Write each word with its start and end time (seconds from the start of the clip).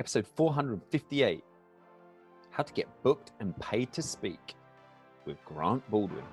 episode 0.00 0.26
458 0.26 1.44
How 2.50 2.64
to 2.64 2.72
Get 2.72 2.88
Booked 3.04 3.30
and 3.38 3.56
Paid 3.60 3.92
to 3.92 4.02
Speak 4.02 4.54
with 5.24 5.36
Grant 5.44 5.88
Baldwin. 5.88 6.24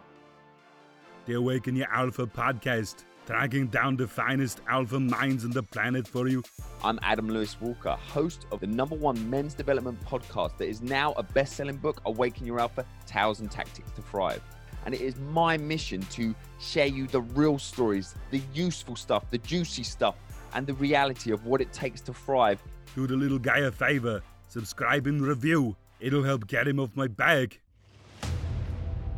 The 1.28 1.36
Awaken 1.36 1.76
Your 1.76 1.88
Alpha 1.94 2.26
podcast, 2.26 3.04
tracking 3.28 3.68
down 3.68 3.98
the 3.98 4.08
finest 4.08 4.62
alpha 4.68 5.00
minds 5.00 5.46
on 5.46 5.52
the 5.52 5.62
planet 5.62 6.08
for 6.08 6.28
you. 6.28 6.42
I'm 6.84 7.00
Adam 7.04 7.30
Lewis 7.30 7.62
Walker, 7.62 7.92
host 7.92 8.48
of 8.52 8.62
the 8.62 8.68
number 8.68 8.96
one 8.96 9.30
men's 9.30 9.54
development 9.54 10.04
podcast 10.06 10.58
that 10.58 10.68
is 10.68 10.82
now 10.82 11.12
a 11.14 11.22
best 11.22 11.56
selling 11.56 11.78
book, 11.78 12.02
Awaken 12.08 12.48
Your 12.48 12.60
Alpha 12.60 12.84
Tales 13.06 13.42
and 13.42 13.52
Tactics 13.52 13.92
to 13.92 14.02
Thrive. 14.02 14.42
And 14.86 14.96
it 14.96 15.02
is 15.02 15.20
my 15.30 15.58
mission 15.58 16.02
to 16.14 16.34
share 16.60 16.88
you 16.88 17.06
the 17.06 17.22
real 17.22 17.60
stories, 17.60 18.16
the 18.32 18.42
useful 18.56 18.96
stuff, 18.96 19.30
the 19.30 19.38
juicy 19.38 19.84
stuff, 19.84 20.16
and 20.56 20.66
the 20.66 20.74
reality 20.74 21.32
of 21.32 21.46
what 21.46 21.62
it 21.62 21.72
takes 21.72 22.02
to 22.02 22.14
thrive 22.14 22.62
Do 22.94 23.08
the 23.08 23.16
little 23.16 23.40
guy 23.40 23.60
a 23.60 23.72
favor, 23.72 24.22
subscribe 24.50 25.08
and 25.08 25.22
review. 25.22 25.78
It'll 26.02 26.24
help 26.24 26.48
get 26.48 26.68
him 26.68 26.78
off 26.78 26.90
my 26.94 27.08
back. 27.08 27.62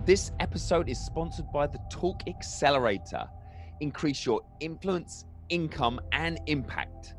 This 0.06 0.32
episode 0.40 0.90
is 0.90 1.00
sponsored 1.00 1.52
by 1.52 1.66
the 1.66 1.80
Talk 1.90 2.22
Accelerator. 2.28 3.28
Increase 3.80 4.28
your 4.28 4.42
influence, 4.60 5.26
income, 5.50 6.00
and 6.12 6.40
impact. 6.46 7.16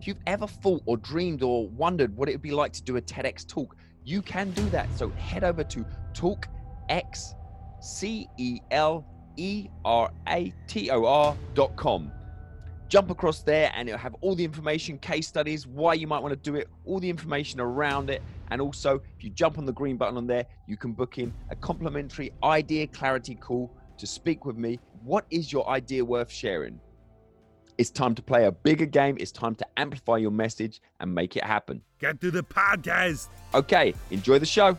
If 0.00 0.06
you've 0.06 0.22
ever 0.26 0.46
thought 0.46 0.82
or 0.86 0.96
dreamed 0.96 1.42
or 1.42 1.68
wondered 1.68 2.16
what 2.16 2.30
it 2.30 2.32
would 2.32 2.42
be 2.42 2.52
like 2.52 2.72
to 2.72 2.82
do 2.82 2.96
a 2.96 3.02
TEDx 3.02 3.46
talk, 3.46 3.76
you 4.02 4.22
can 4.22 4.50
do 4.52 4.66
that. 4.70 4.88
So 4.96 5.10
head 5.10 5.44
over 5.44 5.62
to 5.62 5.84
talkx, 6.14 7.34
C 7.82 8.28
E 8.38 8.60
L 8.70 9.04
E 9.36 9.68
R 9.84 10.10
A 10.28 10.54
T 10.66 10.90
O 10.90 11.04
R.com. 11.04 12.12
Jump 12.92 13.08
across 13.08 13.40
there 13.40 13.72
and 13.74 13.88
it'll 13.88 13.98
have 13.98 14.14
all 14.20 14.34
the 14.34 14.44
information, 14.44 14.98
case 14.98 15.26
studies, 15.26 15.66
why 15.66 15.94
you 15.94 16.06
might 16.06 16.18
want 16.18 16.32
to 16.32 16.50
do 16.50 16.56
it, 16.56 16.68
all 16.84 17.00
the 17.00 17.08
information 17.08 17.58
around 17.58 18.10
it. 18.10 18.22
And 18.50 18.60
also, 18.60 19.00
if 19.16 19.24
you 19.24 19.30
jump 19.30 19.56
on 19.56 19.64
the 19.64 19.72
green 19.72 19.96
button 19.96 20.18
on 20.18 20.26
there, 20.26 20.44
you 20.66 20.76
can 20.76 20.92
book 20.92 21.16
in 21.16 21.32
a 21.48 21.56
complimentary 21.56 22.34
idea 22.44 22.86
clarity 22.86 23.34
call 23.34 23.74
to 23.96 24.06
speak 24.06 24.44
with 24.44 24.58
me. 24.58 24.78
What 25.02 25.24
is 25.30 25.50
your 25.50 25.66
idea 25.70 26.04
worth 26.04 26.30
sharing? 26.30 26.78
It's 27.78 27.88
time 27.88 28.14
to 28.14 28.20
play 28.20 28.44
a 28.44 28.52
bigger 28.52 28.84
game. 28.84 29.16
It's 29.18 29.32
time 29.32 29.54
to 29.54 29.66
amplify 29.78 30.18
your 30.18 30.30
message 30.30 30.82
and 31.00 31.14
make 31.14 31.34
it 31.34 31.44
happen. 31.44 31.80
Get 31.98 32.20
to 32.20 32.30
the 32.30 32.42
podcast. 32.42 33.28
Okay, 33.54 33.94
enjoy 34.10 34.38
the 34.38 34.44
show. 34.44 34.76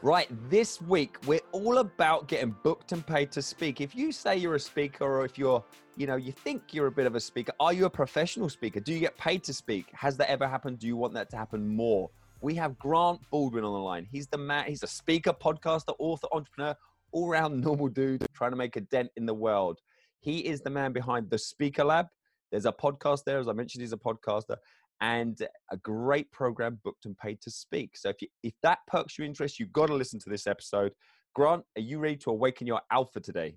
Right, 0.00 0.28
this 0.48 0.80
week 0.80 1.16
we're 1.26 1.40
all 1.50 1.78
about 1.78 2.28
getting 2.28 2.54
booked 2.62 2.92
and 2.92 3.04
paid 3.04 3.32
to 3.32 3.42
speak. 3.42 3.80
If 3.80 3.96
you 3.96 4.12
say 4.12 4.36
you're 4.36 4.54
a 4.54 4.60
speaker 4.60 5.04
or 5.04 5.24
if 5.24 5.36
you're, 5.36 5.64
you 5.96 6.06
know, 6.06 6.14
you 6.14 6.30
think 6.30 6.72
you're 6.72 6.86
a 6.86 6.92
bit 6.92 7.06
of 7.06 7.16
a 7.16 7.20
speaker, 7.20 7.52
are 7.58 7.72
you 7.72 7.84
a 7.84 7.90
professional 7.90 8.48
speaker? 8.48 8.78
Do 8.78 8.92
you 8.92 9.00
get 9.00 9.18
paid 9.18 9.42
to 9.42 9.52
speak? 9.52 9.86
Has 9.92 10.16
that 10.18 10.30
ever 10.30 10.46
happened? 10.46 10.78
Do 10.78 10.86
you 10.86 10.96
want 10.96 11.14
that 11.14 11.28
to 11.30 11.36
happen 11.36 11.66
more? 11.66 12.10
We 12.40 12.54
have 12.54 12.78
Grant 12.78 13.20
Baldwin 13.32 13.64
on 13.64 13.72
the 13.72 13.78
line. 13.80 14.06
He's 14.08 14.28
the 14.28 14.38
man, 14.38 14.66
he's 14.68 14.84
a 14.84 14.86
speaker, 14.86 15.32
podcaster, 15.32 15.96
author, 15.98 16.28
entrepreneur, 16.30 16.76
all 17.10 17.28
round 17.28 17.60
normal 17.64 17.88
dude 17.88 18.24
trying 18.32 18.52
to 18.52 18.56
make 18.56 18.76
a 18.76 18.82
dent 18.82 19.10
in 19.16 19.26
the 19.26 19.34
world. 19.34 19.80
He 20.20 20.46
is 20.46 20.60
the 20.60 20.70
man 20.70 20.92
behind 20.92 21.28
the 21.28 21.38
Speaker 21.38 21.82
Lab. 21.82 22.06
There's 22.52 22.66
a 22.66 22.72
podcast 22.72 23.24
there, 23.24 23.40
as 23.40 23.48
I 23.48 23.52
mentioned, 23.52 23.82
he's 23.82 23.92
a 23.92 23.96
podcaster 23.96 24.58
and 25.00 25.40
a 25.70 25.76
great 25.76 26.30
program 26.32 26.80
booked 26.84 27.04
and 27.04 27.16
paid 27.16 27.40
to 27.42 27.50
speak. 27.50 27.96
So 27.96 28.08
if 28.08 28.22
you, 28.22 28.28
if 28.42 28.54
that 28.62 28.78
perks 28.86 29.18
your 29.18 29.26
interest, 29.26 29.58
you've 29.58 29.72
got 29.72 29.86
to 29.86 29.94
listen 29.94 30.18
to 30.20 30.30
this 30.30 30.46
episode. 30.46 30.92
Grant, 31.34 31.64
are 31.76 31.82
you 31.82 31.98
ready 31.98 32.16
to 32.16 32.30
awaken 32.30 32.66
your 32.66 32.80
alpha 32.90 33.20
today? 33.20 33.56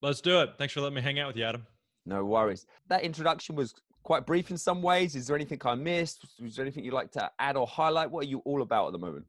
Let's 0.00 0.20
do 0.20 0.40
it. 0.40 0.50
Thanks 0.58 0.72
for 0.72 0.80
letting 0.80 0.94
me 0.94 1.02
hang 1.02 1.18
out 1.18 1.28
with 1.28 1.36
you, 1.36 1.44
Adam. 1.44 1.66
No 2.06 2.24
worries. 2.24 2.66
That 2.88 3.02
introduction 3.02 3.56
was 3.56 3.74
quite 4.02 4.24
brief 4.24 4.50
in 4.50 4.56
some 4.56 4.80
ways. 4.80 5.14
Is 5.14 5.26
there 5.26 5.36
anything 5.36 5.60
I 5.64 5.74
missed? 5.74 6.24
Is 6.42 6.56
there 6.56 6.64
anything 6.64 6.84
you'd 6.84 6.94
like 6.94 7.10
to 7.12 7.30
add 7.38 7.56
or 7.56 7.66
highlight? 7.66 8.10
What 8.10 8.24
are 8.24 8.28
you 8.28 8.38
all 8.44 8.62
about 8.62 8.86
at 8.86 8.92
the 8.92 8.98
moment? 8.98 9.26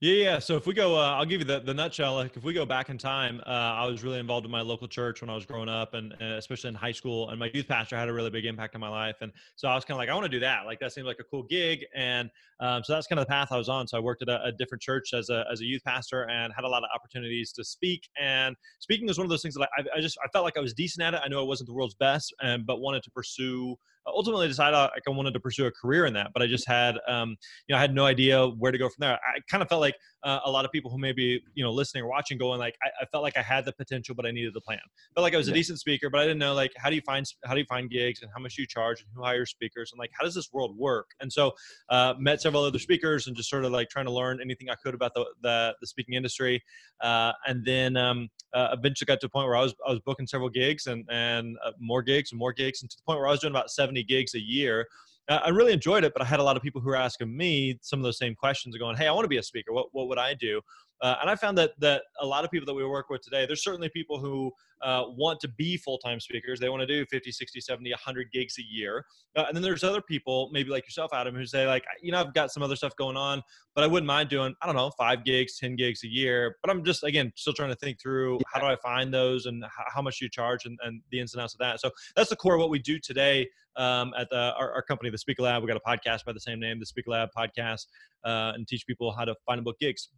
Yeah, 0.00 0.12
yeah. 0.12 0.38
So 0.38 0.54
if 0.54 0.64
we 0.64 0.74
go, 0.74 0.94
uh, 0.96 1.16
I'll 1.16 1.24
give 1.24 1.40
you 1.40 1.44
the, 1.44 1.58
the 1.58 1.74
nutshell. 1.74 2.14
Like 2.14 2.36
if 2.36 2.44
we 2.44 2.52
go 2.52 2.64
back 2.64 2.88
in 2.88 2.98
time, 2.98 3.40
uh, 3.44 3.50
I 3.50 3.84
was 3.86 4.04
really 4.04 4.20
involved 4.20 4.46
in 4.46 4.52
my 4.52 4.60
local 4.60 4.86
church 4.86 5.22
when 5.22 5.28
I 5.28 5.34
was 5.34 5.44
growing 5.44 5.68
up, 5.68 5.94
and, 5.94 6.14
and, 6.20 6.34
especially 6.34 6.68
in 6.68 6.76
high 6.76 6.92
school. 6.92 7.30
And 7.30 7.38
my 7.40 7.50
youth 7.52 7.66
pastor 7.66 7.96
had 7.96 8.08
a 8.08 8.12
really 8.12 8.30
big 8.30 8.44
impact 8.44 8.76
on 8.76 8.80
my 8.80 8.88
life. 8.88 9.16
And 9.22 9.32
so 9.56 9.66
I 9.66 9.74
was 9.74 9.84
kind 9.84 9.96
of 9.96 9.98
like, 9.98 10.08
I 10.08 10.14
want 10.14 10.26
to 10.26 10.30
do 10.30 10.38
that. 10.38 10.66
Like 10.66 10.78
that 10.78 10.92
seems 10.92 11.04
like 11.04 11.16
a 11.18 11.24
cool 11.24 11.42
gig. 11.42 11.84
And 11.96 12.30
um, 12.60 12.84
so 12.84 12.92
that's 12.92 13.08
kind 13.08 13.18
of 13.18 13.26
the 13.26 13.30
path 13.30 13.48
I 13.50 13.56
was 13.56 13.68
on. 13.68 13.88
So 13.88 13.96
I 13.96 14.00
worked 14.00 14.22
at 14.22 14.28
a, 14.28 14.40
a, 14.44 14.52
different 14.52 14.82
church 14.82 15.14
as 15.14 15.30
a 15.30 15.44
as 15.50 15.62
a 15.62 15.64
youth 15.64 15.82
pastor 15.84 16.28
and 16.28 16.52
had 16.54 16.64
a 16.64 16.68
lot 16.68 16.84
of 16.84 16.90
opportunities 16.94 17.52
to 17.54 17.64
speak. 17.64 18.08
And 18.20 18.54
speaking 18.78 19.08
was 19.08 19.18
one 19.18 19.24
of 19.24 19.30
those 19.30 19.42
things 19.42 19.56
that 19.56 19.68
I, 19.76 19.98
I 19.98 20.00
just 20.00 20.16
I 20.24 20.28
felt 20.28 20.44
like 20.44 20.56
I 20.56 20.60
was 20.60 20.74
decent 20.74 21.04
at 21.04 21.14
it. 21.14 21.20
I 21.24 21.28
know 21.28 21.40
I 21.40 21.44
wasn't 21.44 21.68
the 21.68 21.74
world's 21.74 21.94
best, 21.94 22.32
and 22.40 22.64
but 22.64 22.80
wanted 22.80 23.02
to 23.02 23.10
pursue 23.10 23.76
ultimately 24.14 24.48
decided 24.48 24.76
like 24.76 25.02
I 25.06 25.10
wanted 25.10 25.34
to 25.34 25.40
pursue 25.40 25.66
a 25.66 25.70
career 25.70 26.06
in 26.06 26.14
that, 26.14 26.32
but 26.32 26.42
I 26.42 26.46
just 26.46 26.66
had, 26.66 26.96
um, 27.08 27.36
you 27.66 27.74
know, 27.74 27.78
I 27.78 27.80
had 27.80 27.94
no 27.94 28.06
idea 28.06 28.46
where 28.46 28.72
to 28.72 28.78
go 28.78 28.88
from 28.88 29.00
there. 29.00 29.12
I 29.12 29.40
kind 29.50 29.62
of 29.62 29.68
felt 29.68 29.80
like 29.80 29.94
uh, 30.24 30.40
a 30.44 30.50
lot 30.50 30.64
of 30.64 30.72
people 30.72 30.90
who 30.90 30.98
may 30.98 31.12
be, 31.12 31.40
you 31.54 31.64
know, 31.64 31.70
listening 31.70 32.02
or 32.02 32.08
watching 32.08 32.38
going 32.38 32.58
like, 32.58 32.76
I, 32.82 32.88
I, 33.02 33.06
felt 33.06 33.22
like 33.22 33.36
I 33.36 33.42
had 33.42 33.64
the 33.64 33.72
potential, 33.72 34.14
but 34.14 34.26
I 34.26 34.30
needed 34.30 34.52
the 34.54 34.60
plan. 34.60 34.80
Felt 35.14 35.22
like 35.22 35.34
I 35.34 35.36
was 35.36 35.48
a 35.48 35.52
decent 35.52 35.78
speaker, 35.78 36.10
but 36.10 36.20
I 36.20 36.24
didn't 36.24 36.38
know 36.38 36.54
like, 36.54 36.72
how 36.76 36.90
do 36.90 36.96
you 36.96 37.02
find, 37.02 37.24
how 37.44 37.54
do 37.54 37.60
you 37.60 37.66
find 37.66 37.88
gigs 37.88 38.22
and 38.22 38.30
how 38.34 38.42
much 38.42 38.58
you 38.58 38.66
charge 38.66 39.00
and 39.00 39.08
who 39.14 39.22
hires 39.22 39.50
speakers 39.50 39.92
and 39.92 39.98
like, 39.98 40.10
how 40.18 40.24
does 40.24 40.34
this 40.34 40.52
world 40.52 40.76
work? 40.76 41.10
And 41.20 41.32
so, 41.32 41.52
uh, 41.90 42.14
met 42.18 42.40
several 42.40 42.64
other 42.64 42.78
speakers 42.78 43.26
and 43.26 43.36
just 43.36 43.48
sort 43.48 43.64
of 43.64 43.72
like 43.72 43.88
trying 43.90 44.06
to 44.06 44.12
learn 44.12 44.40
anything 44.42 44.70
I 44.70 44.74
could 44.82 44.94
about 44.94 45.14
the, 45.14 45.24
the, 45.42 45.74
the 45.80 45.86
speaking 45.86 46.14
industry. 46.14 46.62
Uh, 47.00 47.32
and 47.46 47.64
then, 47.64 47.96
um, 47.96 48.28
uh, 48.54 48.68
eventually 48.72 49.06
got 49.06 49.20
to 49.20 49.26
a 49.26 49.30
point 49.30 49.46
where 49.46 49.56
I 49.56 49.62
was, 49.62 49.74
I 49.86 49.90
was 49.90 50.00
booking 50.00 50.26
several 50.26 50.48
gigs 50.48 50.86
and, 50.86 51.04
and 51.10 51.56
uh, 51.64 51.72
more 51.78 52.02
gigs 52.02 52.32
and 52.32 52.38
more 52.38 52.52
gigs 52.52 52.82
and 52.82 52.90
to 52.90 52.96
the 52.96 53.02
point 53.04 53.18
where 53.18 53.28
I 53.28 53.30
was 53.30 53.40
doing 53.40 53.52
about 53.52 53.70
70 53.98 54.04
gigs 54.04 54.34
a 54.34 54.40
year 54.40 54.86
I 55.30 55.50
really 55.50 55.74
enjoyed 55.74 56.04
it, 56.04 56.14
but 56.14 56.22
I 56.22 56.24
had 56.24 56.40
a 56.40 56.42
lot 56.42 56.56
of 56.56 56.62
people 56.62 56.80
who 56.80 56.88
were 56.88 56.96
asking 56.96 57.36
me 57.36 57.78
some 57.82 57.98
of 57.98 58.02
those 58.02 58.16
same 58.16 58.34
questions, 58.34 58.74
going, 58.78 58.96
"Hey, 58.96 59.06
I 59.06 59.12
want 59.12 59.24
to 59.24 59.28
be 59.28 59.36
a 59.36 59.42
speaker. 59.42 59.74
What 59.74 59.88
what 59.92 60.08
would 60.08 60.16
I 60.18 60.32
do?" 60.32 60.62
Uh, 61.00 61.16
and 61.20 61.30
I 61.30 61.36
found 61.36 61.56
that 61.58 61.72
that 61.78 62.02
a 62.20 62.26
lot 62.26 62.44
of 62.44 62.50
people 62.50 62.66
that 62.66 62.74
we 62.74 62.84
work 62.84 63.10
with 63.10 63.22
today, 63.22 63.46
there's 63.46 63.62
certainly 63.62 63.88
people 63.88 64.18
who 64.18 64.52
uh, 64.82 65.04
want 65.08 65.40
to 65.40 65.48
be 65.48 65.76
full-time 65.76 66.20
speakers. 66.20 66.60
They 66.60 66.68
want 66.68 66.80
to 66.80 66.86
do 66.86 67.04
50, 67.06 67.32
60, 67.32 67.60
70, 67.60 67.90
100 67.90 68.32
gigs 68.32 68.58
a 68.58 68.62
year. 68.62 69.04
Uh, 69.36 69.44
and 69.48 69.56
then 69.56 69.62
there's 69.62 69.84
other 69.84 70.00
people, 70.00 70.50
maybe 70.52 70.70
like 70.70 70.86
yourself, 70.86 71.10
Adam, 71.12 71.34
who 71.34 71.44
say 71.46 71.66
like, 71.66 71.84
you 72.02 72.12
know, 72.12 72.20
I've 72.20 72.34
got 72.34 72.50
some 72.50 72.62
other 72.62 72.76
stuff 72.76 72.94
going 72.96 73.16
on, 73.16 73.42
but 73.74 73.84
I 73.84 73.86
wouldn't 73.86 74.06
mind 74.06 74.28
doing, 74.28 74.54
I 74.62 74.66
don't 74.66 74.76
know, 74.76 74.90
five 74.96 75.24
gigs, 75.24 75.58
10 75.58 75.76
gigs 75.76 76.04
a 76.04 76.08
year. 76.08 76.56
But 76.62 76.70
I'm 76.70 76.84
just, 76.84 77.04
again, 77.04 77.32
still 77.36 77.52
trying 77.52 77.70
to 77.70 77.76
think 77.76 78.00
through 78.00 78.38
how 78.52 78.60
do 78.60 78.66
I 78.66 78.76
find 78.76 79.12
those 79.12 79.46
and 79.46 79.64
how, 79.64 79.84
how 79.88 80.02
much 80.02 80.18
do 80.18 80.26
you 80.26 80.30
charge 80.30 80.64
and, 80.64 80.78
and 80.82 81.00
the 81.10 81.20
ins 81.20 81.34
and 81.34 81.42
outs 81.42 81.54
of 81.54 81.58
that. 81.58 81.80
So 81.80 81.90
that's 82.16 82.30
the 82.30 82.36
core 82.36 82.54
of 82.54 82.60
what 82.60 82.70
we 82.70 82.78
do 82.78 82.98
today 82.98 83.48
um, 83.76 84.12
at 84.18 84.28
the, 84.30 84.52
our, 84.58 84.72
our, 84.72 84.82
company, 84.82 85.10
the 85.10 85.18
Speaker 85.18 85.42
Lab. 85.42 85.62
We 85.62 85.68
got 85.68 85.76
a 85.76 85.88
podcast 85.88 86.24
by 86.24 86.32
the 86.32 86.40
same 86.40 86.58
name, 86.58 86.80
the 86.80 86.86
Speaker 86.86 87.12
Lab 87.12 87.28
podcast, 87.36 87.86
uh, 88.24 88.52
and 88.54 88.66
teach 88.66 88.86
people 88.86 89.12
how 89.12 89.24
to 89.24 89.34
find 89.46 89.58
and 89.58 89.64
book 89.64 89.78
gigs. 89.78 90.08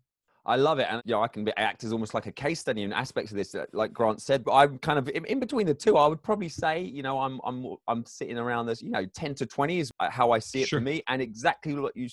I 0.47 0.57
love 0.57 0.79
it, 0.79 0.87
and 0.91 1.03
you 1.05 1.13
know, 1.13 1.23
I 1.23 1.29
can 1.29 1.49
act 1.57 1.85
as 1.85 1.93
almost 1.93 2.15
like 2.15 2.27
a 2.27 2.33
case 2.33 2.61
study 2.61 2.83
in 2.83 2.93
aspects 2.93 3.31
of 3.31 3.37
this, 3.37 3.55
like 3.73 3.93
Grant 3.93 4.23
said. 4.23 4.43
But 4.45 4.53
I'm 4.55 4.79
kind 4.79 4.99
of 4.99 5.09
in, 5.11 5.25
in, 5.27 5.39
between 5.39 5.67
the 5.67 5.75
two. 5.75 5.97
I 5.97 6.07
would 6.07 6.23
probably 6.23 6.49
say, 6.49 6.83
you 6.83 7.03
know, 7.03 7.21
I'm 7.21 7.41
I'm 7.45 7.77
I'm 7.89 8.05
sitting 8.07 8.39
around 8.39 8.67
this, 8.67 8.83
you 8.83 8.91
know, 8.91 9.05
ten 9.07 9.35
to 9.37 9.47
twenty 9.47 9.81
is 9.81 9.91
how 10.01 10.31
I 10.31 10.39
see 10.39 10.63
it 10.63 10.69
sure. 10.69 10.79
for 10.79 10.85
me, 10.85 11.03
and 11.09 11.21
exactly 11.21 11.75
what 11.75 11.97
you 11.97 12.09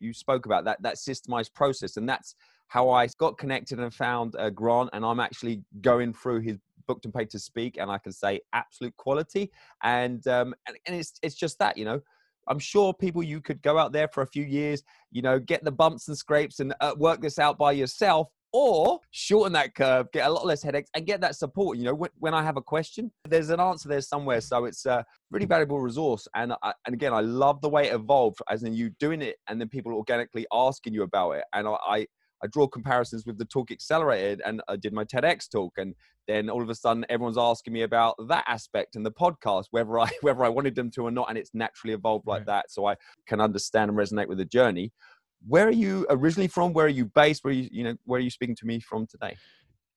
you 0.00 0.12
spoke 0.12 0.46
about 0.46 0.64
that 0.64 0.82
that 0.82 0.96
systemized 0.96 1.54
process, 1.54 1.96
and 1.96 2.08
that's 2.08 2.34
how 2.68 2.90
I 2.90 3.08
got 3.18 3.38
connected 3.38 3.78
and 3.78 3.94
found 3.94 4.34
uh, 4.36 4.50
Grant, 4.50 4.90
and 4.92 5.04
I'm 5.04 5.20
actually 5.20 5.62
going 5.80 6.12
through 6.12 6.40
his 6.40 6.58
booked 6.86 7.04
and 7.04 7.14
paid 7.14 7.30
to 7.30 7.38
speak, 7.38 7.76
and 7.78 7.88
I 7.88 7.98
can 7.98 8.12
say 8.12 8.40
absolute 8.52 8.96
quality, 8.96 9.52
and 9.84 10.26
um, 10.26 10.54
and, 10.66 10.76
and 10.86 10.96
it's 10.96 11.12
it's 11.22 11.36
just 11.36 11.58
that, 11.60 11.76
you 11.76 11.84
know 11.84 12.00
I'm 12.48 12.58
sure 12.58 12.92
people 12.94 13.22
you 13.22 13.40
could 13.40 13.62
go 13.62 13.78
out 13.78 13.92
there 13.92 14.08
for 14.08 14.22
a 14.22 14.26
few 14.26 14.44
years, 14.44 14.82
you 15.10 15.22
know, 15.22 15.38
get 15.38 15.64
the 15.64 15.70
bumps 15.70 16.08
and 16.08 16.16
scrapes 16.16 16.60
and 16.60 16.74
uh, 16.80 16.94
work 16.98 17.20
this 17.20 17.38
out 17.38 17.58
by 17.58 17.72
yourself, 17.72 18.28
or 18.52 18.98
shorten 19.12 19.52
that 19.52 19.74
curve, 19.74 20.10
get 20.12 20.26
a 20.26 20.30
lot 20.30 20.44
less 20.44 20.62
headaches, 20.62 20.90
and 20.94 21.06
get 21.06 21.20
that 21.20 21.36
support. 21.36 21.78
You 21.78 21.84
know, 21.84 21.94
when, 21.94 22.10
when 22.18 22.34
I 22.34 22.42
have 22.42 22.56
a 22.56 22.62
question, 22.62 23.12
there's 23.28 23.50
an 23.50 23.60
answer 23.60 23.88
there 23.88 24.00
somewhere. 24.00 24.40
So 24.40 24.64
it's 24.64 24.86
a 24.86 25.04
really 25.30 25.46
valuable 25.46 25.80
resource. 25.80 26.26
And 26.34 26.54
I, 26.62 26.72
and 26.86 26.94
again, 26.94 27.12
I 27.12 27.20
love 27.20 27.60
the 27.60 27.68
way 27.68 27.88
it 27.88 27.94
evolved, 27.94 28.40
as 28.50 28.64
in 28.64 28.74
you 28.74 28.90
doing 28.98 29.22
it, 29.22 29.36
and 29.48 29.60
then 29.60 29.68
people 29.68 29.92
organically 29.94 30.46
asking 30.52 30.94
you 30.94 31.04
about 31.04 31.32
it. 31.32 31.44
And 31.54 31.68
I, 31.68 31.76
I 31.86 32.06
I 32.42 32.46
draw 32.46 32.66
comparisons 32.66 33.26
with 33.26 33.38
the 33.38 33.44
Talk 33.44 33.70
Accelerator 33.70 34.42
and 34.44 34.62
I 34.68 34.76
did 34.76 34.92
my 34.92 35.04
TEDx 35.04 35.50
talk. 35.50 35.74
And 35.76 35.94
then 36.26 36.48
all 36.48 36.62
of 36.62 36.70
a 36.70 36.74
sudden 36.74 37.04
everyone's 37.08 37.38
asking 37.38 37.72
me 37.72 37.82
about 37.82 38.14
that 38.28 38.44
aspect 38.46 38.96
and 38.96 39.04
the 39.04 39.12
podcast, 39.12 39.66
whether 39.70 39.98
I 39.98 40.10
whether 40.22 40.44
I 40.44 40.48
wanted 40.48 40.74
them 40.74 40.90
to 40.92 41.06
or 41.06 41.10
not. 41.10 41.28
And 41.28 41.38
it's 41.38 41.50
naturally 41.54 41.94
evolved 41.94 42.26
like 42.26 42.40
right. 42.40 42.46
that. 42.46 42.70
So 42.70 42.86
I 42.86 42.96
can 43.26 43.40
understand 43.40 43.90
and 43.90 43.98
resonate 43.98 44.28
with 44.28 44.38
the 44.38 44.44
journey. 44.44 44.92
Where 45.46 45.66
are 45.66 45.72
you 45.72 46.06
originally 46.10 46.48
from? 46.48 46.74
Where 46.74 46.86
are 46.86 46.88
you 46.88 47.06
based? 47.06 47.44
Where 47.44 47.52
are 47.52 47.56
you, 47.56 47.68
you 47.72 47.84
know, 47.84 47.96
where 48.04 48.18
are 48.18 48.22
you 48.22 48.30
speaking 48.30 48.56
to 48.56 48.66
me 48.66 48.80
from 48.80 49.06
today? 49.06 49.36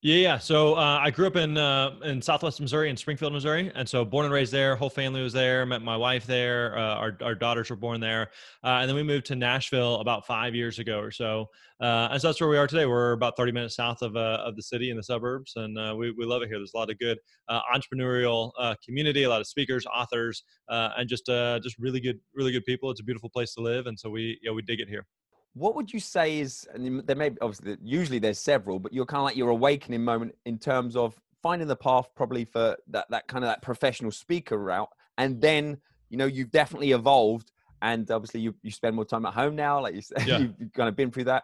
Yeah, 0.05 0.15
yeah. 0.17 0.37
So 0.37 0.73
uh, 0.75 0.99
I 1.01 1.11
grew 1.11 1.27
up 1.27 1.37
in 1.37 1.57
uh, 1.57 1.91
in 2.03 2.21
Southwest 2.21 2.59
Missouri, 2.59 2.89
in 2.89 2.97
Springfield, 2.97 3.31
Missouri, 3.31 3.71
and 3.73 3.87
so 3.87 4.03
born 4.03 4.25
and 4.25 4.33
raised 4.33 4.51
there. 4.51 4.75
Whole 4.75 4.89
family 4.89 5.21
was 5.21 5.31
there. 5.31 5.65
Met 5.65 5.81
my 5.81 5.95
wife 5.95 6.25
there. 6.25 6.77
Uh, 6.77 6.95
our 6.95 7.17
our 7.21 7.33
daughters 7.35 7.69
were 7.69 7.77
born 7.77 8.01
there, 8.01 8.23
uh, 8.65 8.79
and 8.81 8.89
then 8.89 8.97
we 8.97 9.03
moved 9.03 9.25
to 9.27 9.35
Nashville 9.37 10.01
about 10.01 10.27
five 10.27 10.55
years 10.55 10.77
ago 10.77 10.99
or 10.99 11.09
so. 11.09 11.49
Uh, 11.79 12.09
and 12.11 12.21
so 12.21 12.27
that's 12.27 12.41
where 12.41 12.49
we 12.49 12.57
are 12.57 12.67
today. 12.67 12.85
We're 12.85 13.13
about 13.13 13.37
30 13.37 13.53
minutes 13.53 13.77
south 13.77 14.01
of 14.01 14.17
uh, 14.17 14.41
of 14.45 14.57
the 14.57 14.63
city 14.63 14.89
in 14.89 14.97
the 14.97 15.03
suburbs, 15.03 15.53
and 15.55 15.77
we 15.97 16.11
we 16.11 16.25
love 16.25 16.41
it 16.41 16.49
here. 16.49 16.57
There's 16.59 16.73
a 16.73 16.77
lot 16.77 16.89
of 16.89 16.99
good 16.99 17.17
entrepreneurial 17.49 18.51
community, 18.83 19.23
a 19.23 19.29
lot 19.29 19.39
of 19.39 19.47
speakers, 19.47 19.85
authors, 19.85 20.43
and 20.67 21.07
just 21.07 21.27
just 21.27 21.79
really 21.79 22.01
good 22.01 22.19
really 22.35 22.51
good 22.51 22.65
people. 22.65 22.91
It's 22.91 22.99
a 22.99 23.05
beautiful 23.05 23.29
place 23.29 23.53
to 23.53 23.61
live, 23.61 23.87
and 23.87 23.97
so 23.97 24.09
we 24.09 24.37
yeah 24.43 24.51
we 24.51 24.63
dig 24.63 24.81
it 24.81 24.89
here 24.89 25.05
what 25.53 25.75
would 25.75 25.93
you 25.93 25.99
say 25.99 26.39
is 26.39 26.67
and 26.73 27.01
there 27.05 27.15
may 27.15 27.29
be 27.29 27.39
obviously 27.41 27.77
usually 27.83 28.19
there's 28.19 28.39
several 28.39 28.79
but 28.79 28.93
you're 28.93 29.05
kind 29.05 29.19
of 29.19 29.25
like 29.25 29.35
your 29.35 29.49
awakening 29.49 30.03
moment 30.03 30.35
in 30.45 30.57
terms 30.57 30.95
of 30.95 31.15
finding 31.41 31.67
the 31.67 31.75
path 31.75 32.07
probably 32.15 32.45
for 32.45 32.75
that 32.87 33.05
that 33.09 33.27
kind 33.27 33.43
of 33.43 33.49
that 33.49 33.61
professional 33.61 34.11
speaker 34.11 34.57
route 34.57 34.89
and 35.17 35.39
then 35.41 35.77
you 36.09 36.17
know 36.17 36.25
you've 36.25 36.51
definitely 36.51 36.91
evolved 36.91 37.51
and 37.81 38.09
obviously 38.11 38.39
you, 38.39 38.55
you 38.63 38.71
spend 38.71 38.95
more 38.95 39.05
time 39.05 39.25
at 39.25 39.33
home 39.33 39.55
now 39.55 39.81
like 39.81 39.93
you 39.93 40.01
said 40.01 40.23
yeah. 40.27 40.39
you've 40.39 40.73
kind 40.73 40.89
of 40.89 40.95
been 40.95 41.11
through 41.11 41.25
that 41.25 41.43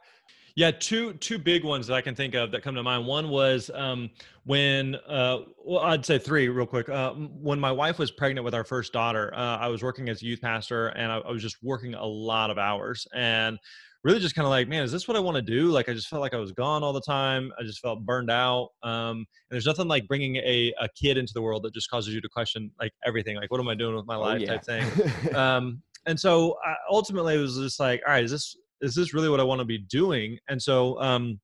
yeah, 0.56 0.72
two 0.72 1.14
two 1.14 1.38
big 1.38 1.64
ones 1.64 1.88
that 1.88 1.94
I 1.94 2.02
can 2.02 2.16
think 2.16 2.36
of 2.36 2.52
that 2.52 2.64
come 2.64 2.76
to 2.76 2.84
mind. 2.84 3.06
One 3.06 3.30
was 3.30 3.72
um, 3.74 4.10
when, 4.44 4.96
uh, 5.08 5.44
well, 5.64 5.80
I'd 5.80 6.06
say 6.06 6.20
three 6.20 6.50
real 6.50 6.66
quick. 6.66 6.90
Uh, 6.90 7.14
when 7.14 7.62
my 7.62 7.72
wife 7.72 7.98
was 7.98 8.12
pregnant 8.12 8.44
with 8.44 8.54
our 8.54 8.66
first 8.66 8.92
daughter, 8.92 9.34
uh, 9.34 9.58
I 9.58 9.68
was 9.68 9.84
working 9.84 10.10
as 10.10 10.22
a 10.22 10.26
youth 10.26 10.42
pastor, 10.42 10.90
and 10.90 11.14
I, 11.14 11.20
I 11.20 11.32
was 11.32 11.42
just 11.42 11.64
working 11.64 11.94
a 11.94 12.06
lot 12.06 12.50
of 12.50 12.58
hours, 12.58 13.08
and 13.14 13.58
really 14.04 14.20
just 14.20 14.36
kind 14.36 14.46
of 14.46 14.50
like, 14.50 14.68
man, 14.68 14.84
is 14.84 14.92
this 14.92 15.08
what 15.08 15.18
I 15.18 15.20
want 15.20 15.36
to 15.36 15.42
do? 15.42 15.68
Like, 15.68 15.90
I 15.90 15.94
just 15.94 16.08
felt 16.08 16.22
like 16.22 16.34
I 16.34 16.38
was 16.38 16.52
gone 16.52 16.84
all 16.84 16.94
the 16.94 17.02
time. 17.02 17.52
I 17.60 17.64
just 17.64 17.80
felt 17.80 18.06
burned 18.06 18.32
out. 18.32 18.70
Um, 18.84 19.18
and 19.18 19.26
there's 19.52 19.66
nothing 19.66 19.88
like 19.88 20.08
bringing 20.08 20.38
a, 20.38 20.74
a 20.80 20.88
kid 20.96 21.18
into 21.18 21.34
the 21.34 21.42
world 21.42 21.64
that 21.64 21.74
just 21.74 21.90
causes 21.90 22.14
you 22.14 22.22
to 22.22 22.30
question 22.30 22.72
like 22.80 22.94
everything. 23.06 23.36
Like, 23.36 23.52
what 23.52 23.60
am 23.60 23.68
I 23.68 23.76
doing 23.76 23.96
with 23.96 24.06
my 24.06 24.16
oh, 24.16 24.22
life? 24.22 24.42
Oh, 24.42 24.44
yeah. 24.44 24.58
Type 24.58 24.64
thing. 24.64 25.36
um, 25.36 25.82
and 26.06 26.20
so 26.20 26.58
I, 26.66 26.76
ultimately, 26.90 27.36
it 27.36 27.40
was 27.40 27.58
just 27.58 27.80
like, 27.80 28.02
all 28.08 28.14
right, 28.14 28.24
is 28.24 28.32
this 28.32 28.56
is 28.82 28.96
this 28.96 29.14
really 29.14 29.30
what 29.30 29.40
I 29.40 29.44
want 29.44 29.60
to 29.60 29.66
be 29.66 29.78
doing? 29.78 30.38
And 30.48 30.62
so 30.62 31.00
um, 31.02 31.40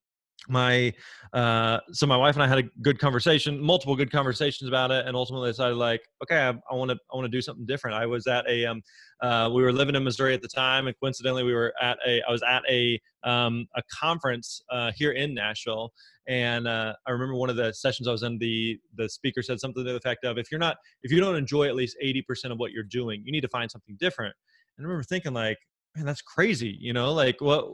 my 0.47 0.93
uh 1.33 1.79
so 1.91 2.05
my 2.05 2.17
wife 2.17 2.35
and 2.35 2.43
i 2.43 2.47
had 2.47 2.59
a 2.59 2.63
good 2.81 2.99
conversation 2.99 3.59
multiple 3.59 3.95
good 3.95 4.11
conversations 4.11 4.67
about 4.67 4.91
it 4.91 5.05
and 5.07 5.15
ultimately 5.15 5.49
decided 5.49 5.75
like 5.75 6.01
okay 6.21 6.37
i 6.37 6.73
want 6.73 6.89
to 6.91 6.97
i 7.11 7.15
want 7.15 7.25
to 7.25 7.29
do 7.29 7.41
something 7.41 7.65
different. 7.65 7.95
I 7.95 8.05
was 8.05 8.27
at 8.27 8.47
a 8.47 8.65
um 8.65 8.81
uh 9.21 9.49
we 9.53 9.63
were 9.63 9.73
living 9.73 9.95
in 9.95 10.03
missouri 10.03 10.33
at 10.33 10.41
the 10.41 10.47
time 10.47 10.87
and 10.87 10.95
coincidentally 10.99 11.43
we 11.43 11.53
were 11.53 11.73
at 11.81 11.97
a 12.05 12.21
i 12.27 12.31
was 12.31 12.43
at 12.43 12.61
a 12.69 12.99
um 13.23 13.67
a 13.75 13.81
conference 13.91 14.61
uh 14.71 14.91
here 14.95 15.11
in 15.11 15.33
nashville 15.33 15.91
and 16.27 16.67
uh, 16.67 16.93
i 17.07 17.11
remember 17.11 17.35
one 17.35 17.49
of 17.49 17.55
the 17.55 17.73
sessions 17.73 18.07
i 18.07 18.11
was 18.11 18.23
in 18.23 18.37
the 18.37 18.79
the 18.95 19.09
speaker 19.09 19.41
said 19.41 19.59
something 19.59 19.83
to 19.83 19.91
the 19.91 19.97
effect 19.97 20.25
of 20.25 20.37
if 20.37 20.51
you're 20.51 20.59
not 20.59 20.77
if 21.03 21.11
you 21.11 21.19
don't 21.19 21.35
enjoy 21.35 21.67
at 21.67 21.75
least 21.75 21.95
80% 22.03 22.51
of 22.51 22.59
what 22.59 22.71
you're 22.71 22.83
doing 22.83 23.23
you 23.25 23.31
need 23.31 23.41
to 23.41 23.49
find 23.49 23.69
something 23.71 23.95
different. 23.99 24.35
And 24.77 24.85
i 24.85 24.87
remember 24.87 25.03
thinking 25.03 25.33
like 25.33 25.57
man, 25.95 26.05
that's 26.05 26.21
crazy. 26.21 26.77
You 26.79 26.93
know, 26.93 27.13
like 27.13 27.39
what, 27.39 27.65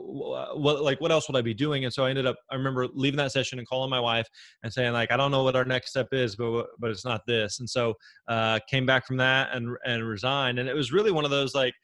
what, 0.56 0.82
like 0.82 1.00
what 1.00 1.10
else 1.10 1.28
would 1.28 1.36
I 1.36 1.42
be 1.42 1.54
doing? 1.54 1.84
And 1.84 1.92
so 1.92 2.04
I 2.04 2.10
ended 2.10 2.26
up, 2.26 2.36
I 2.50 2.54
remember 2.54 2.86
leaving 2.94 3.18
that 3.18 3.32
session 3.32 3.58
and 3.58 3.68
calling 3.68 3.90
my 3.90 4.00
wife 4.00 4.28
and 4.62 4.72
saying 4.72 4.92
like, 4.92 5.10
I 5.10 5.16
don't 5.16 5.30
know 5.30 5.42
what 5.42 5.56
our 5.56 5.64
next 5.64 5.90
step 5.90 6.08
is, 6.12 6.36
but, 6.36 6.66
but 6.78 6.90
it's 6.90 7.04
not 7.04 7.22
this. 7.26 7.60
And 7.60 7.68
so, 7.68 7.94
uh, 8.28 8.60
came 8.68 8.86
back 8.86 9.06
from 9.06 9.16
that 9.18 9.50
and, 9.52 9.76
and 9.84 10.06
resigned. 10.06 10.58
And 10.58 10.68
it 10.68 10.74
was 10.74 10.92
really 10.92 11.10
one 11.10 11.24
of 11.24 11.30
those 11.30 11.54
like, 11.54 11.74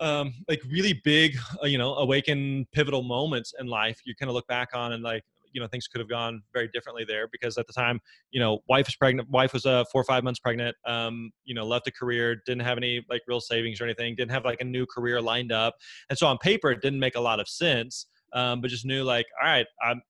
um, 0.00 0.34
like 0.48 0.62
really 0.70 1.00
big, 1.04 1.36
uh, 1.62 1.66
you 1.66 1.78
know, 1.78 1.94
awaken 1.94 2.66
pivotal 2.72 3.02
moments 3.02 3.54
in 3.58 3.66
life. 3.66 4.00
You 4.04 4.14
kind 4.14 4.28
of 4.28 4.34
look 4.34 4.46
back 4.46 4.70
on 4.74 4.92
and 4.92 5.02
like, 5.02 5.22
you 5.56 5.62
know 5.62 5.66
things 5.66 5.88
could 5.88 5.98
have 5.98 6.08
gone 6.08 6.42
very 6.52 6.68
differently 6.68 7.02
there 7.02 7.26
because 7.32 7.56
at 7.56 7.66
the 7.66 7.72
time 7.72 7.98
you 8.30 8.38
know 8.38 8.58
wife 8.68 8.86
was 8.86 8.94
pregnant 8.94 9.28
wife 9.30 9.54
was 9.54 9.64
uh, 9.64 9.82
four 9.90 10.02
or 10.02 10.04
five 10.04 10.22
months 10.22 10.38
pregnant 10.38 10.76
um, 10.86 11.30
you 11.44 11.54
know 11.54 11.66
left 11.66 11.88
a 11.88 11.90
career 11.90 12.36
didn't 12.44 12.62
have 12.62 12.76
any 12.76 13.04
like 13.08 13.22
real 13.26 13.40
savings 13.40 13.80
or 13.80 13.84
anything 13.84 14.14
didn't 14.14 14.30
have 14.30 14.44
like 14.44 14.60
a 14.60 14.64
new 14.64 14.84
career 14.84 15.20
lined 15.20 15.50
up 15.50 15.74
and 16.10 16.18
so 16.18 16.26
on 16.26 16.36
paper 16.38 16.70
it 16.70 16.82
didn't 16.82 17.00
make 17.00 17.16
a 17.16 17.20
lot 17.20 17.40
of 17.40 17.48
sense 17.48 18.06
um, 18.34 18.60
but 18.60 18.68
just 18.68 18.84
knew 18.84 19.02
like 19.02 19.26
all 19.42 19.48
right 19.48 19.66
i'm 19.82 20.02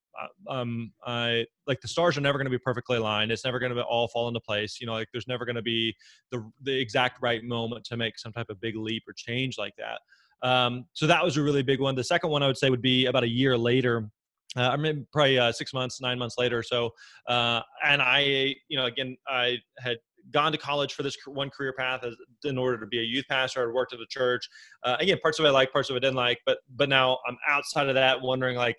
um, 0.49 0.93
I 1.05 1.45
like 1.67 1.83
the 1.83 1.89
stars 1.89 2.17
are 2.17 2.23
never 2.23 2.39
going 2.39 2.47
to 2.47 2.51
be 2.51 2.59
perfectly 2.59 2.97
aligned. 2.97 3.31
It's 3.31 3.45
never 3.45 3.59
going 3.59 3.75
to 3.75 3.83
all 3.83 4.09
fall 4.09 4.29
into 4.29 4.41
place. 4.41 4.79
You 4.81 4.87
know, 4.87 4.95
like 4.95 5.09
there's 5.13 5.29
never 5.29 5.45
going 5.45 5.57
to 5.57 5.63
be 5.63 5.95
the 6.31 6.43
the 6.63 6.75
exact 6.75 7.21
right 7.21 7.45
moment 7.45 7.85
to 7.87 7.99
make 7.99 8.19
some 8.19 8.33
type 8.33 8.47
of 8.49 8.59
big 8.59 8.77
leap 8.77 9.03
or 9.07 9.13
change 9.13 9.59
like 9.59 9.75
that. 9.77 10.01
Um, 10.47 10.87
so 10.93 11.07
that 11.07 11.25
was 11.25 11.37
a 11.37 11.43
really 11.43 11.63
big 11.63 11.81
one. 11.81 11.95
The 11.95 12.05
second 12.05 12.31
one 12.31 12.43
I 12.43 12.47
would 12.47 12.59
say 12.59 12.71
would 12.71 12.83
be 12.83 13.07
about 13.07 13.25
a 13.25 13.29
year 13.29 13.57
later 13.57 14.11
uh, 14.57 14.71
I 14.71 14.77
mean, 14.77 15.07
probably 15.13 15.39
uh, 15.39 15.53
six 15.53 15.73
months, 15.75 16.01
nine 16.01 16.19
months 16.19 16.37
later 16.39 16.59
or 16.59 16.63
so. 16.63 16.91
Uh, 17.29 17.61
and 17.85 18.01
I, 18.01 18.55
you 18.69 18.77
know, 18.77 18.87
again, 18.87 19.17
I 19.29 19.59
had 19.79 19.99
gone 20.33 20.51
to 20.53 20.59
college 20.59 20.95
for 20.95 21.03
this 21.03 21.17
one 21.27 21.51
career 21.51 21.73
path 21.79 22.03
as, 22.05 22.15
in 22.45 22.59
order 22.59 22.79
to 22.79 22.87
be 22.87 22.99
a 22.99 23.05
youth 23.05 23.27
pastor. 23.29 23.69
I'd 23.69 23.75
worked 23.75 23.93
at 23.93 24.01
a 24.01 24.07
church. 24.09 24.49
Uh, 24.83 24.97
again, 24.99 25.19
parts 25.23 25.39
of 25.39 25.45
it 25.45 25.49
I 25.49 25.53
like, 25.53 25.73
parts 25.73 25.91
of 25.91 25.97
it 25.97 25.99
I 25.99 26.07
didn't 26.07 26.17
like. 26.17 26.41
But 26.47 26.59
but 26.75 26.89
now 26.89 27.19
I'm 27.29 27.37
outside 27.49 27.89
of 27.89 27.95
that, 27.95 28.21
wondering 28.21 28.57
like, 28.57 28.77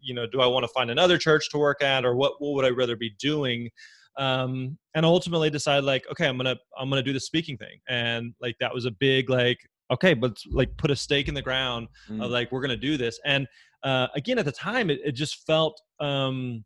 you 0.00 0.14
know, 0.14 0.26
do 0.26 0.40
I 0.40 0.46
want 0.46 0.64
to 0.64 0.68
find 0.68 0.90
another 0.90 1.18
church 1.18 1.50
to 1.50 1.58
work 1.58 1.82
at, 1.82 2.04
or 2.04 2.16
what 2.16 2.34
what 2.38 2.54
would 2.54 2.64
I 2.64 2.70
rather 2.70 2.96
be 2.96 3.10
doing? 3.18 3.70
Um, 4.16 4.76
and 4.94 5.06
ultimately 5.06 5.50
decided 5.50 5.84
like, 5.84 6.04
okay, 6.10 6.26
I'm 6.26 6.36
gonna 6.36 6.56
I'm 6.78 6.90
gonna 6.90 7.02
do 7.02 7.12
the 7.12 7.20
speaking 7.20 7.56
thing, 7.56 7.78
and 7.88 8.34
like 8.40 8.56
that 8.60 8.74
was 8.74 8.84
a 8.84 8.90
big 8.90 9.30
like, 9.30 9.58
okay, 9.90 10.14
but 10.14 10.38
like 10.50 10.76
put 10.76 10.90
a 10.90 10.96
stake 10.96 11.28
in 11.28 11.34
the 11.34 11.42
ground 11.42 11.88
mm. 12.08 12.22
of 12.22 12.30
like 12.30 12.50
we're 12.52 12.60
gonna 12.60 12.76
do 12.76 12.96
this, 12.96 13.18
and 13.24 13.46
uh, 13.82 14.08
again 14.14 14.38
at 14.38 14.44
the 14.44 14.52
time 14.52 14.90
it, 14.90 15.00
it 15.04 15.12
just 15.12 15.46
felt 15.46 15.80
um, 16.00 16.64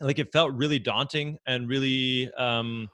like 0.00 0.18
it 0.18 0.32
felt 0.32 0.52
really 0.52 0.78
daunting 0.78 1.38
and 1.46 1.68
really 1.68 2.30
um, 2.34 2.88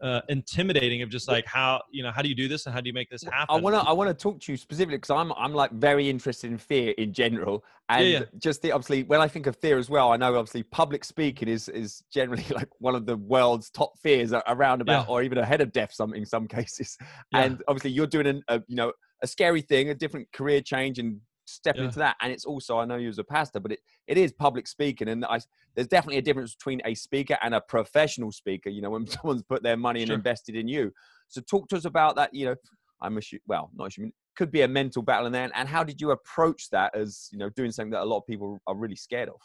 uh, 0.00 0.20
intimidating 0.28 1.02
of 1.02 1.08
just 1.08 1.28
like 1.28 1.46
how 1.46 1.80
you 1.90 2.02
know 2.02 2.10
how 2.10 2.20
do 2.20 2.28
you 2.28 2.34
do 2.34 2.48
this 2.48 2.66
and 2.66 2.74
how 2.74 2.80
do 2.80 2.88
you 2.88 2.92
make 2.92 3.08
this 3.08 3.22
happen 3.22 3.46
i 3.48 3.58
want 3.58 3.74
to 3.74 3.80
i 3.88 3.92
want 3.92 4.08
to 4.08 4.14
talk 4.14 4.38
to 4.40 4.52
you 4.52 4.56
specifically 4.58 4.96
because 4.96 5.10
i'm 5.10 5.32
i'm 5.32 5.54
like 5.54 5.70
very 5.72 6.10
interested 6.10 6.50
in 6.50 6.58
fear 6.58 6.92
in 6.98 7.12
general 7.12 7.64
and 7.88 8.06
yeah, 8.06 8.18
yeah. 8.18 8.24
just 8.38 8.60
the 8.60 8.70
obviously 8.70 9.02
when 9.04 9.20
i 9.20 9.28
think 9.28 9.46
of 9.46 9.56
fear 9.56 9.78
as 9.78 9.88
well 9.88 10.12
i 10.12 10.16
know 10.16 10.36
obviously 10.36 10.62
public 10.62 11.04
speaking 11.04 11.48
is 11.48 11.68
is 11.70 12.02
generally 12.12 12.44
like 12.54 12.68
one 12.80 12.94
of 12.94 13.06
the 13.06 13.16
world's 13.16 13.70
top 13.70 13.98
fears 13.98 14.32
around 14.48 14.82
about 14.82 15.06
yeah. 15.06 15.12
or 15.12 15.22
even 15.22 15.38
ahead 15.38 15.60
of 15.60 15.72
death 15.72 15.92
some 15.92 16.12
in 16.12 16.26
some 16.26 16.46
cases 16.48 16.98
and 17.32 17.62
obviously 17.66 17.90
you're 17.90 18.06
doing 18.06 18.26
an, 18.26 18.42
a 18.48 18.60
you 18.68 18.76
know 18.76 18.92
a 19.24 19.26
scary 19.26 19.62
thing 19.62 19.88
a 19.90 19.94
different 19.94 20.30
career 20.32 20.60
change 20.60 20.98
and 20.98 21.20
stepping 21.46 21.82
yeah. 21.82 21.86
into 21.86 21.98
that. 21.98 22.16
And 22.20 22.32
it's 22.32 22.44
also, 22.44 22.78
I 22.78 22.84
know 22.84 22.96
you 22.96 23.08
as 23.08 23.18
a 23.18 23.24
pastor, 23.24 23.58
but 23.58 23.72
it, 23.72 23.80
it 24.06 24.18
is 24.18 24.32
public 24.32 24.66
speaking. 24.66 25.08
And 25.08 25.24
I, 25.24 25.40
there's 25.74 25.88
definitely 25.88 26.18
a 26.18 26.22
difference 26.22 26.54
between 26.54 26.80
a 26.84 26.94
speaker 26.94 27.36
and 27.42 27.54
a 27.54 27.60
professional 27.60 28.32
speaker, 28.32 28.70
you 28.70 28.82
know, 28.82 28.90
when 28.90 29.06
someone's 29.06 29.42
put 29.42 29.62
their 29.62 29.76
money 29.76 30.02
and 30.02 30.10
invested 30.10 30.56
in 30.56 30.68
you. 30.68 30.92
So 31.28 31.40
talk 31.40 31.68
to 31.68 31.76
us 31.76 31.84
about 31.84 32.16
that, 32.16 32.32
you 32.34 32.46
know, 32.46 32.54
I'm 33.00 33.16
assuming, 33.18 33.42
well, 33.46 33.70
not 33.74 33.88
assuming, 33.88 34.12
could 34.36 34.50
be 34.50 34.62
a 34.62 34.68
mental 34.68 35.02
battle 35.02 35.26
in 35.26 35.32
there. 35.32 35.50
And 35.54 35.68
how 35.68 35.84
did 35.84 36.00
you 36.00 36.10
approach 36.10 36.70
that 36.70 36.94
as, 36.94 37.28
you 37.32 37.38
know, 37.38 37.50
doing 37.50 37.70
something 37.70 37.90
that 37.92 38.02
a 38.02 38.04
lot 38.04 38.18
of 38.18 38.26
people 38.26 38.58
are 38.66 38.74
really 38.74 38.96
scared 38.96 39.28
of? 39.28 39.40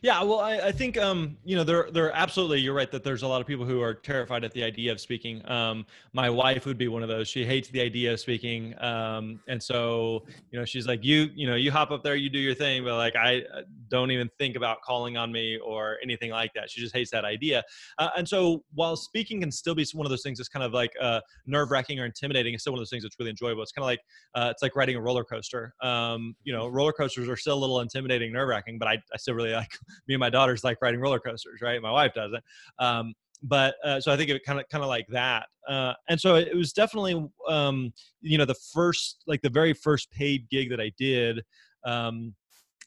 Yeah, 0.00 0.22
well, 0.22 0.40
I, 0.40 0.58
I, 0.58 0.72
think 0.72 0.96
um, 0.96 1.36
you 1.44 1.56
know 1.56 1.64
there 1.64 1.88
there 1.92 2.12
absolutely 2.12 2.60
you're 2.60 2.74
right 2.74 2.90
that 2.90 3.04
there's 3.04 3.22
a 3.22 3.28
lot 3.28 3.40
of 3.40 3.46
people 3.46 3.64
who 3.64 3.80
are 3.80 3.94
terrified 3.94 4.44
at 4.44 4.52
the 4.52 4.62
idea 4.62 4.92
of 4.92 5.00
speaking. 5.00 5.48
Um, 5.50 5.86
my 6.12 6.30
wife 6.30 6.66
would 6.66 6.78
be 6.78 6.88
one 6.88 7.02
of 7.02 7.08
those. 7.08 7.28
She 7.28 7.44
hates 7.44 7.68
the 7.68 7.80
idea 7.80 8.12
of 8.12 8.20
speaking, 8.20 8.74
um, 8.82 9.40
and 9.48 9.62
so 9.62 10.24
you 10.50 10.58
know 10.58 10.64
she's 10.64 10.86
like 10.86 11.04
you 11.04 11.28
you 11.34 11.46
know 11.46 11.56
you 11.56 11.70
hop 11.70 11.90
up 11.90 12.02
there, 12.02 12.14
you 12.14 12.30
do 12.30 12.38
your 12.38 12.54
thing, 12.54 12.84
but 12.84 12.96
like 12.96 13.16
I 13.16 13.42
uh, 13.54 13.62
don't 13.88 14.10
even 14.10 14.30
think 14.38 14.56
about 14.56 14.82
calling 14.82 15.16
on 15.16 15.32
me 15.32 15.58
or 15.58 15.98
anything 16.02 16.30
like 16.30 16.52
that. 16.54 16.70
She 16.70 16.80
just 16.80 16.94
hates 16.94 17.10
that 17.10 17.24
idea. 17.24 17.62
Uh, 17.98 18.10
and 18.16 18.28
so 18.28 18.64
while 18.74 18.96
speaking 18.96 19.40
can 19.40 19.50
still 19.50 19.74
be 19.74 19.86
one 19.94 20.06
of 20.06 20.10
those 20.10 20.22
things 20.22 20.38
that's 20.38 20.48
kind 20.48 20.64
of 20.64 20.72
like 20.72 20.92
uh, 21.00 21.20
nerve 21.46 21.70
wracking 21.70 21.98
or 21.98 22.04
intimidating, 22.04 22.54
it's 22.54 22.62
still 22.62 22.72
one 22.72 22.78
of 22.78 22.82
those 22.82 22.90
things 22.90 23.02
that's 23.02 23.16
really 23.18 23.30
enjoyable. 23.30 23.62
It's 23.62 23.72
kind 23.72 23.82
of 23.82 23.86
like 23.86 24.00
uh, 24.34 24.48
it's 24.50 24.62
like 24.62 24.76
riding 24.76 24.96
a 24.96 25.00
roller 25.00 25.24
coaster. 25.24 25.74
Um, 25.82 26.34
you 26.44 26.52
know, 26.52 26.68
roller 26.68 26.92
coasters 26.92 27.28
are 27.28 27.36
still 27.36 27.58
a 27.58 27.60
little 27.60 27.80
intimidating, 27.80 28.32
nerve 28.32 28.48
wracking, 28.48 28.78
but 28.78 28.88
I, 28.88 28.98
I 29.12 29.16
still 29.16 29.34
really 29.34 29.52
like 29.62 29.78
me 30.08 30.14
and 30.14 30.20
my 30.20 30.30
daughters 30.30 30.64
like 30.64 30.78
riding 30.82 31.00
roller 31.00 31.20
coasters, 31.20 31.60
right? 31.62 31.80
My 31.80 31.90
wife 31.90 32.14
doesn't. 32.14 32.42
Um, 32.78 33.14
but 33.42 33.74
uh, 33.84 34.00
so 34.00 34.12
I 34.12 34.16
think 34.16 34.30
it 34.30 34.44
kind 34.44 34.60
of 34.60 34.68
kind 34.68 34.84
of 34.84 34.88
like 34.88 35.06
that. 35.08 35.46
Uh, 35.68 35.94
and 36.08 36.20
so 36.20 36.36
it 36.36 36.54
was 36.56 36.72
definitely 36.72 37.28
um, 37.48 37.92
you 38.20 38.38
know 38.38 38.44
the 38.44 38.56
first 38.72 39.22
like 39.26 39.42
the 39.42 39.50
very 39.50 39.72
first 39.72 40.10
paid 40.10 40.48
gig 40.50 40.70
that 40.70 40.80
I 40.80 40.92
did. 40.98 41.42
Um, 41.84 42.34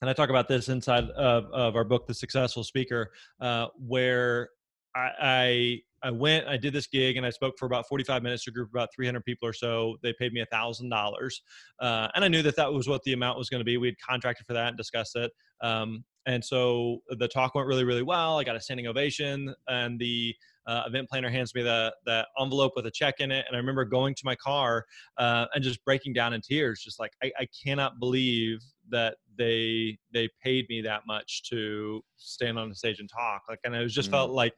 and 0.02 0.10
I 0.10 0.14
talk 0.14 0.30
about 0.30 0.48
this 0.48 0.68
inside 0.68 1.06
of, 1.12 1.46
of 1.54 1.76
our 1.76 1.86
book, 1.86 2.06
The 2.06 2.14
Successful 2.14 2.66
Speaker, 2.66 3.12
uh, 3.40 3.68
where 3.78 4.50
I, 4.94 5.10
I 5.22 5.80
I 6.04 6.12
went, 6.12 6.48
I 6.48 6.56
did 6.56 6.72
this 6.72 6.86
gig, 6.86 7.18
and 7.18 7.26
I 7.26 7.32
spoke 7.32 7.56
for 7.58 7.66
about 7.66 7.88
45 7.88 8.22
minutes 8.22 8.44
to 8.44 8.52
a 8.52 8.54
group 8.54 8.70
of 8.70 8.76
about 8.76 8.90
300 8.96 9.26
people 9.26 9.50
or 9.50 9.54
so. 9.54 9.98
They 10.04 10.14
paid 10.20 10.34
me 10.34 10.42
a 10.42 10.46
thousand 10.46 10.94
uh, 10.94 10.98
dollars, 10.98 11.42
and 11.80 12.24
I 12.24 12.28
knew 12.28 12.44
that 12.44 12.56
that 12.58 12.72
was 12.72 12.88
what 12.88 13.02
the 13.04 13.14
amount 13.14 13.38
was 13.38 13.50
going 13.50 13.60
to 13.60 13.66
be. 13.66 13.78
We 13.78 13.88
had 13.88 13.96
contracted 14.08 14.46
for 14.46 14.54
that 14.54 14.70
and 14.70 14.78
discussed 14.78 15.16
it. 15.16 15.32
Um, 15.62 16.04
and 16.26 16.44
so 16.44 17.00
the 17.10 17.28
talk 17.28 17.56
went 17.56 17.68
really, 17.68 17.84
really 17.84 18.02
well. 18.02 18.40
I 18.40 18.44
got 18.44 18.56
a 18.56 18.62
standing 18.62 18.88
ovation, 18.88 19.54
and 19.68 20.00
the 20.00 20.36
uh, 20.68 20.84
event 20.88 21.10
planner 21.10 21.30
hands 21.30 21.54
me 21.54 21.62
the 21.62 21.94
the 22.06 22.26
envelope 22.40 22.74
with 22.76 22.86
a 22.88 22.92
check 22.92 23.16
in 23.20 23.32
it. 23.32 23.46
And 23.48 23.56
I 23.56 23.60
remember 23.60 23.86
going 23.86 24.16
to 24.16 24.22
my 24.26 24.36
car 24.36 24.86
uh, 25.18 25.46
and 25.54 25.64
just 25.64 25.84
breaking 25.86 26.14
down 26.14 26.34
in 26.34 26.42
tears, 26.42 26.82
just 26.82 27.00
like 27.00 27.12
I, 27.24 27.32
I 27.40 27.48
cannot 27.64 28.00
believe 28.00 28.64
that 28.90 29.18
they 29.38 29.98
they 30.12 30.30
paid 30.44 30.66
me 30.70 30.82
that 30.82 31.04
much 31.08 31.44
to 31.50 32.04
stand 32.18 32.58
on 32.58 32.70
the 32.70 32.76
stage 32.76 33.00
and 33.00 33.10
talk. 33.10 33.44
Like, 33.50 33.60
and 33.64 33.76
it 33.76 33.82
was 33.82 33.94
just 33.94 34.10
mm. 34.10 34.14
felt 34.14 34.32
like 34.32 34.54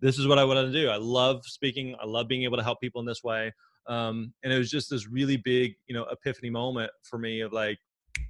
this 0.00 0.18
is 0.18 0.26
what 0.26 0.38
I 0.38 0.44
wanted 0.44 0.72
to 0.72 0.72
do. 0.72 0.88
I 0.88 0.96
love 0.96 1.42
speaking. 1.44 1.94
I 2.02 2.06
love 2.06 2.26
being 2.26 2.42
able 2.42 2.56
to 2.56 2.64
help 2.64 2.80
people 2.80 3.00
in 3.00 3.06
this 3.06 3.22
way. 3.22 3.52
Um, 3.86 4.32
and 4.42 4.52
it 4.52 4.58
was 4.58 4.70
just 4.70 4.90
this 4.90 5.08
really 5.08 5.36
big, 5.36 5.74
you 5.86 5.94
know, 5.94 6.04
epiphany 6.10 6.50
moment 6.50 6.90
for 7.02 7.18
me 7.18 7.40
of 7.40 7.52
like, 7.52 7.78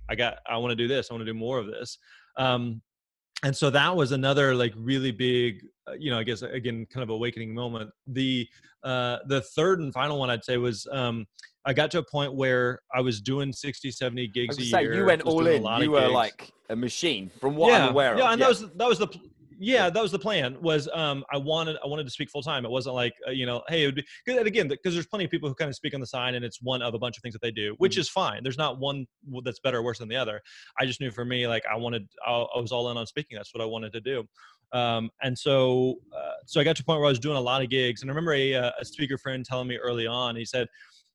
I 0.09 0.15
got, 0.15 0.39
I 0.47 0.57
want 0.59 0.73
to 0.73 0.77
do 0.77 0.89
this. 0.89 1.11
I 1.11 1.15
want 1.15 1.23
to 1.27 1.33
do 1.33 1.39
more 1.39 1.59
of 1.59 1.67
this. 1.67 1.99
Um, 2.37 2.83
and 3.43 3.57
so 3.57 3.71
that 3.71 3.95
was 3.95 4.13
another 4.13 4.55
like 4.55 4.73
really 4.77 5.11
big 5.11 5.65
uh, 5.89 5.93
you 5.99 6.11
know 6.11 6.19
i 6.19 6.23
guess 6.23 6.43
again 6.43 6.87
kind 6.93 7.03
of 7.03 7.11
awakening 7.11 7.55
moment. 7.55 7.91
The 8.07 8.49
uh 8.85 9.19
the 9.27 9.41
third 9.41 9.81
and 9.81 9.93
final 9.93 10.19
one 10.19 10.29
i'd 10.31 10.45
say 10.45 10.57
was 10.57 10.87
um 10.91 11.25
i 11.65 11.73
got 11.73 11.91
to 11.93 11.99
a 11.99 12.05
point 12.05 12.35
where 12.35 12.81
i 12.93 13.01
was 13.01 13.21
doing 13.21 13.53
60 13.53 13.91
70 13.93 14.29
gigs 14.29 14.59
a 14.59 14.63
say, 14.63 14.83
year 14.83 14.95
you 14.95 15.05
went 15.05 15.23
all 15.23 15.47
in. 15.47 15.65
you 15.81 15.93
were 15.93 16.01
gigs. 16.01 16.13
like 16.13 16.53
a 16.71 16.77
machine 16.77 17.31
from 17.41 17.55
what 17.55 17.71
yeah, 17.71 17.85
i'm 17.85 17.91
aware 17.91 18.07
yeah, 18.07 18.13
of. 18.13 18.19
yeah 18.19 18.33
and 18.33 18.43
that 18.43 18.49
was 18.49 18.61
that 18.75 18.89
was 18.89 18.99
the 18.99 19.09
yeah 19.63 19.89
that 19.89 20.03
was 20.03 20.11
the 20.11 20.19
plan 20.19 20.57
was 20.61 20.89
um 20.93 21.25
i 21.33 21.37
wanted 21.37 21.77
i 21.85 21.87
wanted 21.87 22.05
to 22.05 22.11
speak 22.11 22.29
full 22.29 22.43
time 22.43 22.65
it 22.65 22.71
wasn't 22.71 22.95
like 22.95 23.15
uh, 23.29 23.31
you 23.31 23.47
know 23.47 23.63
hey 23.69 23.85
it 23.85 23.87
would 23.87 23.95
be 23.95 24.05
and 24.27 24.47
again 24.47 24.67
because 24.67 24.93
there's 24.93 25.07
plenty 25.07 25.25
of 25.25 25.31
people 25.31 25.49
who 25.49 25.55
kind 25.55 25.69
of 25.69 25.77
speak 25.77 25.95
on 25.95 26.01
the 26.01 26.07
side 26.07 26.35
and 26.35 26.45
it's 26.45 26.61
one 26.61 26.83
of 26.83 26.95
a 26.95 26.99
bunch 26.99 27.17
of 27.17 27.23
things 27.23 27.33
that 27.33 27.41
they 27.41 27.53
do 27.53 27.75
which 27.79 27.93
mm-hmm. 27.93 28.01
is 28.01 28.09
fine. 28.09 28.43
There's 28.43 28.59
not 28.59 28.81
one 28.81 29.07
that's 29.45 29.61
better 29.61 29.79
or 29.79 29.83
worse 29.83 29.99
than 29.99 30.09
the 30.09 30.17
other. 30.17 30.41
I 30.81 30.87
just 30.87 31.01
knew 31.01 31.13
for 31.13 31.25
me 31.25 31.47
like 31.47 31.63
i 31.71 31.77
wanted 31.77 32.09
i, 32.27 32.33
I 32.33 32.61
was 32.61 32.73
all 32.73 32.91
in 32.91 32.97
on 32.97 33.07
speaking. 33.07 33.37
That's 33.37 33.55
what 33.55 33.63
i 33.63 33.67
wanted 33.67 33.93
to 33.93 34.01
do. 34.01 34.25
Um, 34.73 35.11
and 35.23 35.39
so 35.39 35.97
uh, 36.17 36.33
so 36.47 36.61
i 36.61 36.65
got 36.65 36.77
to 36.77 36.83
a 36.83 36.85
point 36.85 36.99
where 36.99 37.07
i 37.07 37.11
was 37.11 37.19
doing 37.21 37.37
a 37.37 37.41
lot 37.41 37.63
of 37.63 37.71
gigs 37.71 38.03
and 38.03 38.11
i 38.11 38.13
remember 38.13 38.33
a, 38.33 38.55
uh, 38.55 38.71
a 38.81 38.85
speaker 38.85 39.19
friend 39.19 39.45
telling 39.45 39.69
me 39.69 39.77
early 39.77 40.07
on 40.07 40.35
he 40.35 40.45
said 40.45 40.67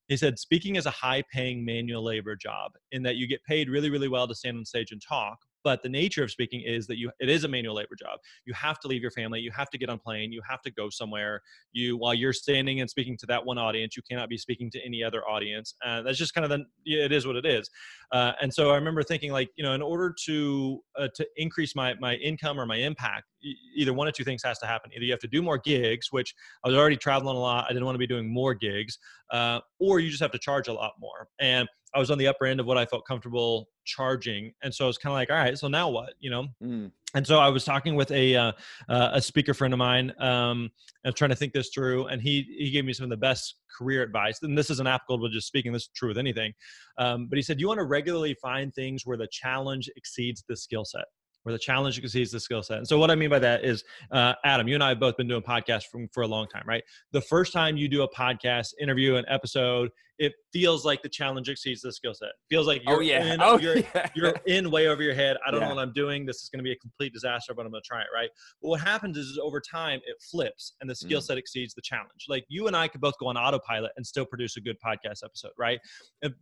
he 0.06 0.16
said 0.16 0.38
speaking 0.38 0.76
is 0.76 0.86
a 0.86 0.90
high 0.90 1.22
paying 1.32 1.64
manual 1.64 2.02
labor 2.02 2.34
job 2.34 2.72
in 2.92 3.02
that 3.02 3.16
you 3.16 3.26
get 3.26 3.42
paid 3.44 3.68
really 3.68 3.90
really 3.90 4.08
well 4.08 4.28
to 4.28 4.34
stand 4.34 4.56
on 4.56 4.64
stage 4.64 4.92
and 4.92 5.02
talk 5.02 5.38
but 5.64 5.82
the 5.82 5.88
nature 5.88 6.22
of 6.22 6.30
speaking 6.30 6.62
is 6.64 6.86
that 6.86 6.98
you 6.98 7.10
it 7.20 7.28
is 7.28 7.44
a 7.44 7.48
manual 7.48 7.74
labor 7.74 7.94
job. 7.98 8.18
You 8.44 8.54
have 8.54 8.78
to 8.80 8.88
leave 8.88 9.02
your 9.02 9.10
family 9.10 9.40
you 9.40 9.50
have 9.52 9.70
to 9.70 9.78
get 9.78 9.88
on 9.88 9.98
plane 9.98 10.32
you 10.32 10.42
have 10.48 10.62
to 10.62 10.70
go 10.70 10.90
somewhere. 10.90 11.42
You 11.72 11.96
while 11.96 12.14
you're 12.14 12.32
standing 12.32 12.80
and 12.80 12.88
speaking 12.88 13.16
to 13.18 13.26
that 13.26 13.44
one 13.44 13.58
audience 13.58 13.96
you 13.96 14.02
cannot 14.08 14.28
be 14.28 14.38
speaking 14.38 14.70
to 14.72 14.84
any 14.84 15.02
other 15.02 15.26
audience 15.28 15.74
and 15.82 16.06
that's 16.06 16.18
just 16.18 16.34
kind 16.34 16.44
of 16.44 16.50
the 16.50 16.64
it 16.84 17.12
is 17.12 17.26
what 17.26 17.36
it 17.36 17.46
is. 17.46 17.70
Uh, 18.12 18.32
and 18.40 18.52
so 18.52 18.70
i 18.70 18.74
remember 18.74 19.02
thinking 19.02 19.32
like 19.32 19.50
you 19.56 19.64
know 19.64 19.72
in 19.74 19.82
order 19.82 20.14
to 20.26 20.80
uh, 20.98 21.08
to 21.14 21.26
increase 21.36 21.74
my 21.74 21.94
my 22.00 22.14
income 22.16 22.58
or 22.58 22.66
my 22.66 22.76
impact 22.76 23.26
either 23.76 23.92
one 23.92 24.08
of 24.08 24.14
two 24.14 24.24
things 24.24 24.42
has 24.42 24.58
to 24.58 24.66
happen 24.66 24.90
either 24.94 25.04
you 25.04 25.12
have 25.12 25.20
to 25.20 25.28
do 25.28 25.42
more 25.42 25.58
gigs 25.58 26.10
which 26.10 26.34
i 26.64 26.68
was 26.68 26.76
already 26.76 26.96
traveling 26.96 27.36
a 27.36 27.40
lot 27.40 27.64
i 27.64 27.72
didn't 27.72 27.84
want 27.84 27.94
to 27.94 27.98
be 27.98 28.06
doing 28.06 28.32
more 28.32 28.54
gigs 28.54 28.98
uh, 29.32 29.60
or 29.78 30.00
you 30.00 30.08
just 30.08 30.22
have 30.22 30.30
to 30.30 30.38
charge 30.38 30.68
a 30.68 30.72
lot 30.72 30.92
more 30.98 31.28
and 31.40 31.68
I 31.94 31.98
was 31.98 32.10
on 32.10 32.18
the 32.18 32.26
upper 32.26 32.46
end 32.46 32.60
of 32.60 32.66
what 32.66 32.76
I 32.76 32.84
felt 32.84 33.06
comfortable 33.06 33.68
charging, 33.84 34.52
and 34.62 34.74
so 34.74 34.84
I 34.84 34.86
was 34.86 34.98
kind 34.98 35.12
of 35.12 35.14
like, 35.14 35.30
all 35.30 35.36
right, 35.36 35.56
so 35.58 35.68
now 35.68 35.88
what, 35.88 36.14
you 36.20 36.30
know? 36.30 36.46
Mm. 36.62 36.90
And 37.14 37.26
so 37.26 37.38
I 37.38 37.48
was 37.48 37.64
talking 37.64 37.94
with 37.94 38.10
a 38.10 38.36
uh, 38.36 38.52
uh, 38.88 39.10
a 39.14 39.22
speaker 39.22 39.54
friend 39.54 39.72
of 39.72 39.78
mine, 39.78 40.12
um, 40.18 40.70
and 41.04 41.16
trying 41.16 41.30
to 41.30 41.36
think 41.36 41.54
this 41.54 41.70
through, 41.70 42.06
and 42.08 42.20
he 42.20 42.42
he 42.58 42.70
gave 42.70 42.84
me 42.84 42.92
some 42.92 43.04
of 43.04 43.10
the 43.10 43.16
best 43.16 43.54
career 43.76 44.02
advice. 44.02 44.38
And 44.42 44.58
this 44.58 44.68
isn't 44.68 44.86
applicable 44.86 45.26
to 45.26 45.32
just 45.32 45.46
speaking; 45.46 45.72
this 45.72 45.84
is 45.84 45.90
true 45.96 46.08
with 46.08 46.18
anything. 46.18 46.52
Um, 46.98 47.26
but 47.28 47.36
he 47.36 47.42
said, 47.42 47.60
you 47.60 47.68
want 47.68 47.78
to 47.78 47.84
regularly 47.84 48.34
find 48.42 48.74
things 48.74 49.06
where 49.06 49.16
the 49.16 49.28
challenge 49.30 49.88
exceeds 49.96 50.44
the 50.48 50.56
skill 50.56 50.84
set 50.84 51.04
where 51.42 51.52
the 51.52 51.58
challenge 51.58 51.98
exceeds 51.98 52.30
the 52.30 52.40
skill 52.40 52.62
set. 52.62 52.78
And 52.78 52.86
so 52.86 52.98
what 52.98 53.10
I 53.10 53.14
mean 53.14 53.30
by 53.30 53.38
that 53.38 53.64
is, 53.64 53.84
uh, 54.10 54.34
Adam, 54.44 54.68
you 54.68 54.74
and 54.74 54.84
I 54.84 54.90
have 54.90 55.00
both 55.00 55.16
been 55.16 55.28
doing 55.28 55.42
podcasts 55.42 55.84
from, 55.84 56.08
for 56.08 56.22
a 56.22 56.26
long 56.26 56.46
time, 56.48 56.64
right? 56.66 56.82
The 57.12 57.20
first 57.20 57.52
time 57.52 57.76
you 57.76 57.88
do 57.88 58.02
a 58.02 58.12
podcast 58.12 58.74
interview, 58.80 59.16
an 59.16 59.24
episode, 59.28 59.90
it 60.18 60.32
feels 60.52 60.84
like 60.84 61.02
the 61.02 61.08
challenge 61.08 61.48
exceeds 61.48 61.80
the 61.80 61.92
skill 61.92 62.14
set. 62.14 62.30
Feels 62.50 62.66
like 62.66 62.82
oh, 62.86 62.92
you're, 62.92 62.98
oh, 62.98 63.02
yeah. 63.02 63.34
in, 63.34 63.42
oh, 63.42 63.58
you're, 63.60 63.78
yeah. 63.78 64.08
you're 64.14 64.34
in 64.46 64.70
way 64.70 64.88
over 64.88 65.02
your 65.02 65.14
head. 65.14 65.36
I 65.46 65.50
don't 65.50 65.60
yeah. 65.60 65.68
know 65.68 65.76
what 65.76 65.82
I'm 65.82 65.92
doing. 65.92 66.26
This 66.26 66.42
is 66.42 66.48
going 66.48 66.58
to 66.58 66.64
be 66.64 66.72
a 66.72 66.76
complete 66.76 67.12
disaster, 67.12 67.54
but 67.54 67.64
I'm 67.64 67.70
going 67.70 67.82
to 67.82 67.86
try 67.86 68.00
it, 68.00 68.08
right? 68.14 68.28
But 68.60 68.68
what 68.68 68.80
happens 68.80 69.16
is, 69.16 69.26
is 69.26 69.38
over 69.42 69.60
time, 69.60 70.00
it 70.06 70.16
flips 70.20 70.74
and 70.80 70.90
the 70.90 70.94
skill 70.94 71.20
mm. 71.20 71.24
set 71.24 71.38
exceeds 71.38 71.74
the 71.74 71.82
challenge. 71.82 72.26
Like 72.28 72.44
you 72.48 72.66
and 72.66 72.76
I 72.76 72.88
could 72.88 73.00
both 73.00 73.14
go 73.18 73.26
on 73.26 73.36
autopilot 73.36 73.92
and 73.96 74.06
still 74.06 74.26
produce 74.26 74.56
a 74.56 74.60
good 74.60 74.76
podcast 74.84 75.24
episode, 75.24 75.52
right? 75.56 75.78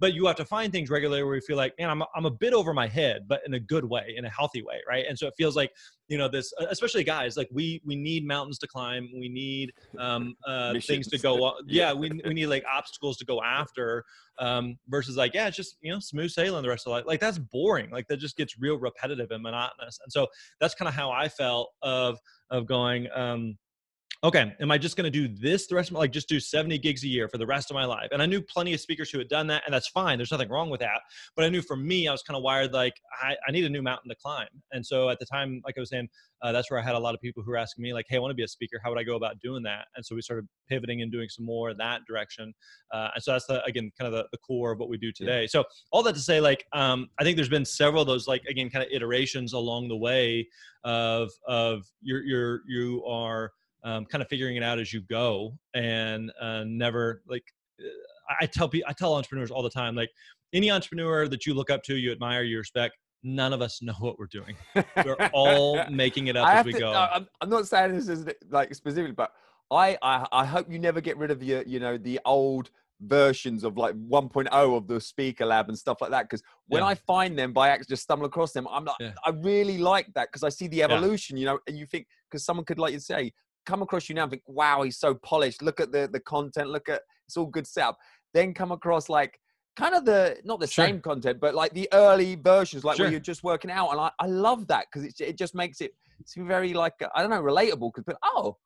But 0.01 0.15
you 0.15 0.27
have 0.27 0.37
to 0.37 0.45
find 0.45 0.73
things 0.73 0.89
regularly 0.89 1.23
where 1.23 1.35
you 1.35 1.41
feel 1.43 1.57
like, 1.57 1.75
man, 1.79 1.91
I'm, 1.91 2.03
I'm 2.15 2.27
a 2.27 2.31
bit 2.31 2.55
over 2.55 2.73
my 2.73 2.87
head, 2.87 3.27
but 3.29 3.41
in 3.47 3.55
a 3.55 3.61
good 3.61 3.85
way, 3.85 4.15
in 4.17 4.25
a 4.25 4.31
healthy 4.31 4.63
way, 4.63 4.81
right? 4.89 5.05
And 5.09 5.19
so 5.19 5.27
it 5.27 5.35
feels 5.37 5.57
like 5.57 5.71
you 6.09 6.19
know 6.19 6.29
this 6.29 6.53
especially 6.71 7.03
guys 7.03 7.37
like 7.37 7.49
we 7.53 7.81
we 7.85 7.97
need 7.97 8.27
mountains 8.27 8.59
to 8.59 8.67
climb 8.67 9.09
we 9.19 9.29
need 9.29 9.73
um 9.99 10.35
uh 10.47 10.75
things 10.81 11.09
to 11.09 11.19
go 11.19 11.55
yeah. 11.67 11.93
we, 11.93 12.11
we 12.25 12.35
need 12.35 12.47
like 12.47 12.65
obstacles 12.73 13.17
to 13.17 13.25
go 13.25 13.43
after 13.43 14.05
um 14.39 14.77
versus 14.89 15.17
like 15.17 15.35
yeah 15.35 15.49
it's 15.49 15.57
just 15.57 15.77
you 15.81 15.93
know 15.93 15.99
smooth 15.99 16.31
sailing 16.31 16.63
the 16.63 16.69
rest 16.69 16.87
of 16.87 16.93
life 16.93 17.05
like 17.07 17.21
that's 17.21 17.39
boring 17.39 17.91
like 17.91 18.07
that 18.09 18.19
just 18.19 18.37
gets 18.37 18.59
real 18.59 18.79
repetitive 18.79 19.31
and 19.31 19.43
monotonous 19.43 19.99
and 20.03 20.13
so 20.13 20.27
that's 20.61 20.75
kind 20.75 20.89
of 20.89 20.95
how 20.95 21.11
i 21.11 21.29
felt 21.29 21.71
of 21.83 22.19
of 22.51 22.67
going 22.67 23.09
um 23.15 23.57
okay, 24.27 24.53
am 24.61 24.73
I 24.73 24.79
just 24.79 24.97
going 24.97 25.11
to 25.11 25.11
do 25.11 25.33
this 25.33 25.69
the 25.69 25.77
rest 25.77 25.91
of 25.91 25.95
my 25.95 26.01
like 26.01 26.11
just 26.11 26.29
do 26.29 26.41
70 26.41 26.79
gigs 26.79 27.05
a 27.05 27.07
year 27.07 27.29
for 27.29 27.39
the 27.39 27.47
rest 27.47 27.71
of 27.71 27.75
my 27.75 27.85
life? 27.85 28.09
And 28.11 28.21
I 28.21 28.27
knew 28.27 28.43
plenty 28.43 28.75
of 28.75 28.81
speakers 28.81 29.09
who 29.09 29.19
had 29.19 29.29
done 29.29 29.47
that, 29.47 29.63
and 29.67 29.73
that's 29.73 29.89
fine. 29.89 30.19
There's 30.19 30.33
nothing 30.33 30.49
wrong 30.49 30.69
with 30.69 30.81
that. 30.81 31.01
But 31.37 31.45
I 31.45 31.49
knew 31.49 31.63
for 31.63 31.77
me, 31.77 32.09
I 32.09 32.13
was 32.13 32.23
kind 32.23 32.37
of 32.37 32.43
wired 32.43 32.73
like 32.73 32.95
I, 33.23 33.37
I 33.47 33.53
need 33.53 33.65
a 33.65 33.69
new 33.69 33.83
mountain 33.83 34.09
to 34.09 34.17
climb. 34.17 34.49
And 34.73 34.85
so 34.85 35.11
at 35.11 35.21
the 35.21 35.27
time, 35.27 35.63
like 35.65 35.75
I 35.77 35.81
was 35.81 35.91
saying, 35.91 36.09
uh, 36.43 36.51
that's 36.53 36.71
where 36.71 36.81
I 36.81 36.83
had 36.83 36.95
a 36.95 36.99
lot 36.99 37.15
of 37.15 37.21
people 37.21 37.43
who 37.43 37.51
were 37.51 37.57
asking 37.57 37.83
me 37.83 37.95
like, 37.95 38.07
hey, 38.09 38.17
I 38.17 38.19
want 38.19 38.33
to 38.33 38.35
be 38.35 38.43
a 38.43 38.49
speaker. 38.49 38.81
How 38.83 38.91
would 38.91 38.99
I 38.99 39.05
go 39.05 39.15
about 39.15 39.39
doing 39.41 39.63
that? 39.63 39.87
And 39.95 40.05
so 40.05 40.17
we 40.17 40.23
started 40.23 40.47
pivoting 40.69 41.03
and 41.03 41.13
doing 41.13 41.29
some 41.29 41.45
more 41.45 41.73
that 41.73 42.01
direction. 42.07 42.53
Uh, 42.93 43.09
and 43.15 43.23
so 43.23 43.33
that's 43.33 43.47
the, 43.47 43.65
again 43.65 43.91
kind 43.99 44.13
of 44.13 44.19
the, 44.19 44.27
the 44.33 44.39
core 44.39 44.73
of 44.73 44.79
what 44.79 44.89
we 44.89 44.99
do 44.99 45.13
today. 45.13 45.43
Yeah. 45.43 45.49
So 45.49 45.65
all 45.93 46.03
that 46.03 46.15
to 46.15 46.21
say, 46.21 46.41
like 46.41 46.67
um, 46.73 47.09
I 47.19 47.25
think 47.25 47.37
there's 47.37 47.49
been 47.49 47.65
several 47.65 48.03
of 48.03 48.09
those 48.09 48.27
like 48.27 48.43
again 48.49 48.71
kind 48.71 48.85
of 48.85 48.91
iterations 48.93 49.53
along 49.53 49.89
the 49.89 49.97
way 49.97 50.49
of 50.85 51.31
of 51.47 51.85
you're 52.03 52.23
you're 52.25 52.61
you 52.67 53.05
are 53.05 53.53
um, 53.87 54.05
kind 54.05 54.21
of 54.21 54.29
figuring 54.29 54.57
it 54.57 54.63
out 54.63 54.79
as 54.79 54.93
you 54.93 55.01
go 55.03 55.57
and 55.75 56.33
uh, 56.41 56.65
never 56.67 57.23
like 57.29 57.45
I 58.41 58.47
tell 58.47 58.69
people, 58.69 58.89
I 58.89 58.93
tell 58.93 59.15
entrepreneurs 59.15 59.51
all 59.51 59.63
the 59.63 59.71
time, 59.71 59.95
like 59.95 60.11
any 60.53 60.71
entrepreneur 60.71 61.29
that 61.29 61.47
you 61.47 61.55
look 61.55 61.71
up 61.71 61.83
to, 61.85 61.97
you 61.97 62.11
admire, 62.11 62.43
you 62.43 62.59
respect, 62.59 62.97
none 63.23 63.53
of 63.53 63.63
us 63.63 63.81
know 63.83 63.95
what 64.01 64.19
we're 64.19 64.27
doing. 64.27 64.57
We're 64.75 65.31
all 65.33 65.83
making 65.91 66.27
it 66.27 66.37
up 66.37 66.49
as 66.49 66.67
we 66.67 66.73
to, 66.73 66.81
go. 66.81 66.93
I'm, 66.93 67.29
I'm 67.41 67.49
not 67.49 67.69
saying 67.69 67.95
this 67.95 68.09
is 68.09 68.27
like 68.51 68.75
specifically, 68.75 69.13
but 69.13 69.31
I, 69.71 69.97
I, 70.03 70.27
I 70.33 70.45
hope 70.45 70.71
you 70.71 70.79
never 70.79 71.01
get 71.01 71.17
rid 71.17 71.31
of 71.31 71.43
your, 71.43 71.63
you 71.63 71.79
know, 71.79 71.97
the 71.97 72.21
old 72.25 72.71
versions 73.03 73.63
of 73.63 73.77
like 73.77 73.95
1.0 73.95 74.51
of 74.53 74.87
the 74.87 74.99
speaker 74.99 75.45
lab 75.45 75.69
and 75.69 75.79
stuff 75.79 76.01
like 76.01 76.11
that 76.11 76.23
because 76.23 76.43
when 76.69 76.81
yeah. 76.81 76.89
i 76.89 76.95
find 76.95 77.39
them 77.39 77.53
by 77.53 77.69
accident 77.69 77.91
just 77.91 78.03
stumble 78.03 78.25
across 78.25 78.53
them 78.53 78.67
i'm 78.71 78.87
like 78.87 78.97
yeah. 78.99 79.13
i 79.23 79.29
really 79.43 79.77
like 79.77 80.07
that 80.15 80.29
because 80.33 80.43
i 80.43 80.49
see 80.49 80.67
the 80.69 80.83
evolution 80.83 81.37
yeah. 81.37 81.41
you 81.41 81.47
know 81.47 81.59
and 81.67 81.77
you 81.77 81.85
think 81.85 82.07
because 82.31 82.43
someone 82.43 82.65
could 82.65 82.79
like 82.79 82.95
you 82.95 82.99
say 82.99 83.31
come 83.67 83.83
across 83.83 84.09
you 84.09 84.15
now 84.15 84.23
and 84.23 84.31
think, 84.31 84.43
wow, 84.47 84.83
he's 84.83 84.99
so 84.99 85.15
polished. 85.15 85.63
Look 85.63 85.81
at 85.81 85.93
the 85.93 86.09
the 86.11 86.21
content. 86.21 86.71
Look 86.71 86.89
at 86.89 87.03
it's 87.27 87.37
all 87.37 87.47
good 87.47 87.67
setup. 87.67 87.99
Then 88.33 88.55
come 88.55 88.73
across 88.73 89.09
like 89.09 89.39
kind 89.77 89.95
of 89.95 90.05
the 90.05 90.39
not 90.45 90.61
the 90.61 90.67
sure. 90.67 90.87
same 90.87 91.01
content, 91.01 91.39
but 91.41 91.55
like 91.55 91.73
the 91.75 91.89
early 91.93 92.37
versions, 92.37 92.85
like 92.85 92.97
sure. 92.97 93.07
where 93.07 93.11
you're 93.11 93.21
just 93.21 93.45
working 93.45 93.71
out, 93.71 93.91
and 93.91 94.01
I, 94.01 94.11
I 94.19 94.27
love 94.27 94.67
that 94.69 94.87
because 94.91 95.07
it 95.07 95.21
it 95.21 95.39
just 95.39 95.55
makes 95.55 95.81
it 95.81 95.93
seem 96.25 96.47
very 96.47 96.73
like 96.75 96.95
I 97.15 97.21
don't 97.21 97.31
know 97.31 97.43
relatable. 97.43 97.93
Because 97.95 98.17
oh 98.25 98.57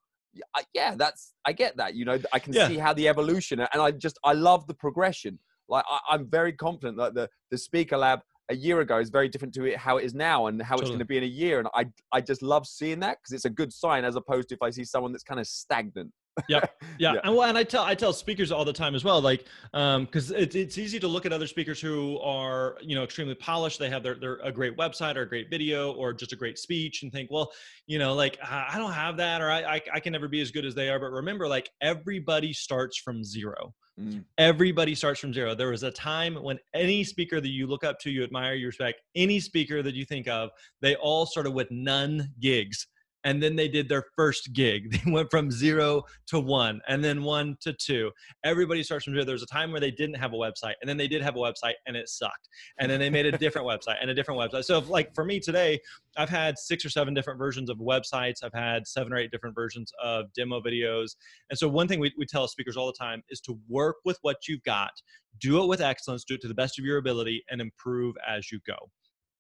yeah, 0.75 0.95
that's 0.97 1.35
I 1.45 1.53
get 1.53 1.77
that. 1.77 1.95
You 1.95 2.05
know, 2.05 2.19
I 2.33 2.39
can 2.39 2.53
yeah. 2.53 2.69
see 2.69 2.79
how 2.79 2.93
the 2.93 3.09
evolution, 3.09 3.61
and 3.61 3.83
I 3.83 3.91
just 3.91 4.19
I 4.25 4.33
love 4.33 4.67
the 4.67 4.75
progression. 4.75 5.39
Like 5.69 5.85
I, 5.89 6.15
am 6.15 6.29
very 6.29 6.53
confident 6.53 6.99
that 6.99 7.15
the 7.15 7.29
the 7.51 7.59
speaker 7.59 7.97
lab 7.97 8.21
a 8.51 8.55
year 8.57 8.81
ago 8.81 8.99
is 8.99 9.11
very 9.11 9.29
different 9.29 9.55
to 9.55 9.65
it, 9.65 9.77
how 9.77 9.97
it 9.97 10.05
is 10.05 10.13
now 10.13 10.47
and 10.47 10.61
how 10.61 10.75
totally. 10.75 10.83
it's 10.83 10.91
going 10.91 10.99
to 10.99 11.05
be 11.05 11.17
in 11.17 11.23
a 11.23 11.27
year. 11.27 11.61
And 11.61 11.69
I, 11.75 11.87
I 12.13 12.21
just 12.21 12.43
love 12.43 12.67
seeing 12.67 13.01
that 13.01 13.19
because 13.21 13.33
it's 13.33 13.45
a 13.45 13.51
good 13.51 13.73
sign 13.73 14.05
as 14.05 14.17
opposed 14.17 14.49
to 14.49 14.55
if 14.57 14.63
I 14.63 14.71
see 14.71 14.85
someone 14.85 15.13
that's 15.13 15.25
kind 15.25 15.41
of 15.41 15.47
stagnant. 15.47 16.11
yeah, 16.49 16.61
yeah, 16.99 17.15
and 17.25 17.35
well, 17.35 17.49
and 17.49 17.59
I 17.59 17.65
tell 17.65 17.83
I 17.83 17.95
tell 17.95 18.13
speakers 18.13 18.53
all 18.53 18.65
the 18.65 18.73
time 18.73 18.95
as 18.95 19.05
well, 19.05 19.21
like, 19.21 19.47
um, 19.75 20.05
because 20.05 20.31
it's 20.31 20.55
it's 20.55 20.79
easy 20.79 21.01
to 21.01 21.09
look 21.09 21.27
at 21.27 21.33
other 21.33 21.47
speakers 21.47 21.81
who 21.81 22.19
are 22.21 22.77
you 22.81 22.95
know 22.95 23.05
extremely 23.05 23.35
polished. 23.35 23.79
They 23.79 23.91
have 23.91 24.03
their 24.03 24.15
their 24.15 24.37
a 24.43 24.53
great 24.53 24.77
website 24.77 25.17
or 25.17 25.23
a 25.23 25.29
great 25.29 25.51
video 25.51 25.93
or 25.93 26.13
just 26.13 26.33
a 26.33 26.37
great 26.37 26.59
speech, 26.59 27.03
and 27.03 27.13
think, 27.13 27.31
well, 27.31 27.53
you 27.87 27.99
know, 27.99 28.15
like 28.15 28.39
I 28.43 28.79
don't 28.79 28.93
have 28.93 29.17
that, 29.17 29.41
or 29.41 29.51
I 29.51 29.77
I, 29.77 29.81
I 29.95 30.01
can 30.01 30.13
never 30.13 30.29
be 30.29 30.41
as 30.41 30.51
good 30.51 30.65
as 30.65 30.75
they 30.75 30.89
are. 30.89 30.99
But 30.99 31.11
remember, 31.11 31.49
like 31.49 31.69
everybody 31.81 32.53
starts 32.53 32.99
from 32.99 33.25
zero. 33.25 33.75
Mm. 34.01 34.25
Everybody 34.39 34.95
starts 34.95 35.21
from 35.21 35.35
zero. 35.35 35.55
There 35.55 35.71
was 35.71 35.83
a 35.83 35.91
time 35.91 36.35
when 36.37 36.59
any 36.75 37.05
speaker 37.05 37.41
that 37.41 37.49
you 37.49 37.67
look 37.67 37.85
up 37.85 37.99
to, 38.01 38.11
you 38.11 38.25
admire, 38.25 38.55
you 38.55 38.67
respect, 38.67 39.03
any 39.15 39.41
speaker 39.41 39.83
that 39.83 39.95
you 39.95 40.05
think 40.05 40.29
of, 40.29 40.51
they 40.81 40.95
all 40.97 41.27
started 41.27 41.51
with 41.51 41.71
none 41.71 42.31
gigs. 42.41 42.87
And 43.25 43.43
then 43.43 43.57
they 43.57 43.69
did 43.69 43.89
their 43.89 44.05
first 44.17 44.53
gig. 44.53 44.99
They 45.01 45.11
went 45.11 45.31
from 45.31 45.51
zero 45.51 46.03
to 46.29 46.41
one, 46.41 46.81
and 46.89 47.03
then 47.03 47.23
one 47.23 47.57
to 47.63 47.73
two. 47.73 48.11
Everybody 48.45 48.83
starts 48.83 49.05
from 49.05 49.15
zero. 49.15 49.25
There 49.25 49.33
was 49.33 49.43
a 49.43 49.47
time 49.47 49.71
where 49.71 49.81
they 49.81 49.91
didn't 49.91 50.17
have 50.17 50.33
a 50.33 50.37
website, 50.37 50.75
and 50.81 50.89
then 50.89 50.97
they 50.97 51.09
did 51.09 51.23
have 51.23 51.37
a 51.37 51.39
website, 51.39 51.75
and 51.87 51.97
it 51.97 52.09
sucked. 52.09 52.49
And 52.79 52.91
then 52.91 53.01
they 53.01 53.11
made 53.11 53.27
a 53.27 53.37
different 53.37 53.67
website 53.67 53.97
and 54.01 54.11
a 54.11 54.15
different 54.15 54.41
website. 54.41 54.65
So, 54.65 54.79
if, 54.79 54.89
like 54.89 55.15
for 55.15 55.25
me 55.25 55.41
today, 55.41 55.79
I've 56.17 56.29
had 56.29 56.59
six 56.59 56.85
or 56.85 56.91
seven 56.91 57.15
different 57.15 57.39
versions 57.39 57.71
of 57.71 57.79
websites. 57.79 58.43
I've 58.43 58.55
had 58.55 58.87
seven 58.87 59.13
or 59.13 59.17
eight 59.17 59.31
different 59.31 59.55
versions 59.55 59.93
of 60.03 60.33
demo 60.35 60.61
videos. 60.61 61.17
And 61.49 61.59
so, 61.59 61.69
one 61.69 61.89
thing 61.89 62.01
we, 62.01 62.13
we 62.19 62.27
tell 62.27 62.47
speakers 62.49 62.77
all 62.77 62.87
the 62.87 62.99
time 62.99 63.23
is 63.31 63.41
to 63.43 63.59
work 63.69 63.97
with 64.05 64.19
what 64.23 64.37
you've 64.49 64.63
got, 64.65 64.93
do 65.41 65.63
it 65.63 65.67
with 65.67 65.81
excellence, 65.81 66.25
do 66.25 66.35
it 66.35 66.41
to 66.43 66.49
the 66.49 66.55
best 66.55 66.79
of 66.79 66.85
your 66.85 66.99
ability, 66.99 67.43
and 67.51 67.61
improve 67.61 68.17
as 68.29 68.51
you 68.53 68.61
go. 68.67 68.77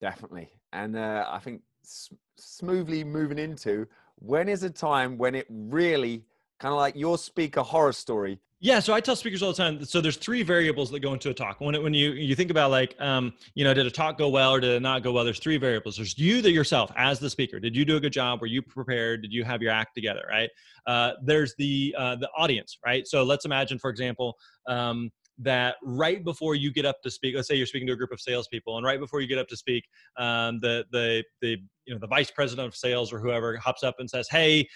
Definitely. 0.01 0.51
And 0.73 0.97
uh, 0.97 1.27
I 1.29 1.39
think 1.41 1.63
s- 1.85 2.11
smoothly 2.37 3.05
moving 3.05 3.39
into 3.39 3.87
when 4.17 4.49
is 4.49 4.63
a 4.63 4.71
time 4.71 5.17
when 5.19 5.35
it 5.35 5.47
really 5.49 6.25
kind 6.59 6.73
of 6.73 6.79
like 6.79 6.95
your 6.97 7.17
speaker 7.19 7.63
horror 7.63 7.93
story 7.93 8.41
yeah, 8.63 8.79
so 8.79 8.93
I 8.93 9.01
tell 9.01 9.17
speakers 9.17 9.43
all 9.43 9.53
the 9.53 9.57
time. 9.57 9.83
So 9.87 10.03
there's 10.03 10.19
three 10.19 10.43
variables 10.43 10.91
that 10.91 11.01
go 11.01 11.15
into 11.15 11.31
a 11.31 11.35
talk. 11.35 11.63
When 11.63 11.75
it, 11.75 11.83
when 11.83 11.95
you 11.95 12.13
you 12.13 12.35
think 12.35 12.51
about 12.51 12.71
like, 12.71 12.95
um, 13.01 13.33
you 13.55 13.65
know, 13.65 13.73
did 13.73 13.87
a 13.87 13.91
talk 13.91 14.19
go 14.19 14.29
well 14.29 14.53
or 14.53 14.61
did 14.61 14.71
it 14.73 14.81
not 14.81 15.03
go 15.03 15.13
well? 15.13 15.25
There's 15.25 15.39
three 15.39 15.57
variables. 15.57 15.97
There's 15.97 16.19
you, 16.19 16.43
that 16.43 16.51
yourself, 16.51 16.93
as 16.95 17.19
the 17.19 17.31
speaker. 17.31 17.59
Did 17.59 17.75
you 17.75 17.87
do 17.87 17.97
a 17.97 18.01
good 18.01 18.13
job? 18.13 18.43
Were 18.43 18.49
you 18.49 18.61
prepared? 18.61 19.23
Did 19.23 19.33
you 19.33 19.45
have 19.45 19.63
your 19.63 19.73
act 19.73 19.95
together? 19.95 20.25
Right. 20.29 20.51
Uh, 20.87 21.13
there's 21.25 21.55
the 21.57 21.95
uh, 21.97 22.17
the 22.17 22.29
audience. 22.37 22.77
Right. 22.85 23.07
So 23.07 23.23
let's 23.23 23.47
imagine, 23.47 23.79
for 23.79 23.89
example, 23.89 24.37
um, 24.69 25.11
that 25.43 25.77
right 25.83 26.25
before 26.25 26.55
you 26.55 26.73
get 26.73 26.85
up 26.85 27.01
to 27.03 27.11
speak, 27.11 27.35
let's 27.35 27.49
say 27.49 27.55
you're 27.55 27.67
speaking 27.67 27.87
to 27.89 27.93
a 27.93 27.97
group 27.97 28.13
of 28.13 28.21
salespeople, 28.21 28.77
and 28.77 28.87
right 28.87 29.01
before 29.01 29.21
you 29.21 29.27
get 29.27 29.39
up 29.39 29.49
to 29.49 29.57
speak, 29.57 29.85
um, 30.19 30.61
the 30.61 30.85
the 30.93 31.25
the 31.41 31.59
you 31.87 31.95
know 31.95 31.99
the 31.99 32.07
vice 32.07 32.31
president 32.31 32.69
of 32.69 32.77
sales 32.77 33.13
or 33.13 33.19
whoever 33.19 33.57
hops 33.57 33.83
up 33.83 33.97
and 33.99 34.09
says, 34.09 34.29
"Hey." 34.31 34.69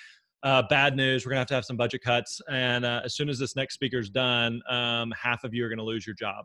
uh, 0.45 0.63
bad 0.69 0.95
news. 0.95 1.25
We're 1.25 1.31
gonna 1.31 1.41
have 1.41 1.49
to 1.49 1.55
have 1.55 1.65
some 1.65 1.77
budget 1.77 2.03
cuts, 2.03 2.41
and 2.51 2.85
uh, 2.85 3.01
as 3.05 3.17
soon 3.17 3.29
as 3.29 3.39
this 3.39 3.57
next 3.57 3.75
speaker's 3.75 4.11
done, 4.11 4.61
um, 4.69 5.13
half 5.21 5.43
of 5.43 5.55
you 5.55 5.65
are 5.65 5.69
gonna 5.69 5.83
lose 5.83 6.07
your 6.07 6.15
job. 6.15 6.45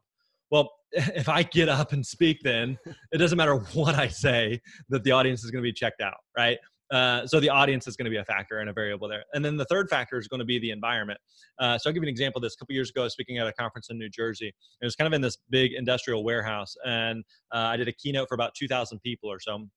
Well, 0.50 0.72
if 0.92 1.30
I 1.30 1.44
get 1.44 1.70
up 1.70 1.92
and 1.92 2.04
speak, 2.04 2.40
then 2.42 2.78
it 3.12 3.18
doesn't 3.18 3.38
matter 3.38 3.58
what 3.74 3.96
I 3.96 4.08
say 4.08 4.62
that 4.88 5.04
the 5.04 5.12
audience 5.12 5.44
is 5.44 5.52
gonna 5.52 5.62
be 5.62 5.74
checked 5.74 6.02
out, 6.02 6.18
right? 6.36 6.58
Uh, 6.92 7.26
so 7.28 7.40
the 7.40 7.50
audience 7.50 7.88
is 7.88 7.96
going 7.96 8.06
to 8.06 8.12
be 8.12 8.18
a 8.18 8.26
factor 8.26 8.60
and 8.60 8.70
a 8.70 8.74
variable 8.74 9.08
there. 9.08 9.24
And 9.34 9.44
then 9.44 9.58
the 9.58 9.66
third 9.66 9.90
factor 9.90 10.18
is 10.18 10.28
going 10.28 10.40
to 10.40 10.46
be 10.46 10.60
the 10.60 10.72
environment. 10.72 11.20
Uh, 11.60 11.78
so 11.78 11.90
I'll 11.90 11.94
give 11.94 12.04
you 12.04 12.08
an 12.08 12.12
example 12.12 12.40
of 12.40 12.44
this. 12.44 12.56
A 12.56 12.58
couple 12.58 12.74
years 12.74 12.90
ago, 12.90 13.02
I 13.02 13.04
was 13.06 13.14
speaking 13.14 13.38
at 13.38 13.48
a 13.48 13.54
conference 13.54 13.90
in 13.90 13.98
New 13.98 14.10
Jersey. 14.10 14.54
It 14.82 14.86
was 14.86 14.96
kind 14.96 15.08
of 15.08 15.14
in 15.14 15.22
this 15.22 15.38
big 15.50 15.74
industrial 15.74 16.24
warehouse, 16.24 16.76
and 16.86 17.24
uh, 17.54 17.58
I 17.58 17.78
did 17.78 17.88
a 17.88 17.94
keynote 17.94 18.28
for 18.28 18.36
about 18.36 18.56
2,000 18.56 19.00
people 19.00 19.32
or 19.32 19.40
so 19.40 19.68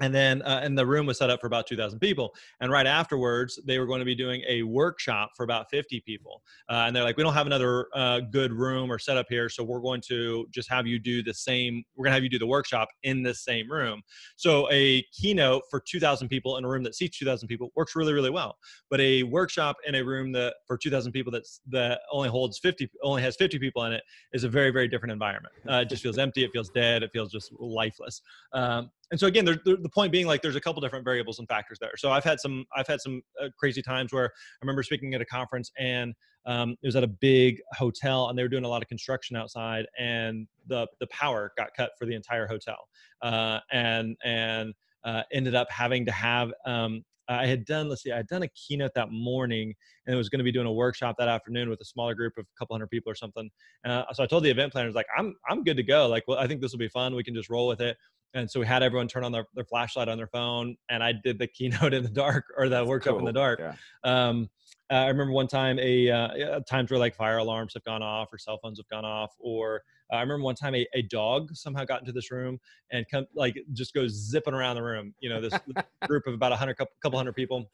and 0.00 0.14
then 0.14 0.42
uh, 0.42 0.60
and 0.62 0.76
the 0.76 0.86
room 0.86 1.06
was 1.06 1.18
set 1.18 1.30
up 1.30 1.40
for 1.40 1.46
about 1.46 1.66
2000 1.66 1.98
people 1.98 2.34
and 2.60 2.70
right 2.70 2.86
afterwards 2.86 3.60
they 3.66 3.78
were 3.78 3.86
going 3.86 4.00
to 4.00 4.04
be 4.04 4.14
doing 4.14 4.42
a 4.48 4.62
workshop 4.62 5.30
for 5.36 5.44
about 5.44 5.70
50 5.70 6.00
people. 6.00 6.42
Uh, 6.68 6.84
and 6.86 6.96
they're 6.96 7.04
like 7.04 7.16
we 7.16 7.22
don't 7.22 7.34
have 7.34 7.46
another 7.46 7.86
uh, 7.94 8.20
good 8.20 8.52
room 8.52 8.90
or 8.90 8.98
setup 8.98 9.26
here 9.28 9.48
so 9.48 9.62
we're 9.62 9.80
going 9.80 10.00
to 10.08 10.46
just 10.50 10.68
have 10.70 10.86
you 10.86 10.98
do 10.98 11.22
the 11.22 11.34
same 11.34 11.82
we're 11.94 12.04
going 12.04 12.10
to 12.10 12.14
have 12.14 12.24
you 12.24 12.28
do 12.28 12.38
the 12.38 12.46
workshop 12.46 12.88
in 13.02 13.22
this 13.22 13.44
same 13.44 13.70
room. 13.70 14.02
So 14.36 14.70
a 14.70 15.02
keynote 15.12 15.62
for 15.70 15.80
2000 15.80 16.28
people 16.28 16.56
in 16.56 16.64
a 16.64 16.68
room 16.68 16.82
that 16.84 16.94
seats 16.94 17.18
2000 17.18 17.48
people 17.48 17.70
works 17.76 17.94
really 17.94 18.12
really 18.12 18.30
well. 18.30 18.56
But 18.90 19.00
a 19.00 19.22
workshop 19.22 19.76
in 19.86 19.94
a 19.96 20.02
room 20.02 20.32
that 20.32 20.54
for 20.66 20.76
2000 20.76 21.12
people 21.12 21.32
that's 21.32 21.60
that 21.68 22.00
only 22.10 22.28
holds 22.28 22.58
50 22.58 22.90
only 23.02 23.22
has 23.22 23.36
50 23.36 23.58
people 23.58 23.84
in 23.84 23.92
it 23.92 24.02
is 24.32 24.44
a 24.44 24.48
very 24.48 24.70
very 24.70 24.88
different 24.88 25.12
environment. 25.12 25.54
Uh, 25.68 25.76
it 25.76 25.88
just 25.88 26.02
feels 26.02 26.18
empty 26.18 26.44
it 26.44 26.50
feels 26.52 26.70
dead 26.70 27.02
it 27.02 27.10
feels 27.12 27.30
just 27.30 27.52
lifeless. 27.58 28.22
Um, 28.52 28.90
and 29.14 29.20
so 29.20 29.28
again, 29.28 29.44
there, 29.44 29.60
the 29.64 29.88
point 29.94 30.10
being 30.10 30.26
like 30.26 30.42
there's 30.42 30.56
a 30.56 30.60
couple 30.60 30.80
different 30.80 31.04
variables 31.04 31.38
and 31.38 31.46
factors 31.46 31.78
there. 31.78 31.92
So 31.96 32.10
I've 32.10 32.24
had 32.24 32.40
some 32.40 32.66
I've 32.74 32.88
had 32.88 33.00
some 33.00 33.22
uh, 33.40 33.46
crazy 33.56 33.80
times 33.80 34.12
where 34.12 34.24
I 34.24 34.58
remember 34.60 34.82
speaking 34.82 35.14
at 35.14 35.20
a 35.20 35.24
conference 35.24 35.70
and 35.78 36.14
um, 36.46 36.72
it 36.82 36.86
was 36.88 36.96
at 36.96 37.04
a 37.04 37.12
big 37.20 37.60
hotel 37.74 38.28
and 38.28 38.36
they 38.36 38.42
were 38.42 38.48
doing 38.48 38.64
a 38.64 38.68
lot 38.68 38.82
of 38.82 38.88
construction 38.88 39.36
outside 39.36 39.86
and 40.00 40.48
the 40.66 40.88
the 40.98 41.06
power 41.12 41.52
got 41.56 41.68
cut 41.76 41.92
for 41.96 42.06
the 42.06 42.14
entire 42.16 42.48
hotel 42.48 42.88
uh, 43.22 43.60
and 43.70 44.16
and 44.24 44.74
uh, 45.04 45.22
ended 45.32 45.54
up 45.54 45.70
having 45.70 46.04
to 46.06 46.10
have 46.10 46.52
um, 46.66 47.04
I 47.28 47.46
had 47.46 47.64
done, 47.64 47.88
let's 47.88 48.02
see, 48.02 48.12
I 48.12 48.18
had 48.18 48.26
done 48.26 48.42
a 48.42 48.48
keynote 48.48 48.92
that 48.94 49.10
morning 49.10 49.74
and 50.06 50.14
it 50.14 50.16
was 50.16 50.28
going 50.28 50.38
to 50.38 50.44
be 50.44 50.52
doing 50.52 50.66
a 50.66 50.72
workshop 50.72 51.16
that 51.18 51.28
afternoon 51.28 51.70
with 51.70 51.80
a 51.80 51.84
smaller 51.84 52.14
group 52.14 52.34
of 52.36 52.44
a 52.44 52.58
couple 52.58 52.74
hundred 52.74 52.90
people 52.90 53.10
or 53.10 53.14
something. 53.14 53.50
Uh, 53.84 54.02
so 54.12 54.22
I 54.22 54.26
told 54.26 54.44
the 54.44 54.50
event 54.50 54.72
planners, 54.72 54.94
like, 54.94 55.06
I'm, 55.16 55.34
I'm 55.48 55.64
good 55.64 55.76
to 55.78 55.82
go. 55.82 56.06
Like, 56.06 56.24
well, 56.28 56.38
I 56.38 56.46
think 56.46 56.60
this 56.60 56.72
will 56.72 56.78
be 56.78 56.88
fun. 56.88 57.14
We 57.14 57.24
can 57.24 57.34
just 57.34 57.48
roll 57.48 57.66
with 57.66 57.80
it. 57.80 57.96
And 58.34 58.50
so 58.50 58.60
we 58.60 58.66
had 58.66 58.82
everyone 58.82 59.08
turn 59.08 59.24
on 59.24 59.32
their, 59.32 59.46
their 59.54 59.64
flashlight 59.64 60.08
on 60.08 60.18
their 60.18 60.26
phone 60.26 60.76
and 60.88 61.02
I 61.02 61.12
did 61.12 61.38
the 61.38 61.46
keynote 61.56 61.94
in 61.94 62.02
the 62.02 62.10
dark 62.10 62.46
or 62.56 62.68
the 62.68 62.84
workshop 62.84 63.12
cool. 63.12 63.20
in 63.20 63.24
the 63.24 63.32
dark. 63.32 63.60
Yeah. 63.60 63.74
Um, 64.02 64.50
uh, 64.90 64.96
I 64.96 65.06
remember 65.08 65.32
one 65.32 65.46
time 65.46 65.78
a 65.78 66.10
uh, 66.10 66.60
times 66.68 66.90
where 66.90 67.00
like 67.00 67.16
fire 67.16 67.38
alarms 67.38 67.72
have 67.74 67.84
gone 67.84 68.02
off 68.02 68.32
or 68.32 68.38
cell 68.38 68.58
phones 68.62 68.78
have 68.78 68.88
gone 68.88 69.04
off, 69.04 69.34
or 69.38 69.82
uh, 70.12 70.16
I 70.16 70.20
remember 70.20 70.44
one 70.44 70.56
time 70.56 70.74
a, 70.74 70.86
a 70.92 71.02
dog 71.02 71.56
somehow 71.56 71.84
got 71.84 72.00
into 72.00 72.12
this 72.12 72.30
room 72.30 72.58
and 72.92 73.06
come 73.10 73.26
like 73.34 73.56
just 73.72 73.94
goes 73.94 74.12
zipping 74.12 74.52
around 74.52 74.76
the 74.76 74.82
room. 74.82 75.14
You 75.20 75.30
know, 75.30 75.40
this 75.40 75.54
group 76.06 76.26
of 76.26 76.34
about 76.34 76.52
a 76.52 76.56
hundred 76.56 76.74
couple, 76.74 76.92
couple 77.02 77.18
hundred 77.18 77.34
people 77.34 77.70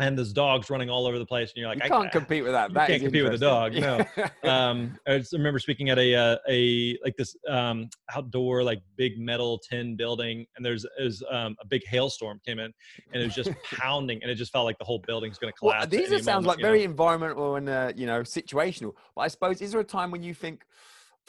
and 0.00 0.16
there's 0.16 0.32
dogs 0.32 0.70
running 0.70 0.90
all 0.90 1.06
over 1.06 1.18
the 1.18 1.26
place, 1.26 1.50
and 1.50 1.60
you're 1.60 1.68
like, 1.68 1.82
you 1.82 1.90
can't 1.90 2.06
I, 2.06 2.10
compete 2.10 2.42
with 2.42 2.52
that. 2.52 2.70
You 2.70 2.74
that 2.74 2.88
can't 2.88 3.02
compete 3.02 3.22
with 3.22 3.34
a 3.34 3.38
dog. 3.38 3.74
No. 3.74 3.98
um, 4.50 4.96
I 5.06 5.22
remember 5.32 5.58
speaking 5.58 5.90
at 5.90 5.98
a 5.98 6.14
uh, 6.14 6.36
a 6.48 6.98
like 7.04 7.16
this 7.16 7.36
um, 7.48 7.88
outdoor 8.14 8.62
like 8.62 8.80
big 8.96 9.18
metal 9.18 9.58
tin 9.58 9.96
building, 9.96 10.46
and 10.56 10.64
there's 10.64 10.86
is 10.98 11.22
um, 11.30 11.56
a 11.60 11.66
big 11.66 11.86
hailstorm 11.86 12.40
came 12.46 12.58
in, 12.58 12.72
and 13.12 13.22
it 13.22 13.24
was 13.24 13.34
just 13.34 13.50
pounding, 13.74 14.20
and 14.22 14.30
it 14.30 14.36
just 14.36 14.52
felt 14.52 14.64
like 14.64 14.78
the 14.78 14.84
whole 14.84 15.02
building's 15.06 15.38
going 15.38 15.52
to 15.52 15.58
collapse. 15.58 15.90
Well, 15.90 16.00
these 16.00 16.12
are 16.12 16.22
sounds 16.22 16.46
like 16.46 16.60
very 16.60 16.78
know? 16.78 16.84
environmental 16.84 17.56
and 17.56 17.68
uh, 17.68 17.92
you 17.94 18.06
know 18.06 18.20
situational. 18.22 18.94
But 19.14 19.22
I 19.22 19.28
suppose 19.28 19.60
is 19.60 19.72
there 19.72 19.80
a 19.80 19.84
time 19.84 20.10
when 20.10 20.22
you 20.22 20.34
think? 20.34 20.64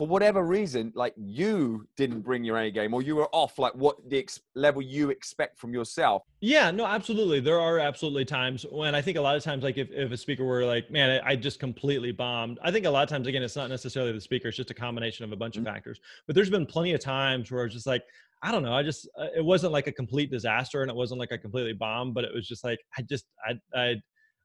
For 0.01 0.07
whatever 0.07 0.41
reason, 0.41 0.91
like 0.95 1.13
you 1.15 1.87
didn't 1.95 2.21
bring 2.21 2.43
your 2.43 2.57
A 2.57 2.71
game 2.71 2.91
or 2.91 3.03
you 3.03 3.15
were 3.15 3.29
off 3.31 3.59
like 3.59 3.75
what 3.75 3.97
the 4.09 4.17
ex- 4.17 4.39
level 4.55 4.81
you 4.81 5.11
expect 5.11 5.59
from 5.59 5.75
yourself. 5.75 6.23
Yeah, 6.39 6.71
no, 6.71 6.87
absolutely. 6.87 7.39
There 7.39 7.59
are 7.59 7.77
absolutely 7.77 8.25
times 8.25 8.65
when 8.71 8.95
I 8.95 9.01
think 9.03 9.19
a 9.19 9.21
lot 9.21 9.35
of 9.35 9.43
times, 9.43 9.63
like 9.63 9.77
if, 9.77 9.91
if 9.91 10.11
a 10.11 10.17
speaker 10.17 10.43
were 10.43 10.65
like, 10.65 10.89
man, 10.89 11.21
I 11.23 11.35
just 11.35 11.59
completely 11.59 12.11
bombed. 12.11 12.57
I 12.63 12.71
think 12.71 12.87
a 12.87 12.89
lot 12.89 13.03
of 13.03 13.09
times, 13.09 13.27
again, 13.27 13.43
it's 13.43 13.55
not 13.55 13.69
necessarily 13.69 14.11
the 14.11 14.19
speaker, 14.19 14.47
it's 14.47 14.57
just 14.57 14.71
a 14.71 14.73
combination 14.73 15.23
of 15.23 15.33
a 15.33 15.35
bunch 15.35 15.53
mm-hmm. 15.53 15.67
of 15.67 15.71
factors. 15.71 15.99
But 16.25 16.35
there's 16.35 16.49
been 16.49 16.65
plenty 16.65 16.93
of 16.93 16.99
times 16.99 17.51
where 17.51 17.65
it's 17.65 17.75
just 17.75 17.85
like, 17.85 18.01
I 18.41 18.51
don't 18.51 18.63
know. 18.63 18.73
I 18.73 18.81
just, 18.81 19.07
uh, 19.19 19.27
it 19.35 19.45
wasn't 19.45 19.71
like 19.71 19.85
a 19.85 19.91
complete 19.91 20.31
disaster 20.31 20.81
and 20.81 20.89
it 20.89 20.97
wasn't 20.97 21.19
like 21.19 21.31
a 21.31 21.37
completely 21.37 21.73
bomb, 21.73 22.11
but 22.11 22.23
it 22.23 22.33
was 22.33 22.47
just 22.47 22.63
like, 22.63 22.79
I 22.97 23.03
just, 23.03 23.25
I, 23.47 23.79
I, 23.79 24.01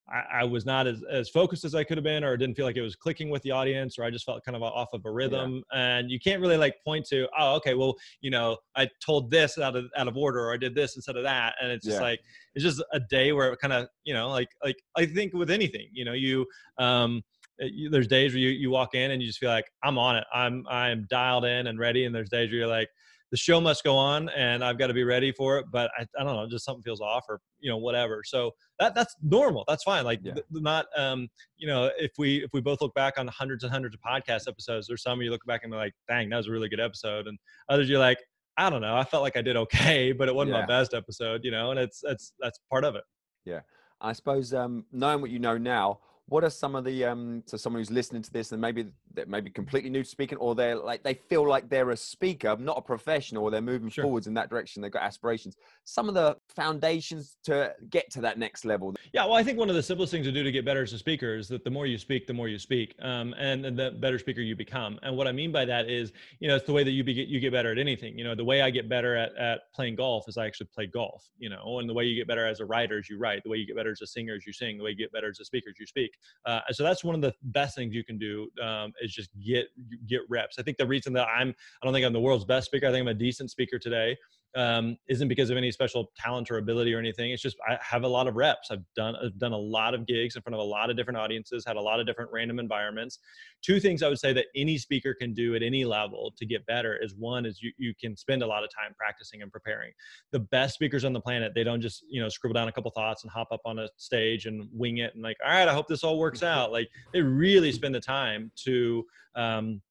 I, 0.08 0.40
I, 0.40 0.44
was 0.44 0.64
not 0.64 0.86
as, 0.86 1.02
as 1.10 1.28
focused 1.28 1.64
as 1.64 1.74
I 1.74 1.82
could 1.82 1.96
have 1.96 2.04
been, 2.04 2.22
or 2.22 2.36
didn't 2.36 2.56
feel 2.56 2.64
like 2.64 2.76
it 2.76 2.82
was 2.82 2.94
clicking 2.94 3.28
with 3.28 3.42
the 3.42 3.50
audience, 3.50 3.98
or 3.98 4.04
I 4.04 4.10
just 4.10 4.24
felt 4.24 4.44
kind 4.44 4.54
of 4.54 4.62
off 4.62 4.88
of 4.92 5.04
a 5.04 5.10
rhythm. 5.10 5.62
Yeah. 5.72 5.98
And 5.98 6.10
you 6.10 6.20
can't 6.20 6.40
really 6.40 6.56
like 6.56 6.76
point 6.84 7.06
to, 7.06 7.28
oh, 7.38 7.56
okay, 7.56 7.74
well, 7.74 7.94
you 8.20 8.30
know, 8.30 8.56
I 8.76 8.88
told 9.04 9.30
this 9.30 9.58
out 9.58 9.74
of 9.74 9.86
out 9.96 10.08
of 10.08 10.16
order, 10.16 10.40
or 10.40 10.52
I 10.52 10.56
did 10.56 10.74
this 10.74 10.96
instead 10.96 11.16
of 11.16 11.24
that, 11.24 11.54
and 11.60 11.72
it's 11.72 11.84
just 11.84 11.98
yeah. 11.98 12.06
like 12.06 12.20
it's 12.54 12.64
just 12.64 12.82
a 12.92 13.00
day 13.00 13.32
where 13.32 13.52
it 13.52 13.58
kind 13.60 13.72
of, 13.72 13.88
you 14.04 14.14
know, 14.14 14.28
like 14.28 14.48
like 14.62 14.76
I 14.96 15.06
think 15.06 15.34
with 15.34 15.50
anything, 15.50 15.88
you 15.92 16.04
know, 16.04 16.12
you 16.12 16.46
um, 16.78 17.22
eh, 17.60 17.68
you, 17.72 17.90
there's 17.90 18.06
days 18.06 18.32
where 18.32 18.40
you, 18.40 18.50
you 18.50 18.70
walk 18.70 18.94
in 18.94 19.10
and 19.10 19.20
you 19.20 19.26
just 19.26 19.40
feel 19.40 19.50
like 19.50 19.70
I'm 19.82 19.98
on 19.98 20.16
it, 20.16 20.24
I'm 20.32 20.64
I'm 20.68 21.06
dialed 21.10 21.44
in 21.44 21.66
and 21.66 21.78
ready, 21.78 22.04
and 22.04 22.14
there's 22.14 22.30
days 22.30 22.50
where 22.50 22.60
you're 22.60 22.68
like 22.68 22.88
the 23.30 23.36
show 23.36 23.60
must 23.60 23.82
go 23.82 23.96
on 23.96 24.28
and 24.30 24.64
I've 24.64 24.78
got 24.78 24.86
to 24.88 24.94
be 24.94 25.04
ready 25.04 25.32
for 25.32 25.58
it. 25.58 25.66
But 25.70 25.90
I, 25.98 26.06
I 26.18 26.24
don't 26.24 26.36
know, 26.36 26.46
just 26.48 26.64
something 26.64 26.82
feels 26.82 27.00
off 27.00 27.24
or, 27.28 27.40
you 27.58 27.70
know, 27.70 27.76
whatever. 27.76 28.22
So 28.24 28.52
that 28.78 28.94
that's 28.94 29.14
normal. 29.22 29.64
That's 29.66 29.82
fine. 29.82 30.04
Like 30.04 30.20
yeah. 30.22 30.34
th- 30.34 30.46
not, 30.52 30.86
um, 30.96 31.28
you 31.56 31.66
know, 31.66 31.90
if 31.98 32.12
we, 32.18 32.44
if 32.44 32.50
we 32.52 32.60
both 32.60 32.80
look 32.80 32.94
back 32.94 33.14
on 33.18 33.26
hundreds 33.28 33.64
and 33.64 33.72
hundreds 33.72 33.94
of 33.96 34.00
podcast 34.00 34.48
episodes, 34.48 34.86
there's 34.86 35.02
some 35.02 35.18
of 35.18 35.24
you 35.24 35.30
look 35.30 35.44
back 35.46 35.62
and 35.64 35.72
be 35.72 35.76
like, 35.76 35.94
dang, 36.08 36.28
that 36.30 36.36
was 36.36 36.48
a 36.48 36.52
really 36.52 36.68
good 36.68 36.80
episode. 36.80 37.26
And 37.26 37.38
others 37.68 37.88
you're 37.88 37.98
like, 37.98 38.18
I 38.58 38.70
don't 38.70 38.80
know. 38.80 38.96
I 38.96 39.04
felt 39.04 39.22
like 39.22 39.36
I 39.36 39.42
did 39.42 39.56
okay, 39.56 40.12
but 40.18 40.28
it 40.28 40.34
wasn't 40.34 40.54
yeah. 40.54 40.60
my 40.60 40.66
best 40.66 40.94
episode, 40.94 41.42
you 41.44 41.50
know, 41.50 41.70
and 41.70 41.80
it's, 41.80 42.00
that's, 42.02 42.32
that's 42.40 42.58
part 42.70 42.84
of 42.84 42.94
it. 42.94 43.04
Yeah. 43.44 43.60
I 44.00 44.12
suppose, 44.12 44.52
um, 44.52 44.84
knowing 44.92 45.20
what 45.20 45.30
you 45.30 45.38
know 45.38 45.56
now, 45.56 46.00
what 46.28 46.42
are 46.42 46.50
some 46.50 46.74
of 46.74 46.84
the 46.84 47.04
um 47.04 47.42
so 47.46 47.56
someone 47.56 47.80
who's 47.80 47.90
listening 47.90 48.20
to 48.20 48.32
this 48.32 48.50
and 48.52 48.60
maybe 48.60 48.86
that 49.14 49.28
maybe 49.28 49.48
completely 49.48 49.88
new 49.88 50.02
to 50.02 50.08
speaking 50.08 50.36
or 50.38 50.54
they're 50.54 50.76
like 50.76 51.02
they 51.02 51.14
feel 51.14 51.48
like 51.48 51.68
they're 51.68 51.90
a 51.90 51.96
speaker 51.96 52.56
not 52.58 52.76
a 52.76 52.80
professional 52.80 53.44
or 53.44 53.50
they're 53.50 53.60
moving 53.60 53.88
sure. 53.88 54.04
forwards 54.04 54.26
in 54.26 54.34
that 54.34 54.50
direction 54.50 54.82
they've 54.82 54.90
got 54.90 55.02
aspirations. 55.02 55.56
Some 55.84 56.08
of 56.08 56.14
the 56.14 56.36
foundations 56.48 57.36
to 57.44 57.72
get 57.90 58.10
to 58.12 58.20
that 58.22 58.38
next 58.38 58.64
level. 58.64 58.94
Yeah 59.12 59.24
well 59.24 59.34
i 59.34 59.42
think 59.42 59.58
one 59.58 59.68
of 59.68 59.76
the 59.76 59.82
simplest 59.82 60.10
things 60.10 60.26
to 60.26 60.32
do 60.32 60.42
to 60.42 60.50
get 60.50 60.64
better 60.64 60.82
as 60.82 60.92
a 60.92 60.98
speaker 60.98 61.36
is 61.36 61.48
that 61.48 61.64
the 61.64 61.70
more 61.70 61.86
you 61.86 61.98
speak 61.98 62.26
the 62.26 62.34
more 62.34 62.48
you 62.48 62.58
speak 62.58 62.94
um, 63.02 63.34
and, 63.38 63.64
and 63.64 63.78
the 63.78 63.92
better 63.92 64.18
speaker 64.18 64.40
you 64.40 64.56
become. 64.56 64.98
And 65.02 65.16
what 65.16 65.28
i 65.28 65.32
mean 65.32 65.52
by 65.52 65.64
that 65.64 65.88
is 65.88 66.12
you 66.40 66.48
know 66.48 66.56
it's 66.56 66.66
the 66.66 66.72
way 66.72 66.82
that 66.82 66.90
you 66.90 67.04
get 67.04 67.28
you 67.28 67.38
get 67.40 67.52
better 67.52 67.70
at 67.70 67.78
anything. 67.78 68.18
You 68.18 68.24
know 68.24 68.34
the 68.34 68.44
way 68.44 68.62
i 68.62 68.70
get 68.70 68.88
better 68.88 69.16
at, 69.16 69.36
at 69.36 69.72
playing 69.74 69.94
golf 69.94 70.28
is 70.28 70.36
i 70.36 70.46
actually 70.46 70.68
play 70.74 70.86
golf 70.86 71.24
you 71.38 71.48
know 71.48 71.78
and 71.78 71.88
the 71.88 71.94
way 71.94 72.04
you 72.04 72.16
get 72.16 72.26
better 72.26 72.46
as 72.46 72.60
a 72.60 72.64
writer 72.64 72.98
is 72.98 73.08
you 73.08 73.18
write. 73.18 73.44
The 73.44 73.50
way 73.50 73.58
you 73.58 73.66
get 73.66 73.76
better 73.76 73.92
as 73.92 74.00
a 74.00 74.06
singer 74.06 74.34
is 74.34 74.46
you 74.46 74.52
sing. 74.52 74.78
The 74.78 74.84
way 74.84 74.90
you 74.90 74.96
get 74.96 75.12
better 75.12 75.30
as 75.30 75.38
a 75.40 75.44
speaker 75.44 75.70
is 75.70 75.78
you 75.78 75.86
speak 75.86 76.15
uh, 76.44 76.60
so 76.70 76.82
that's 76.82 77.02
one 77.02 77.14
of 77.14 77.20
the 77.20 77.32
best 77.42 77.76
things 77.76 77.94
you 77.94 78.04
can 78.04 78.18
do 78.18 78.48
um, 78.62 78.92
is 79.00 79.12
just 79.12 79.30
get 79.44 79.66
get 80.06 80.20
reps. 80.28 80.58
I 80.58 80.62
think 80.62 80.76
the 80.76 80.86
reason 80.86 81.12
that 81.14 81.26
I'm 81.26 81.54
I 81.82 81.86
don't 81.86 81.92
think 81.92 82.06
I'm 82.06 82.12
the 82.12 82.20
world's 82.20 82.44
best 82.44 82.66
speaker. 82.66 82.86
I 82.86 82.90
think 82.90 83.02
I'm 83.02 83.08
a 83.08 83.14
decent 83.14 83.50
speaker 83.50 83.78
today. 83.78 84.16
Um, 84.56 84.96
isn't 85.08 85.28
because 85.28 85.50
of 85.50 85.58
any 85.58 85.70
special 85.70 86.10
talent 86.16 86.50
or 86.50 86.56
ability 86.56 86.94
or 86.94 86.98
anything. 86.98 87.30
It's 87.30 87.42
just 87.42 87.56
I 87.68 87.78
have 87.82 88.04
a 88.04 88.08
lot 88.08 88.26
of 88.26 88.34
reps. 88.36 88.70
I've 88.70 88.82
done 88.96 89.14
I've 89.22 89.38
done 89.38 89.52
a 89.52 89.58
lot 89.58 89.94
of 89.94 90.06
gigs 90.06 90.34
in 90.34 90.42
front 90.42 90.54
of 90.54 90.60
a 90.60 90.64
lot 90.64 90.88
of 90.88 90.96
different 90.96 91.18
audiences, 91.18 91.64
had 91.66 91.76
a 91.76 91.80
lot 91.80 92.00
of 92.00 92.06
different 92.06 92.30
random 92.32 92.58
environments. 92.58 93.18
Two 93.62 93.78
things 93.78 94.02
I 94.02 94.08
would 94.08 94.18
say 94.18 94.32
that 94.32 94.46
any 94.56 94.78
speaker 94.78 95.14
can 95.14 95.34
do 95.34 95.54
at 95.54 95.62
any 95.62 95.84
level 95.84 96.32
to 96.38 96.46
get 96.46 96.64
better 96.66 96.98
is 97.00 97.14
one 97.18 97.44
is 97.44 97.60
you 97.60 97.70
you 97.76 97.92
can 98.00 98.16
spend 98.16 98.42
a 98.42 98.46
lot 98.46 98.64
of 98.64 98.70
time 98.70 98.94
practicing 98.96 99.42
and 99.42 99.52
preparing. 99.52 99.92
The 100.32 100.40
best 100.40 100.74
speakers 100.74 101.04
on 101.04 101.12
the 101.12 101.20
planet, 101.20 101.52
they 101.54 101.64
don't 101.64 101.82
just 101.82 102.04
you 102.08 102.22
know 102.22 102.30
scribble 102.30 102.54
down 102.54 102.68
a 102.68 102.72
couple 102.72 102.90
thoughts 102.92 103.24
and 103.24 103.30
hop 103.30 103.48
up 103.52 103.60
on 103.66 103.78
a 103.78 103.88
stage 103.98 104.46
and 104.46 104.66
wing 104.72 104.98
it 104.98 105.14
and 105.14 105.22
like 105.22 105.36
all 105.44 105.52
right, 105.52 105.68
I 105.68 105.74
hope 105.74 105.86
this 105.86 106.02
all 106.02 106.18
works 106.18 106.42
out. 106.42 106.72
Like 106.72 106.88
they 107.12 107.20
really 107.20 107.72
spend 107.72 107.94
the 107.94 108.00
time 108.00 108.50
to 108.64 109.04
um, 109.36 109.82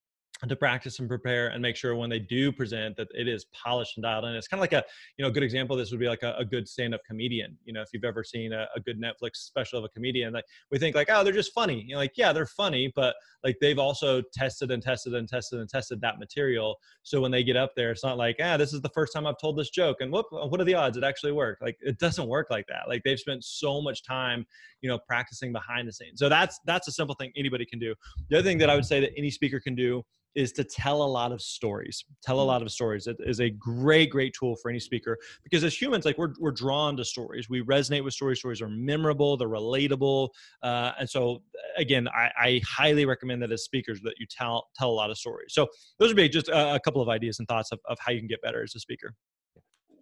to 0.48 0.56
practice 0.56 1.00
and 1.00 1.08
prepare 1.08 1.48
and 1.48 1.62
make 1.62 1.76
sure 1.76 1.96
when 1.96 2.10
they 2.10 2.20
do 2.20 2.52
present 2.52 2.98
that 2.98 3.08
it 3.16 3.28
is 3.28 3.46
polished 3.46 3.98
and 3.98 4.04
dialed 4.04 4.26
in. 4.26 4.36
It's 4.36 4.48
kind 4.48 4.60
of 4.60 4.62
like 4.62 4.74
a, 4.74 4.84
you 5.18 5.24
know, 5.24 5.30
a 5.30 5.32
good 5.32 5.44
example. 5.44 5.78
This 5.78 5.92
would 5.92 6.00
be 6.00 6.08
like 6.08 6.24
a, 6.24 6.36
a 6.38 6.44
good 6.44 6.68
stand-up 6.68 7.02
comedian. 7.08 7.58
You 7.64 7.74
know, 7.74 7.82
if 7.82 7.90
you've 7.94 8.04
ever 8.04 8.24
seen 8.24 8.52
a, 8.52 8.68
a, 8.76 8.82
good 8.82 9.02
Netflix 9.02 9.38
special 9.38 9.80
of 9.80 9.86
a 9.86 9.90
comedian, 9.90 10.34
like 10.34 10.44
we 10.72 10.78
think 10.78 10.94
like, 10.94 11.08
oh, 11.10 11.24
they're 11.24 11.34
just 11.34 11.54
funny. 11.54 11.84
You 11.88 11.96
know, 11.96 12.00
like 12.00 12.14
yeah, 12.18 12.34
they're 12.34 12.46
funny, 12.46 12.92
but 12.96 13.16
like 13.44 13.58
they've 13.62 13.80
also 13.80 14.22
tested 14.34 14.72
and 14.72 14.84
tested 14.84 15.14
and 15.14 15.28
tested 15.28 15.60
and 15.60 15.70
tested 15.70 16.02
that 16.02 16.20
material. 16.20 16.76
So 17.04 17.22
when 17.22 17.32
they 17.32 17.44
get 17.44 17.56
up 17.56 17.72
there, 17.76 17.92
it's 17.92 18.04
not 18.04 18.18
like, 18.18 18.36
ah, 18.42 18.58
this 18.58 18.74
is 18.74 18.82
the 18.82 18.90
first 18.90 19.14
time 19.14 19.26
I've 19.26 19.40
told 19.40 19.58
this 19.58 19.70
joke, 19.70 19.98
and 20.02 20.12
whoop, 20.12 20.26
what 20.32 20.60
are 20.60 20.66
the 20.66 20.76
odds 20.76 20.98
it 20.98 21.04
actually 21.04 21.32
worked? 21.32 21.62
Like 21.62 21.78
it 21.82 21.98
doesn't 21.98 22.28
work 22.28 22.48
like 22.50 22.68
that. 22.68 22.90
Like 22.90 23.04
they've 23.04 23.20
spent 23.20 23.44
so 23.46 23.82
much 23.82 24.04
time, 24.04 24.46
you 24.82 24.90
know, 24.90 25.00
practicing 25.08 25.54
behind 25.54 25.88
the 25.88 25.94
scenes. 25.94 26.20
So 26.20 26.28
that's 26.28 26.60
that's 26.66 26.88
a 26.90 26.92
simple 26.92 27.16
thing 27.16 27.32
anybody 27.38 27.66
can 27.66 27.80
do. 27.80 27.96
The 28.30 28.40
other 28.40 28.44
thing 28.46 28.58
that 28.58 28.70
I 28.70 28.76
would 28.76 28.86
say 28.86 29.00
that 29.00 29.12
any 29.18 29.32
speaker 29.32 29.60
can 29.60 29.76
do 29.76 30.04
is 30.36 30.52
to 30.52 30.64
tell 30.64 31.02
a 31.02 31.06
lot 31.06 31.32
of 31.32 31.42
stories. 31.42 32.04
Tell 32.22 32.40
a 32.40 32.44
mm. 32.44 32.48
lot 32.48 32.62
of 32.62 32.72
stories 32.72 33.08
it 33.08 33.18
is 33.20 33.40
a 33.40 33.50
great 33.50 34.10
great 34.10 34.36
tool 34.38 34.56
for 34.62 34.70
any 34.70 34.80
speaker 34.80 35.18
because 35.44 35.64
as 35.64 35.80
humans 35.80 36.06
like 36.06 36.18
we're, 36.18 36.34
we're 36.40 36.52
drawn 36.52 36.98
to 36.98 37.06
stories. 37.06 37.50
We 37.50 37.62
resonate 37.64 38.04
with 38.04 38.14
stories. 38.14 38.40
Stories 38.40 38.62
are 38.62 38.70
memorable 38.70 39.38
they're 39.38 39.48
relatable 39.48 40.30
uh, 40.62 40.92
and 41.00 41.10
so 41.10 41.42
again 41.78 42.08
I, 42.10 42.32
I, 42.40 42.62
highly 42.68 43.06
recommend 43.06 43.42
that 43.42 43.52
as 43.52 43.64
speakers 43.64 44.02
that 44.02 44.16
you 44.18 44.26
tell 44.30 44.68
tell 44.76 44.90
a 44.90 44.92
lot 44.92 45.10
of 45.10 45.18
stories. 45.18 45.54
So 45.54 45.68
those 46.00 46.10
would 46.10 46.18
be 46.18 46.30
just 46.30 46.50
a, 46.50 46.76
a 46.76 46.80
couple 46.80 47.02
of 47.02 47.10
ideas 47.10 47.40
and 47.40 47.48
thoughts 47.48 47.72
of, 47.72 47.80
of 47.88 47.98
how 48.00 48.12
you 48.12 48.20
can 48.20 48.28
get 48.28 48.42
better 48.42 48.62
as 48.64 48.76
a 48.76 48.80
speaker. 48.80 49.14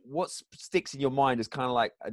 What 0.03 0.29
sticks 0.55 0.93
in 0.93 0.99
your 0.99 1.11
mind 1.11 1.39
is 1.39 1.47
kind 1.47 1.65
of 1.65 1.73
like 1.73 1.93
a, 2.05 2.11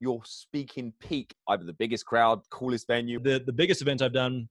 your 0.00 0.22
speaking 0.24 0.92
peak 0.98 1.34
either 1.48 1.64
the 1.64 1.74
biggest 1.74 2.06
crowd 2.06 2.40
coolest 2.50 2.86
venue? 2.86 3.20
The, 3.20 3.42
the 3.44 3.52
biggest 3.52 3.82
event 3.82 4.02
i've 4.02 4.14
done 4.14 4.48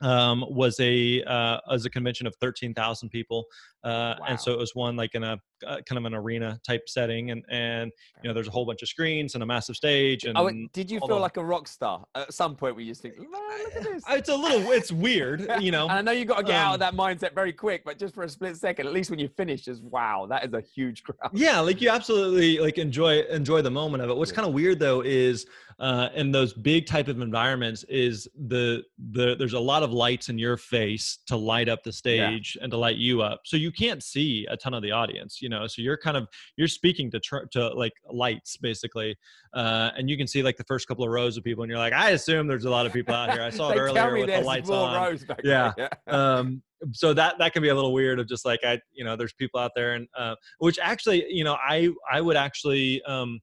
um, 0.00 0.44
was 0.48 0.78
a 0.80 1.22
uh, 1.22 1.58
as 1.70 1.84
a 1.84 1.90
convention 1.90 2.26
of 2.26 2.34
13,000 2.40 3.08
people, 3.08 3.44
uh, 3.84 4.16
wow. 4.18 4.26
and 4.28 4.40
so 4.40 4.52
it 4.52 4.58
was 4.58 4.74
one 4.74 4.96
like 4.96 5.14
in 5.14 5.24
a 5.24 5.38
uh, 5.66 5.80
kind 5.88 5.98
of 5.98 6.04
an 6.04 6.14
arena 6.14 6.58
type 6.66 6.88
setting, 6.88 7.30
and 7.30 7.44
and 7.50 7.90
you 8.22 8.28
know 8.28 8.34
there's 8.34 8.48
a 8.48 8.50
whole 8.50 8.66
bunch 8.66 8.82
of 8.82 8.88
screens 8.88 9.34
and 9.34 9.42
a 9.42 9.46
massive 9.46 9.76
stage. 9.76 10.24
And 10.24 10.36
oh, 10.36 10.50
did 10.72 10.90
you 10.90 11.00
feel 11.00 11.20
like 11.20 11.36
a 11.36 11.44
rock 11.44 11.68
star 11.68 12.04
at 12.14 12.32
some 12.32 12.56
point? 12.56 12.74
Where 12.74 12.84
you 12.84 12.90
just 12.90 13.02
think, 13.02 13.14
look 13.18 13.76
at 13.76 13.82
this. 13.82 14.02
It's 14.08 14.28
a 14.28 14.36
little, 14.36 14.72
it's 14.72 14.92
weird, 14.92 15.46
you 15.60 15.70
know. 15.70 15.84
and 15.84 15.92
I 15.92 16.02
know 16.02 16.12
you 16.12 16.24
got 16.24 16.38
to 16.38 16.44
get 16.44 16.56
um, 16.56 16.66
out 16.66 16.74
of 16.74 16.82
um, 16.82 16.96
that 16.96 17.02
mindset 17.02 17.34
very 17.34 17.52
quick, 17.52 17.84
but 17.84 17.98
just 17.98 18.14
for 18.14 18.24
a 18.24 18.28
split 18.28 18.56
second, 18.56 18.86
at 18.86 18.92
least 18.92 19.10
when 19.10 19.18
you 19.18 19.28
finish, 19.28 19.62
just 19.64 19.82
wow, 19.84 20.26
that 20.28 20.44
is 20.44 20.52
a 20.52 20.60
huge 20.60 21.02
crowd. 21.04 21.30
Yeah, 21.32 21.60
like 21.60 21.80
you 21.80 21.90
absolutely 21.90 22.58
like 22.58 22.78
enjoy 22.78 23.20
enjoy 23.30 23.62
the 23.62 23.70
moment 23.70 24.02
of 24.02 24.10
it. 24.10 24.16
What's 24.16 24.32
kind 24.32 24.46
of 24.46 24.54
weird 24.54 24.78
though 24.78 25.02
is 25.02 25.46
uh, 25.78 26.08
in 26.14 26.30
those 26.30 26.52
big 26.52 26.86
type 26.86 27.08
of 27.08 27.20
environments 27.20 27.84
is 27.84 28.28
the 28.46 28.82
the 29.12 29.34
there's 29.36 29.54
a 29.54 29.60
lot 29.60 29.82
of 29.82 29.92
lights 29.92 30.28
in 30.28 30.38
your 30.38 30.56
face 30.56 31.18
to 31.26 31.36
light 31.36 31.68
up 31.68 31.82
the 31.82 31.92
stage 31.92 32.56
yeah. 32.56 32.64
and 32.64 32.70
to 32.70 32.76
light 32.76 32.96
you 32.96 33.22
up 33.22 33.40
so 33.44 33.56
you 33.56 33.72
can't 33.72 34.02
see 34.02 34.46
a 34.50 34.56
ton 34.56 34.74
of 34.74 34.82
the 34.82 34.90
audience 34.90 35.40
you 35.42 35.48
know 35.48 35.66
so 35.66 35.82
you're 35.82 35.96
kind 35.96 36.16
of 36.16 36.28
you're 36.56 36.68
speaking 36.68 37.10
to 37.10 37.20
tr- 37.20 37.46
to 37.50 37.68
like 37.74 37.92
lights 38.10 38.56
basically 38.56 39.16
uh, 39.54 39.90
and 39.96 40.08
you 40.08 40.16
can 40.16 40.26
see 40.26 40.42
like 40.42 40.56
the 40.56 40.64
first 40.64 40.86
couple 40.88 41.04
of 41.04 41.10
rows 41.10 41.36
of 41.36 41.44
people 41.44 41.62
and 41.62 41.70
you're 41.70 41.78
like 41.78 41.92
i 41.92 42.10
assume 42.10 42.46
there's 42.46 42.64
a 42.64 42.70
lot 42.70 42.86
of 42.86 42.92
people 42.92 43.14
out 43.14 43.32
here 43.32 43.42
i 43.42 43.50
saw 43.50 43.70
it 43.72 43.78
earlier 43.78 44.12
with 44.12 44.26
the 44.26 44.40
lights 44.40 44.70
on 44.70 45.18
yeah, 45.42 45.72
yeah. 45.76 45.88
um, 46.08 46.62
so 46.92 47.14
that 47.14 47.36
that 47.38 47.52
can 47.52 47.62
be 47.62 47.68
a 47.68 47.74
little 47.74 47.92
weird 47.92 48.18
of 48.18 48.28
just 48.28 48.44
like 48.44 48.60
i 48.64 48.78
you 48.92 49.04
know 49.04 49.16
there's 49.16 49.32
people 49.32 49.58
out 49.58 49.72
there 49.74 49.94
and 49.94 50.06
uh, 50.16 50.34
which 50.58 50.78
actually 50.80 51.24
you 51.28 51.44
know 51.44 51.56
i 51.66 51.88
i 52.10 52.20
would 52.20 52.36
actually 52.36 53.02
um 53.04 53.40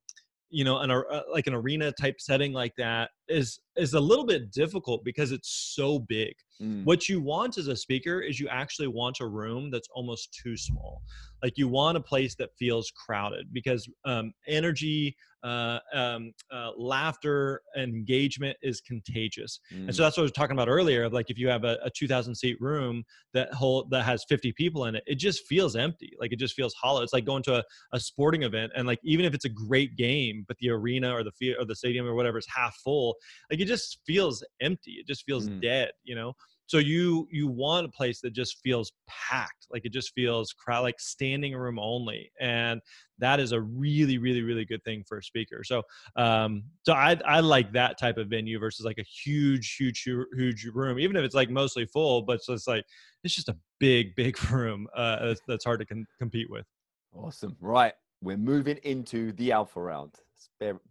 you 0.51 0.63
know 0.63 0.79
an 0.79 0.91
uh, 0.91 1.21
like 1.31 1.47
an 1.47 1.53
arena 1.53 1.91
type 1.91 2.19
setting 2.19 2.51
like 2.53 2.75
that 2.77 3.09
is 3.29 3.59
is 3.77 3.93
a 3.93 3.99
little 3.99 4.25
bit 4.25 4.51
difficult 4.51 5.03
because 5.03 5.31
it's 5.31 5.73
so 5.75 5.97
big 5.97 6.33
mm. 6.61 6.83
what 6.83 7.07
you 7.09 7.21
want 7.21 7.57
as 7.57 7.67
a 7.67 7.75
speaker 7.75 8.21
is 8.21 8.39
you 8.39 8.47
actually 8.49 8.87
want 8.87 9.19
a 9.21 9.25
room 9.25 9.71
that's 9.71 9.87
almost 9.93 10.37
too 10.43 10.57
small 10.57 11.01
like 11.43 11.58
you 11.58 11.67
want 11.67 11.97
a 11.97 12.01
place 12.01 12.36
that 12.36 12.49
feels 12.58 12.91
crowded 12.91 13.47
because 13.51 13.88
um, 14.06 14.34
energy 14.47 15.15
uh, 15.43 15.80
um, 15.93 16.32
uh, 16.51 16.69
laughter 16.77 17.62
engagement 17.75 18.56
is 18.62 18.80
contagious 18.82 19.60
mm. 19.73 19.88
and 19.88 19.95
so 19.95 20.01
mm. 20.01 20.06
that's 20.06 20.15
what 20.15 20.21
i 20.21 20.23
was 20.23 20.32
talking 20.32 20.56
about 20.56 20.69
earlier 20.69 21.04
of 21.04 21.13
like 21.13 21.32
if 21.32 21.38
you 21.39 21.47
have 21.47 21.63
a, 21.63 21.80
a 21.84 21.89
2000 21.89 22.36
seat 22.36 22.58
room 22.62 23.04
that 23.34 23.51
whole 23.51 23.88
that 23.89 24.04
has 24.04 24.23
50 24.30 24.51
people 24.54 24.86
in 24.86 24.93
it 24.93 25.04
it 25.08 25.15
just 25.15 25.47
feels 25.47 25.75
empty 25.75 26.12
like 26.19 26.32
it 26.32 26.38
just 26.38 26.54
feels 26.54 26.75
hollow 26.75 27.01
it's 27.01 27.13
like 27.13 27.25
going 27.25 27.41
to 27.41 27.56
a, 27.56 27.63
a 27.91 27.99
sporting 27.99 28.43
event 28.43 28.71
and 28.75 28.86
like 28.86 28.99
even 29.04 29.25
if 29.25 29.34
it's 29.34 29.45
a 29.45 29.49
great 29.49 29.95
game 29.95 30.45
but 30.47 30.58
the 30.60 30.69
arena 30.69 31.12
or 31.12 31.23
the 31.23 31.32
field 31.32 31.58
or 31.60 31.65
the 31.65 31.75
stadium 31.75 32.06
or 32.06 32.13
whatever 32.13 32.38
is 32.38 32.47
half 32.47 32.75
full 32.84 33.15
like 33.49 33.60
it 33.60 33.65
just 33.65 33.97
feels 34.06 34.45
empty 34.62 34.97
it 34.99 35.08
just 35.08 35.25
feels 35.25 35.49
mm. 35.49 35.60
dead 35.60 35.89
you 36.04 36.13
know 36.13 36.34
so 36.71 36.77
you 36.77 37.27
you 37.29 37.49
want 37.49 37.86
a 37.86 37.89
place 37.89 38.21
that 38.21 38.31
just 38.31 38.62
feels 38.63 38.93
packed 39.05 39.67
like 39.71 39.84
it 39.84 39.91
just 39.91 40.13
feels 40.13 40.53
crowd 40.53 40.84
like 40.84 40.97
standing 41.01 41.53
room 41.53 41.77
only 41.77 42.31
and 42.39 42.79
that 43.17 43.41
is 43.41 43.51
a 43.51 43.60
really 43.60 44.17
really 44.17 44.41
really 44.41 44.63
good 44.63 44.81
thing 44.86 45.03
for 45.05 45.17
a 45.17 45.23
speaker. 45.23 45.65
So 45.65 45.84
um 46.15 46.63
so 46.84 46.93
i 46.93 47.19
i 47.25 47.41
like 47.41 47.73
that 47.73 47.99
type 47.99 48.17
of 48.17 48.27
venue 48.27 48.57
versus 48.57 48.86
like 48.86 48.99
a 48.99 49.03
huge 49.03 49.75
huge 49.75 50.07
huge 50.34 50.65
room 50.73 50.97
even 50.97 51.17
if 51.17 51.25
it's 51.25 51.36
like 51.36 51.49
mostly 51.49 51.86
full 51.86 52.21
but 52.21 52.41
so 52.41 52.53
it's 52.53 52.67
like 52.67 52.86
it's 53.25 53.36
just 53.36 53.49
a 53.49 53.57
big 53.81 54.15
big 54.15 54.41
room 54.51 54.88
uh 54.95 55.25
that's, 55.25 55.41
that's 55.49 55.65
hard 55.65 55.81
to 55.81 55.86
con- 55.86 56.07
compete 56.19 56.49
with. 56.49 56.65
Awesome. 57.13 57.57
Right 57.60 57.93
we're 58.21 58.38
moving 58.38 58.77
into 58.84 59.34
the 59.34 59.51
alpha 59.51 59.81
round. 59.81 60.13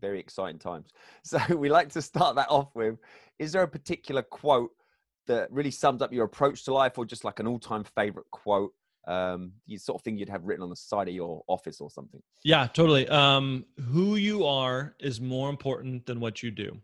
Very 0.01 0.21
exciting 0.21 0.59
times. 0.59 0.88
So 1.25 1.38
we 1.57 1.71
like 1.71 1.88
to 1.90 2.03
start 2.03 2.37
that 2.37 2.51
off 2.51 2.75
with 2.75 2.99
is 3.38 3.53
there 3.53 3.62
a 3.62 3.69
particular 3.69 4.23
quote 4.23 4.73
that 5.31 5.51
really 5.53 5.71
sums 5.71 6.03
up 6.03 6.12
your 6.12 6.25
approach 6.25 6.64
to 6.64 6.75
life 6.75 6.99
or 6.99 7.05
just 7.05 7.25
like 7.25 7.38
an 7.38 7.47
all-time 7.47 7.85
favorite 7.85 8.31
quote 8.31 8.73
um 9.07 9.53
you 9.64 9.79
sort 9.79 9.99
of 9.99 10.05
thing 10.05 10.19
you'd 10.19 10.29
have 10.29 10.45
written 10.45 10.62
on 10.62 10.69
the 10.69 10.77
side 10.77 11.09
of 11.09 11.14
your 11.14 11.43
office 11.47 11.81
or 11.81 11.90
something? 11.90 12.21
Yeah 12.45 12.66
totally. 12.66 13.09
Um 13.09 13.64
who 13.93 14.16
you 14.16 14.45
are 14.45 14.95
is 15.01 15.21
more 15.21 15.49
important 15.49 16.05
than 16.05 16.21
what 16.21 16.43
you 16.43 16.51
do. 16.51 16.77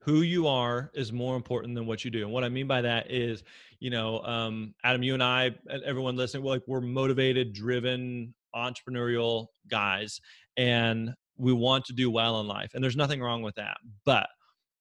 Who 0.00 0.20
you 0.20 0.46
are 0.46 0.92
is 0.94 1.12
more 1.12 1.34
important 1.34 1.74
than 1.74 1.86
what 1.86 2.04
you 2.04 2.10
do. 2.12 2.22
And 2.22 2.32
what 2.32 2.44
i 2.44 2.48
mean 2.48 2.68
by 2.68 2.82
that 2.82 3.10
is 3.10 3.42
you 3.80 3.90
know 3.90 4.20
um 4.20 4.74
adam 4.84 5.02
you 5.02 5.14
and 5.14 5.22
i 5.22 5.50
and 5.66 5.82
everyone 5.84 6.16
listening 6.16 6.44
we're 6.44 6.52
like 6.52 6.62
we're 6.66 6.80
motivated 6.80 7.52
driven 7.52 8.32
entrepreneurial 8.54 9.48
guys 9.68 10.20
and 10.56 11.12
we 11.36 11.52
want 11.52 11.84
to 11.86 11.92
do 11.92 12.10
well 12.10 12.40
in 12.40 12.46
life 12.46 12.70
and 12.74 12.82
there's 12.82 12.96
nothing 12.96 13.20
wrong 13.20 13.42
with 13.42 13.56
that. 13.56 13.78
But 14.04 14.28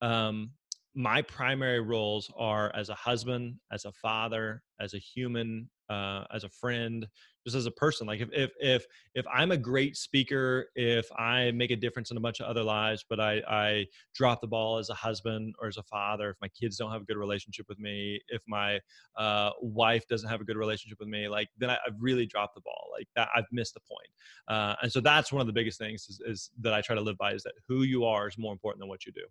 um 0.01 0.51
my 0.95 1.21
primary 1.21 1.81
roles 1.81 2.31
are 2.37 2.73
as 2.73 2.87
a 2.89 2.95
husband, 2.95 3.55
as 3.71 3.83
a 3.83 3.91
father, 3.91 4.63
as 4.79 4.93
a 4.93 4.97
human, 4.97 5.69
uh, 5.89 6.23
as 6.33 6.45
a 6.45 6.49
friend, 6.49 7.05
just 7.45 7.55
as 7.55 7.65
a 7.65 7.71
person. 7.71 8.07
Like 8.07 8.21
if 8.21 8.29
if 8.31 8.51
if 8.59 8.85
if 9.13 9.25
I'm 9.31 9.51
a 9.51 9.57
great 9.57 9.97
speaker, 9.97 10.69
if 10.75 11.05
I 11.11 11.51
make 11.51 11.71
a 11.71 11.75
difference 11.75 12.11
in 12.11 12.17
a 12.17 12.21
bunch 12.21 12.39
of 12.39 12.47
other 12.47 12.63
lives, 12.63 13.03
but 13.09 13.19
I 13.19 13.41
I 13.47 13.85
drop 14.15 14.39
the 14.39 14.47
ball 14.47 14.77
as 14.77 14.89
a 14.89 14.93
husband 14.93 15.53
or 15.61 15.67
as 15.67 15.75
a 15.75 15.83
father, 15.83 16.29
if 16.29 16.37
my 16.41 16.47
kids 16.47 16.77
don't 16.77 16.91
have 16.91 17.01
a 17.01 17.05
good 17.05 17.17
relationship 17.17 17.65
with 17.67 17.77
me, 17.77 18.21
if 18.29 18.41
my 18.47 18.79
uh, 19.17 19.51
wife 19.61 20.07
doesn't 20.07 20.29
have 20.29 20.39
a 20.39 20.45
good 20.45 20.57
relationship 20.57 20.97
with 20.99 21.09
me, 21.09 21.27
like 21.27 21.49
then 21.57 21.69
I, 21.69 21.77
have 21.85 21.95
really 21.99 22.25
dropped 22.25 22.55
the 22.55 22.61
ball. 22.61 22.89
Like 22.97 23.07
that, 23.15 23.27
I've 23.35 23.45
missed 23.51 23.73
the 23.73 23.81
point. 23.81 24.09
Uh, 24.47 24.75
and 24.81 24.91
so 24.91 25.01
that's 25.01 25.31
one 25.31 25.41
of 25.41 25.47
the 25.47 25.53
biggest 25.53 25.77
things 25.77 26.07
is, 26.09 26.21
is 26.25 26.51
that 26.61 26.73
I 26.73 26.79
try 26.79 26.95
to 26.95 27.01
live 27.01 27.17
by 27.17 27.33
is 27.33 27.43
that 27.43 27.53
who 27.67 27.83
you 27.83 28.05
are 28.05 28.29
is 28.29 28.37
more 28.37 28.53
important 28.53 28.79
than 28.79 28.87
what 28.87 29.05
you 29.05 29.11
do. 29.11 29.25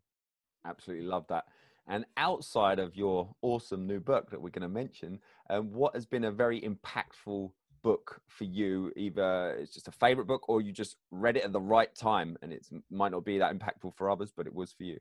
Absolutely 0.65 1.07
love 1.07 1.27
that. 1.29 1.45
And 1.87 2.07
outside 2.17 2.79
of 2.79 2.97
your 2.97 3.35
awesome 3.43 3.87
new 3.87 4.01
book 4.01 4.31
that 4.31 4.41
we're 4.41 4.51
going 4.51 4.63
to 4.63 4.69
mention, 4.69 5.19
um, 5.51 5.71
what 5.73 5.95
has 5.95 6.07
been 6.07 6.25
a 6.25 6.31
very 6.31 6.61
impactful 6.61 7.51
book 7.83 8.21
for 8.27 8.45
you? 8.45 8.91
Either 8.97 9.57
it's 9.61 9.75
just 9.75 9.89
a 9.89 9.93
favorite 9.93 10.27
book 10.27 10.49
or 10.49 10.63
you 10.63 10.73
just 10.73 10.97
read 11.11 11.37
it 11.37 11.45
at 11.45 11.53
the 11.53 11.61
right 11.61 11.95
time 11.95 12.39
and 12.41 12.53
it 12.53 12.67
might 12.91 13.13
not 13.13 13.25
be 13.25 13.39
that 13.39 13.57
impactful 13.57 13.95
for 13.97 14.11
others, 14.11 14.33
but 14.35 14.47
it 14.47 14.55
was 14.55 14.73
for 14.73 14.85
you. 14.85 14.99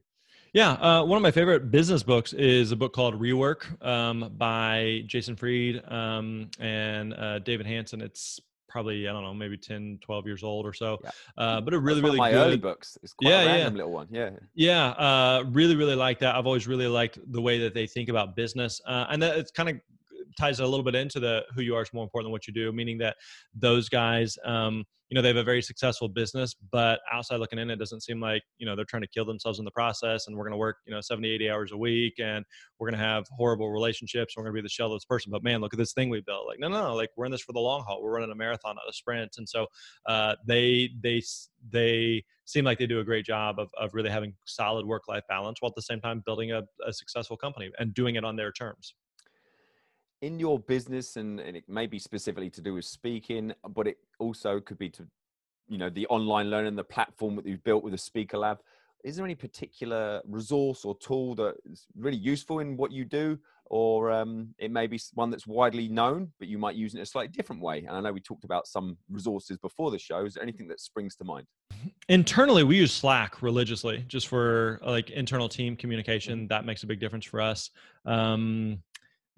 Yeah, 0.52 0.72
uh, 0.74 1.04
one 1.04 1.18
of 1.18 1.24
my 1.24 1.32
favorite 1.32 1.72
business 1.72 2.04
books 2.04 2.34
is 2.34 2.72
a 2.72 2.76
book 2.76 2.94
called 2.94 3.20
Rework 3.20 3.84
um, 3.84 4.32
by 4.38 5.04
Jason 5.08 5.36
Fried 5.36 5.82
um, 5.88 6.50
and 6.60 7.14
uh, 7.14 7.40
David 7.40 7.66
Hansson. 7.66 8.02
It's 8.02 8.40
probably 8.74 9.08
I 9.08 9.14
don't 9.14 9.22
know 9.22 9.36
maybe 9.36 9.56
10 9.56 10.00
12 10.02 10.26
years 10.26 10.44
old 10.44 10.66
or 10.66 10.74
so 10.74 10.98
yeah. 11.04 11.12
uh, 11.38 11.62
but 11.62 11.76
a 11.76 11.80
really 11.80 12.02
really 12.02 12.18
my 12.18 12.32
good 12.32 12.48
early 12.48 12.58
books 12.58 12.98
it's 13.04 13.14
quite 13.14 13.30
yeah, 13.30 13.42
a 13.42 13.46
random 13.46 13.74
yeah. 13.76 13.78
little 13.78 13.92
one 13.92 14.08
yeah 14.10 14.30
yeah 14.56 14.88
uh, 14.88 15.44
really 15.52 15.76
really 15.76 15.94
like 15.94 16.18
that 16.18 16.36
I've 16.36 16.48
always 16.48 16.68
really 16.68 16.88
liked 16.88 17.20
the 17.32 17.40
way 17.40 17.60
that 17.60 17.76
they 17.76 17.86
think 17.86 18.10
about 18.10 18.36
business 18.36 18.82
uh, 18.88 19.06
and 19.12 19.22
that 19.22 19.38
it's 19.38 19.52
kind 19.52 19.70
of 19.70 19.76
ties 20.38 20.60
a 20.60 20.66
little 20.66 20.84
bit 20.84 20.96
into 20.96 21.20
the 21.20 21.44
who 21.56 21.62
you 21.62 21.76
are 21.76 21.82
is 21.82 21.94
more 21.94 22.04
important 22.04 22.28
than 22.28 22.32
what 22.32 22.48
you 22.48 22.54
do, 22.54 22.72
meaning 22.72 22.98
that 23.00 23.18
those 23.54 23.90
guys, 23.90 24.38
um, 24.46 24.86
you 25.14 25.16
know, 25.16 25.22
they 25.22 25.28
have 25.28 25.38
a 25.38 25.44
very 25.44 25.62
successful 25.62 26.08
business, 26.08 26.56
but 26.72 27.00
outside 27.12 27.38
looking 27.38 27.60
in, 27.60 27.70
it 27.70 27.76
doesn't 27.76 28.02
seem 28.02 28.20
like, 28.20 28.42
you 28.58 28.66
know, 28.66 28.76
they're 28.76 28.84
trying 28.84 29.04
to 29.04 29.08
kill 29.08 29.26
themselves 29.26 29.60
in 29.60 29.66
the 29.66 29.70
process 29.70 30.26
and 30.26 30.36
we're 30.36 30.44
going 30.44 30.54
to 30.54 30.58
work, 30.58 30.78
you 30.88 30.94
know, 30.94 31.02
70, 31.02 31.30
80 31.30 31.50
hours 31.52 31.72
a 31.72 31.78
week 31.78 32.16
and 32.18 32.44
we're 32.80 32.90
going 32.90 33.00
to 33.00 33.06
have 33.06 33.26
horrible 33.30 33.70
relationships. 33.70 34.34
We're 34.36 34.42
going 34.42 34.56
to 34.56 34.62
be 34.62 34.66
the 34.66 34.70
shell 34.70 34.88
of 34.88 34.96
this 34.96 35.06
person. 35.06 35.32
But 35.32 35.44
man, 35.44 35.62
look 35.62 35.72
at 35.72 35.78
this 35.78 35.94
thing 35.94 36.10
we 36.10 36.22
built. 36.22 36.48
Like, 36.48 36.60
no, 36.60 36.68
no, 36.68 36.82
no, 36.82 36.96
like 36.96 37.10
we're 37.16 37.26
in 37.26 37.32
this 37.32 37.42
for 37.42 37.54
the 37.54 37.60
long 37.60 37.84
haul. 37.88 38.02
We're 38.02 38.14
running 38.14 38.32
a 38.32 38.36
marathon, 38.36 38.76
not 38.76 38.90
a 38.90 38.94
sprint. 38.94 39.36
And 39.38 39.48
so 39.48 39.68
uh, 40.08 40.34
they, 40.48 40.90
they, 41.04 41.22
they 41.70 42.24
seem 42.46 42.66
like 42.66 42.80
they 42.80 42.88
do 42.88 43.00
a 43.00 43.04
great 43.04 43.26
job 43.26 43.60
of, 43.60 43.70
of 43.80 43.94
really 43.94 44.10
having 44.10 44.34
solid 44.46 44.84
work 44.84 45.04
life 45.08 45.24
balance 45.30 45.62
while 45.62 45.70
at 45.70 45.76
the 45.76 45.84
same 45.84 46.02
time 46.02 46.24
building 46.26 46.54
a, 46.54 46.64
a 46.88 46.92
successful 46.92 47.38
company 47.38 47.70
and 47.78 47.94
doing 47.94 48.16
it 48.16 48.26
on 48.26 48.36
their 48.36 48.52
terms 48.52 48.96
in 50.24 50.40
your 50.40 50.58
business 50.58 51.18
and, 51.18 51.42
and 51.42 51.58
it 51.58 51.68
may 51.68 51.86
be 51.86 52.00
specifically 52.00 52.50
to 52.50 52.62
do 52.62 52.74
with 52.74 52.86
speaking 52.86 53.54
but 53.76 53.88
it 53.88 53.98
also 54.20 54.62
could 54.62 54.78
be 54.78 54.90
to 54.90 55.06
you 55.68 55.78
know 55.78 55.90
the 55.90 56.08
online 56.08 56.50
learning 56.50 56.78
the 56.78 56.84
platform 56.84 57.36
that 57.36 57.46
you've 57.46 57.64
built 57.64 57.84
with 57.84 57.92
the 57.92 57.98
speaker 57.98 58.38
lab. 58.38 58.60
Is 59.04 59.18
there 59.18 59.26
any 59.26 59.36
particular 59.36 60.22
resource 60.26 60.86
or 60.86 60.98
tool 60.98 61.36
that 61.36 61.56
is 61.70 61.88
really 61.98 62.18
useful 62.18 62.60
in 62.60 62.78
what 62.78 62.90
you 62.90 63.04
do? 63.04 63.38
Or 63.66 64.12
um, 64.12 64.56
it 64.60 64.72
may 64.72 64.88
be 64.88 64.98
one 65.14 65.30
that's 65.30 65.46
widely 65.46 65.90
known 65.90 66.32
but 66.40 66.48
you 66.48 66.58
might 66.58 66.76
use 66.76 66.94
it 66.94 67.00
in 67.00 67.04
a 67.04 67.06
slightly 67.06 67.34
different 67.36 67.62
way. 67.62 67.80
And 67.80 67.90
i 67.90 68.00
know 68.00 68.14
we 68.14 68.22
talked 68.22 68.46
about 68.46 68.66
some 68.66 68.98
resources 69.10 69.58
before 69.58 69.92
the 69.92 70.00
show. 70.00 70.24
Is 70.24 70.36
there 70.36 70.44
anything 70.44 70.70
that 70.70 70.80
springs 70.80 71.18
to 71.18 71.26
mind? 71.26 71.48
Internally 72.08 72.64
we 72.64 72.78
use 72.78 72.94
slack 72.94 73.42
religiously 73.42 74.06
just 74.08 74.30
for 74.30 74.80
like 74.86 75.10
internal 75.10 75.50
team 75.50 75.76
communication. 75.76 76.40
Mm-hmm. 76.40 76.48
that 76.48 76.66
makes 76.66 76.84
a 76.84 76.88
big 76.88 77.02
difference 77.02 77.26
for 77.26 77.42
us. 77.42 77.72
Um, 78.06 78.80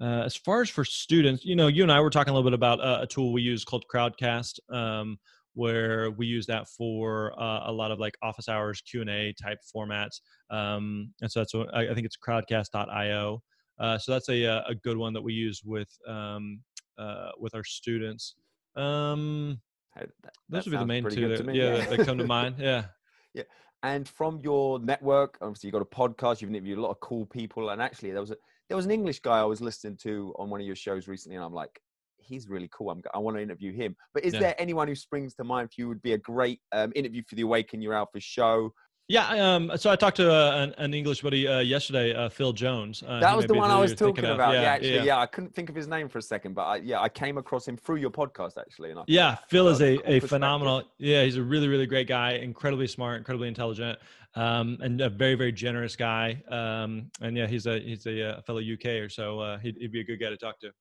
uh, 0.01 0.23
as 0.25 0.35
far 0.35 0.61
as 0.61 0.69
for 0.69 0.83
students, 0.83 1.45
you 1.45 1.55
know, 1.55 1.67
you 1.67 1.83
and 1.83 1.91
I 1.91 2.01
were 2.01 2.09
talking 2.09 2.31
a 2.31 2.35
little 2.35 2.49
bit 2.49 2.55
about 2.55 2.81
uh, 2.81 2.99
a 3.01 3.07
tool 3.07 3.31
we 3.31 3.41
use 3.41 3.63
called 3.63 3.85
Crowdcast, 3.93 4.59
um, 4.69 5.17
where 5.53 6.11
we 6.11 6.27
use 6.27 6.45
that 6.47 6.67
for 6.67 7.31
uh, 7.41 7.69
a 7.69 7.71
lot 7.71 7.91
of 7.91 7.99
like 7.99 8.17
office 8.21 8.49
hours 8.49 8.81
Q 8.81 9.01
and 9.01 9.09
A 9.09 9.33
type 9.41 9.59
formats. 9.73 10.19
Um, 10.49 11.13
and 11.21 11.31
so 11.31 11.39
that's 11.39 11.53
what, 11.53 11.73
I, 11.73 11.89
I 11.89 11.93
think 11.93 12.05
it's 12.05 12.17
Crowdcast.io. 12.17 13.41
Uh, 13.79 13.97
so 13.97 14.11
that's 14.11 14.29
a 14.29 14.45
uh, 14.45 14.63
a 14.67 14.75
good 14.75 14.97
one 14.97 15.13
that 15.13 15.21
we 15.21 15.33
use 15.33 15.61
with 15.63 15.89
um, 16.07 16.61
uh, 16.97 17.31
with 17.39 17.53
our 17.55 17.63
students. 17.63 18.35
Um, 18.75 19.59
that, 19.95 20.09
those 20.49 20.65
would 20.65 20.71
be 20.71 20.77
the 20.77 20.85
main 20.85 21.09
two 21.09 21.29
that, 21.29 21.45
me, 21.45 21.57
yeah, 21.57 21.77
yeah. 21.77 21.85
that 21.85 22.05
come 22.05 22.17
to 22.17 22.27
mind. 22.27 22.55
Yeah. 22.57 22.85
Yeah. 23.33 23.43
And 23.83 24.07
from 24.07 24.39
your 24.43 24.79
network, 24.79 25.37
obviously 25.41 25.67
you've 25.67 25.73
got 25.73 25.81
a 25.81 25.85
podcast, 25.85 26.41
you've 26.41 26.49
interviewed 26.49 26.79
a 26.79 26.81
lot 26.81 26.91
of 26.91 26.99
cool 26.99 27.25
people, 27.25 27.69
and 27.69 27.81
actually 27.81 28.11
there 28.11 28.21
was 28.21 28.31
a 28.31 28.37
there 28.69 28.75
was 28.75 28.85
an 28.85 28.91
English 28.91 29.19
guy 29.19 29.39
I 29.39 29.43
was 29.43 29.61
listening 29.61 29.97
to 30.03 30.33
on 30.37 30.49
one 30.49 30.59
of 30.59 30.65
your 30.65 30.75
shows 30.75 31.07
recently, 31.07 31.35
and 31.35 31.45
I'm 31.45 31.53
like, 31.53 31.79
he's 32.17 32.47
really 32.49 32.69
cool. 32.71 32.89
I'm, 32.89 33.01
i 33.13 33.19
want 33.19 33.37
to 33.37 33.43
interview 33.43 33.71
him. 33.71 33.95
But 34.13 34.25
is 34.25 34.33
yeah. 34.33 34.39
there 34.39 34.55
anyone 34.57 34.87
who 34.87 34.95
springs 34.95 35.35
to 35.35 35.43
mind 35.43 35.69
for 35.69 35.81
you 35.81 35.87
would 35.87 36.01
be 36.01 36.13
a 36.13 36.17
great 36.17 36.59
um, 36.71 36.91
interview 36.95 37.23
for 37.27 37.35
the 37.35 37.43
Awaken 37.43 37.81
Your 37.81 37.93
Alpha 37.93 38.19
show? 38.19 38.73
Yeah, 39.07 39.55
um, 39.55 39.71
so 39.75 39.91
I 39.91 39.95
talked 39.95 40.17
to 40.17 40.33
uh, 40.33 40.63
an, 40.63 40.73
an, 40.79 40.93
English 40.95 41.21
buddy 41.21 41.47
uh, 41.47 41.59
yesterday, 41.59 42.15
uh, 42.15 42.27
Phil 42.27 42.53
Jones. 42.53 43.03
Uh, 43.07 43.19
that 43.19 43.37
was 43.37 43.45
the 43.45 43.53
one 43.53 43.69
I 43.69 43.79
was 43.79 43.93
talking 43.93 44.25
about. 44.25 44.55
Yeah, 44.55 44.61
yeah, 44.61 44.67
actually, 44.67 44.95
yeah. 44.95 45.03
yeah. 45.03 45.19
I 45.19 45.27
couldn't 45.27 45.53
think 45.53 45.69
of 45.69 45.75
his 45.75 45.87
name 45.87 46.09
for 46.09 46.17
a 46.17 46.23
second, 46.23 46.55
but 46.55 46.63
I, 46.63 46.75
yeah, 46.77 46.99
I 46.99 47.07
came 47.07 47.37
across 47.37 47.67
him 47.67 47.77
through 47.77 47.97
your 47.97 48.09
podcast 48.09 48.57
actually. 48.57 48.89
And 48.89 48.99
I 48.99 49.03
yeah, 49.05 49.37
Phil 49.47 49.67
is 49.67 49.79
a, 49.79 49.99
a, 50.11 50.21
phenomenal. 50.21 50.85
Yeah, 50.97 51.23
he's 51.23 51.35
a 51.35 51.43
really 51.43 51.67
really 51.67 51.85
great 51.85 52.07
guy, 52.07 52.31
incredibly 52.31 52.87
smart, 52.87 53.19
incredibly 53.19 53.47
intelligent, 53.47 53.99
um, 54.35 54.77
and 54.81 55.01
a 55.01 55.09
very 55.09 55.35
very 55.35 55.51
generous 55.51 55.95
guy. 55.95 56.41
Um, 56.49 57.09
and 57.21 57.37
yeah, 57.37 57.47
he's 57.47 57.65
a 57.65 57.79
he's 57.79 58.05
a, 58.05 58.37
uh, 58.37 58.41
fellow 58.41 58.61
UKer, 58.61 59.11
so 59.11 59.39
uh, 59.39 59.57
he'd, 59.59 59.77
he'd 59.77 59.91
be 59.91 60.01
a 60.01 60.03
good 60.03 60.19
guy 60.19 60.29
to 60.29 60.37
talk 60.37 60.59
to. 60.59 60.71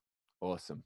Awesome. 0.41 0.83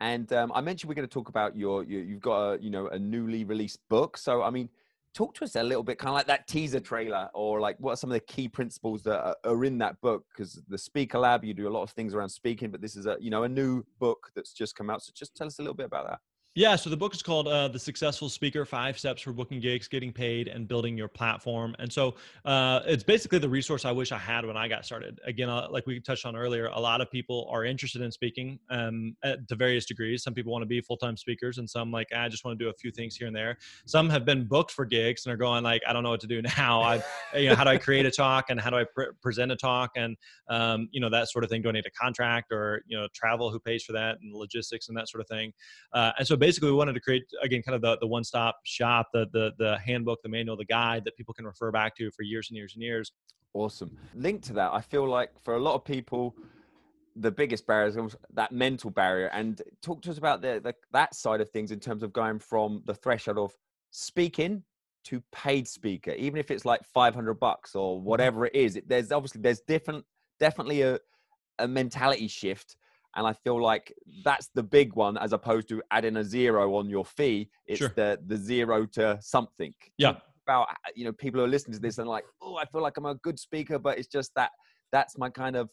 And 0.00 0.32
um, 0.32 0.50
I 0.54 0.62
mentioned 0.62 0.88
we're 0.88 0.94
going 0.94 1.08
to 1.08 1.12
talk 1.12 1.28
about 1.28 1.54
your, 1.56 1.84
your 1.84 2.02
you've 2.02 2.22
got 2.22 2.52
a 2.52 2.62
you 2.62 2.70
know 2.70 2.88
a 2.88 2.98
newly 2.98 3.44
released 3.44 3.80
book. 3.88 4.16
So 4.16 4.42
I 4.42 4.50
mean 4.50 4.68
talk 5.14 5.34
to 5.34 5.44
us 5.44 5.56
a 5.56 5.62
little 5.62 5.82
bit 5.82 5.98
kind 5.98 6.10
of 6.10 6.14
like 6.14 6.26
that 6.26 6.46
teaser 6.46 6.80
trailer 6.80 7.28
or 7.34 7.60
like 7.60 7.76
what 7.80 7.92
are 7.92 7.96
some 7.96 8.10
of 8.10 8.14
the 8.14 8.20
key 8.20 8.48
principles 8.48 9.02
that 9.02 9.36
are, 9.44 9.64
in 9.64 9.78
that 9.78 10.00
book 10.00 10.24
because 10.32 10.60
the 10.68 10.78
speaker 10.78 11.18
lab 11.18 11.44
you 11.44 11.52
do 11.52 11.68
a 11.68 11.70
lot 11.70 11.82
of 11.82 11.90
things 11.90 12.14
around 12.14 12.28
speaking 12.28 12.70
but 12.70 12.80
this 12.80 12.96
is 12.96 13.06
a 13.06 13.16
you 13.20 13.30
know 13.30 13.42
a 13.42 13.48
new 13.48 13.84
book 13.98 14.30
that's 14.34 14.52
just 14.52 14.76
come 14.76 14.88
out 14.88 15.02
so 15.02 15.10
just 15.14 15.34
tell 15.34 15.46
us 15.46 15.58
a 15.58 15.62
little 15.62 15.74
bit 15.74 15.86
about 15.86 16.06
that 16.06 16.20
yeah, 16.56 16.74
so 16.74 16.90
the 16.90 16.96
book 16.96 17.14
is 17.14 17.22
called 17.22 17.46
uh, 17.46 17.68
"The 17.68 17.78
Successful 17.78 18.28
Speaker: 18.28 18.64
Five 18.64 18.98
Steps 18.98 19.22
for 19.22 19.32
Booking 19.32 19.60
Gigs, 19.60 19.86
Getting 19.86 20.12
Paid, 20.12 20.48
and 20.48 20.66
Building 20.66 20.98
Your 20.98 21.06
Platform." 21.06 21.76
And 21.78 21.92
so 21.92 22.16
uh, 22.44 22.80
it's 22.86 23.04
basically 23.04 23.38
the 23.38 23.48
resource 23.48 23.84
I 23.84 23.92
wish 23.92 24.10
I 24.10 24.18
had 24.18 24.44
when 24.44 24.56
I 24.56 24.66
got 24.66 24.84
started. 24.84 25.20
Again, 25.24 25.48
uh, 25.48 25.68
like 25.70 25.86
we 25.86 26.00
touched 26.00 26.26
on 26.26 26.34
earlier, 26.34 26.66
a 26.66 26.80
lot 26.80 27.00
of 27.00 27.08
people 27.08 27.48
are 27.52 27.64
interested 27.64 28.02
in 28.02 28.10
speaking 28.10 28.58
um, 28.68 29.14
at, 29.22 29.46
to 29.46 29.54
various 29.54 29.86
degrees. 29.86 30.24
Some 30.24 30.34
people 30.34 30.50
want 30.50 30.62
to 30.62 30.66
be 30.66 30.80
full-time 30.80 31.16
speakers, 31.16 31.58
and 31.58 31.70
some 31.70 31.92
like 31.92 32.08
I 32.12 32.28
just 32.28 32.44
want 32.44 32.58
to 32.58 32.64
do 32.64 32.68
a 32.68 32.74
few 32.74 32.90
things 32.90 33.14
here 33.14 33.28
and 33.28 33.36
there. 33.36 33.56
Some 33.86 34.10
have 34.10 34.24
been 34.24 34.44
booked 34.44 34.72
for 34.72 34.84
gigs 34.84 35.26
and 35.26 35.32
are 35.32 35.36
going 35.36 35.62
like, 35.62 35.82
I 35.86 35.92
don't 35.92 36.02
know 36.02 36.10
what 36.10 36.20
to 36.22 36.26
do 36.26 36.42
now. 36.58 36.82
I, 36.82 37.00
you 37.32 37.48
know, 37.48 37.54
how 37.54 37.62
do 37.62 37.70
I 37.70 37.78
create 37.78 38.06
a 38.06 38.10
talk 38.10 38.50
and 38.50 38.60
how 38.60 38.70
do 38.70 38.76
I 38.76 38.84
pre- 38.92 39.12
present 39.22 39.52
a 39.52 39.56
talk 39.56 39.92
and 39.94 40.16
um, 40.48 40.88
you 40.90 41.00
know 41.00 41.10
that 41.10 41.28
sort 41.28 41.44
of 41.44 41.50
thing. 41.50 41.62
Do 41.62 41.68
I 41.68 41.72
need 41.72 41.86
a 41.86 41.92
contract 41.92 42.50
or 42.50 42.82
you 42.88 42.98
know 42.98 43.06
travel? 43.14 43.52
Who 43.52 43.60
pays 43.60 43.84
for 43.84 43.92
that 43.92 44.18
and 44.20 44.34
logistics 44.34 44.88
and 44.88 44.96
that 44.96 45.08
sort 45.08 45.20
of 45.20 45.28
thing? 45.28 45.52
Uh, 45.92 46.10
and 46.18 46.26
so 46.26 46.39
basically 46.40 46.70
we 46.70 46.76
wanted 46.76 46.94
to 46.94 47.00
create 47.00 47.24
again 47.42 47.62
kind 47.62 47.76
of 47.76 47.82
the, 47.82 47.96
the 48.00 48.06
one-stop 48.06 48.58
shop 48.64 49.08
the, 49.12 49.26
the 49.32 49.52
the 49.58 49.78
handbook 49.78 50.20
the 50.22 50.28
manual 50.28 50.56
the 50.56 50.64
guide 50.64 51.04
that 51.04 51.16
people 51.16 51.32
can 51.32 51.44
refer 51.44 51.70
back 51.70 51.94
to 51.96 52.10
for 52.10 52.22
years 52.22 52.48
and 52.50 52.56
years 52.56 52.74
and 52.74 52.82
years. 52.82 53.12
Awesome. 53.52 53.96
Linked 54.14 54.44
to 54.44 54.52
that 54.54 54.72
i 54.72 54.80
feel 54.80 55.06
like 55.08 55.30
for 55.42 55.54
a 55.54 55.58
lot 55.58 55.74
of 55.74 55.84
people 55.84 56.34
the 57.16 57.30
biggest 57.30 57.66
barrier 57.66 58.06
is 58.06 58.16
that 58.34 58.52
mental 58.52 58.90
barrier. 58.90 59.28
And 59.28 59.60
talk 59.82 60.02
to 60.02 60.10
us 60.10 60.18
about 60.18 60.42
the, 60.42 60.60
the 60.62 60.74
that 60.92 61.14
side 61.14 61.40
of 61.40 61.50
things 61.50 61.70
in 61.70 61.80
terms 61.80 62.02
of 62.02 62.12
going 62.12 62.38
from 62.38 62.82
the 62.86 62.94
threshold 62.94 63.38
of 63.38 63.56
speaking 63.90 64.62
to 65.04 65.22
paid 65.32 65.66
speaker. 65.66 66.12
Even 66.12 66.38
if 66.38 66.50
it's 66.50 66.64
like 66.64 66.84
500 66.84 67.34
bucks 67.34 67.74
or 67.74 67.96
mm-hmm. 67.96 68.06
whatever 68.06 68.46
it 68.46 68.54
is 68.54 68.80
there's 68.86 69.12
obviously 69.12 69.40
there's 69.40 69.60
different 69.60 70.04
definitely 70.38 70.82
a, 70.82 70.98
a 71.58 71.68
mentality 71.68 72.28
shift 72.28 72.76
and 73.16 73.26
I 73.26 73.32
feel 73.32 73.62
like 73.62 73.92
that's 74.24 74.48
the 74.54 74.62
big 74.62 74.94
one 74.94 75.16
as 75.18 75.32
opposed 75.32 75.68
to 75.68 75.82
adding 75.90 76.16
a 76.16 76.24
zero 76.24 76.76
on 76.76 76.88
your 76.88 77.04
fee. 77.04 77.50
It's 77.66 77.78
sure. 77.78 77.92
the 77.96 78.18
the 78.26 78.36
zero 78.36 78.86
to 78.92 79.18
something. 79.20 79.74
Yeah. 79.98 80.16
About 80.46 80.68
uh, 80.70 80.90
you 80.94 81.04
know 81.04 81.12
people 81.12 81.40
who 81.40 81.46
are 81.46 81.48
listening 81.48 81.74
to 81.74 81.80
this 81.80 81.98
and 81.98 82.08
like, 82.08 82.24
oh, 82.40 82.56
I 82.56 82.64
feel 82.66 82.82
like 82.82 82.96
I'm 82.96 83.06
a 83.06 83.14
good 83.16 83.38
speaker, 83.38 83.78
but 83.78 83.98
it's 83.98 84.08
just 84.08 84.32
that 84.36 84.50
that's 84.92 85.18
my 85.18 85.30
kind 85.30 85.56
of 85.56 85.68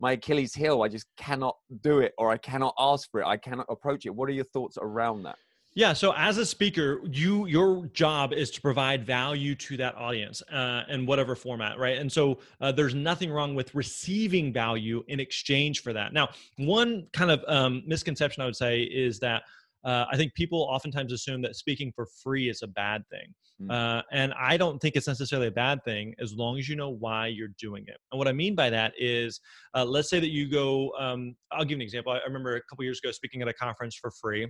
my 0.00 0.12
Achilles 0.12 0.54
heel. 0.54 0.82
I 0.82 0.88
just 0.88 1.06
cannot 1.16 1.56
do 1.82 2.00
it, 2.00 2.12
or 2.18 2.30
I 2.30 2.36
cannot 2.36 2.74
ask 2.78 3.10
for 3.10 3.20
it. 3.20 3.26
I 3.26 3.36
cannot 3.36 3.66
approach 3.68 4.06
it. 4.06 4.14
What 4.14 4.28
are 4.28 4.32
your 4.32 4.44
thoughts 4.44 4.78
around 4.80 5.24
that? 5.24 5.36
Yeah. 5.78 5.92
So 5.92 6.12
as 6.16 6.38
a 6.38 6.44
speaker, 6.44 7.00
you 7.04 7.46
your 7.46 7.86
job 7.92 8.32
is 8.32 8.50
to 8.50 8.60
provide 8.60 9.06
value 9.06 9.54
to 9.54 9.76
that 9.76 9.94
audience 9.94 10.42
uh, 10.52 10.82
in 10.88 11.06
whatever 11.06 11.36
format, 11.36 11.78
right? 11.78 11.98
And 11.98 12.10
so 12.10 12.40
uh, 12.60 12.72
there's 12.72 12.96
nothing 12.96 13.30
wrong 13.30 13.54
with 13.54 13.72
receiving 13.76 14.52
value 14.52 15.04
in 15.06 15.20
exchange 15.20 15.84
for 15.84 15.92
that. 15.92 16.12
Now, 16.12 16.30
one 16.56 17.06
kind 17.12 17.30
of 17.30 17.44
um, 17.46 17.84
misconception 17.86 18.42
I 18.42 18.46
would 18.46 18.56
say 18.56 18.82
is 18.82 19.20
that 19.20 19.44
uh, 19.84 20.06
I 20.10 20.16
think 20.16 20.34
people 20.34 20.62
oftentimes 20.62 21.12
assume 21.12 21.42
that 21.42 21.54
speaking 21.54 21.92
for 21.94 22.06
free 22.24 22.48
is 22.48 22.62
a 22.62 22.66
bad 22.66 23.04
thing. 23.08 23.32
Mm. 23.62 23.70
Uh, 23.70 24.02
and 24.10 24.34
I 24.36 24.56
don't 24.56 24.80
think 24.80 24.96
it's 24.96 25.06
necessarily 25.06 25.46
a 25.46 25.52
bad 25.52 25.84
thing 25.84 26.12
as 26.18 26.34
long 26.34 26.58
as 26.58 26.68
you 26.68 26.74
know 26.74 26.90
why 26.90 27.28
you're 27.28 27.54
doing 27.56 27.84
it. 27.86 27.98
And 28.10 28.18
what 28.18 28.26
I 28.26 28.32
mean 28.32 28.56
by 28.56 28.68
that 28.70 28.94
is, 28.98 29.40
uh, 29.74 29.84
let's 29.84 30.10
say 30.10 30.18
that 30.18 30.30
you 30.30 30.50
go, 30.50 30.90
um, 30.98 31.36
I'll 31.52 31.62
give 31.62 31.70
you 31.70 31.76
an 31.76 31.82
example. 31.82 32.10
I 32.10 32.18
remember 32.26 32.56
a 32.56 32.62
couple 32.68 32.84
years 32.84 32.98
ago 32.98 33.12
speaking 33.12 33.42
at 33.42 33.46
a 33.48 33.54
conference 33.54 33.94
for 33.94 34.10
free 34.10 34.48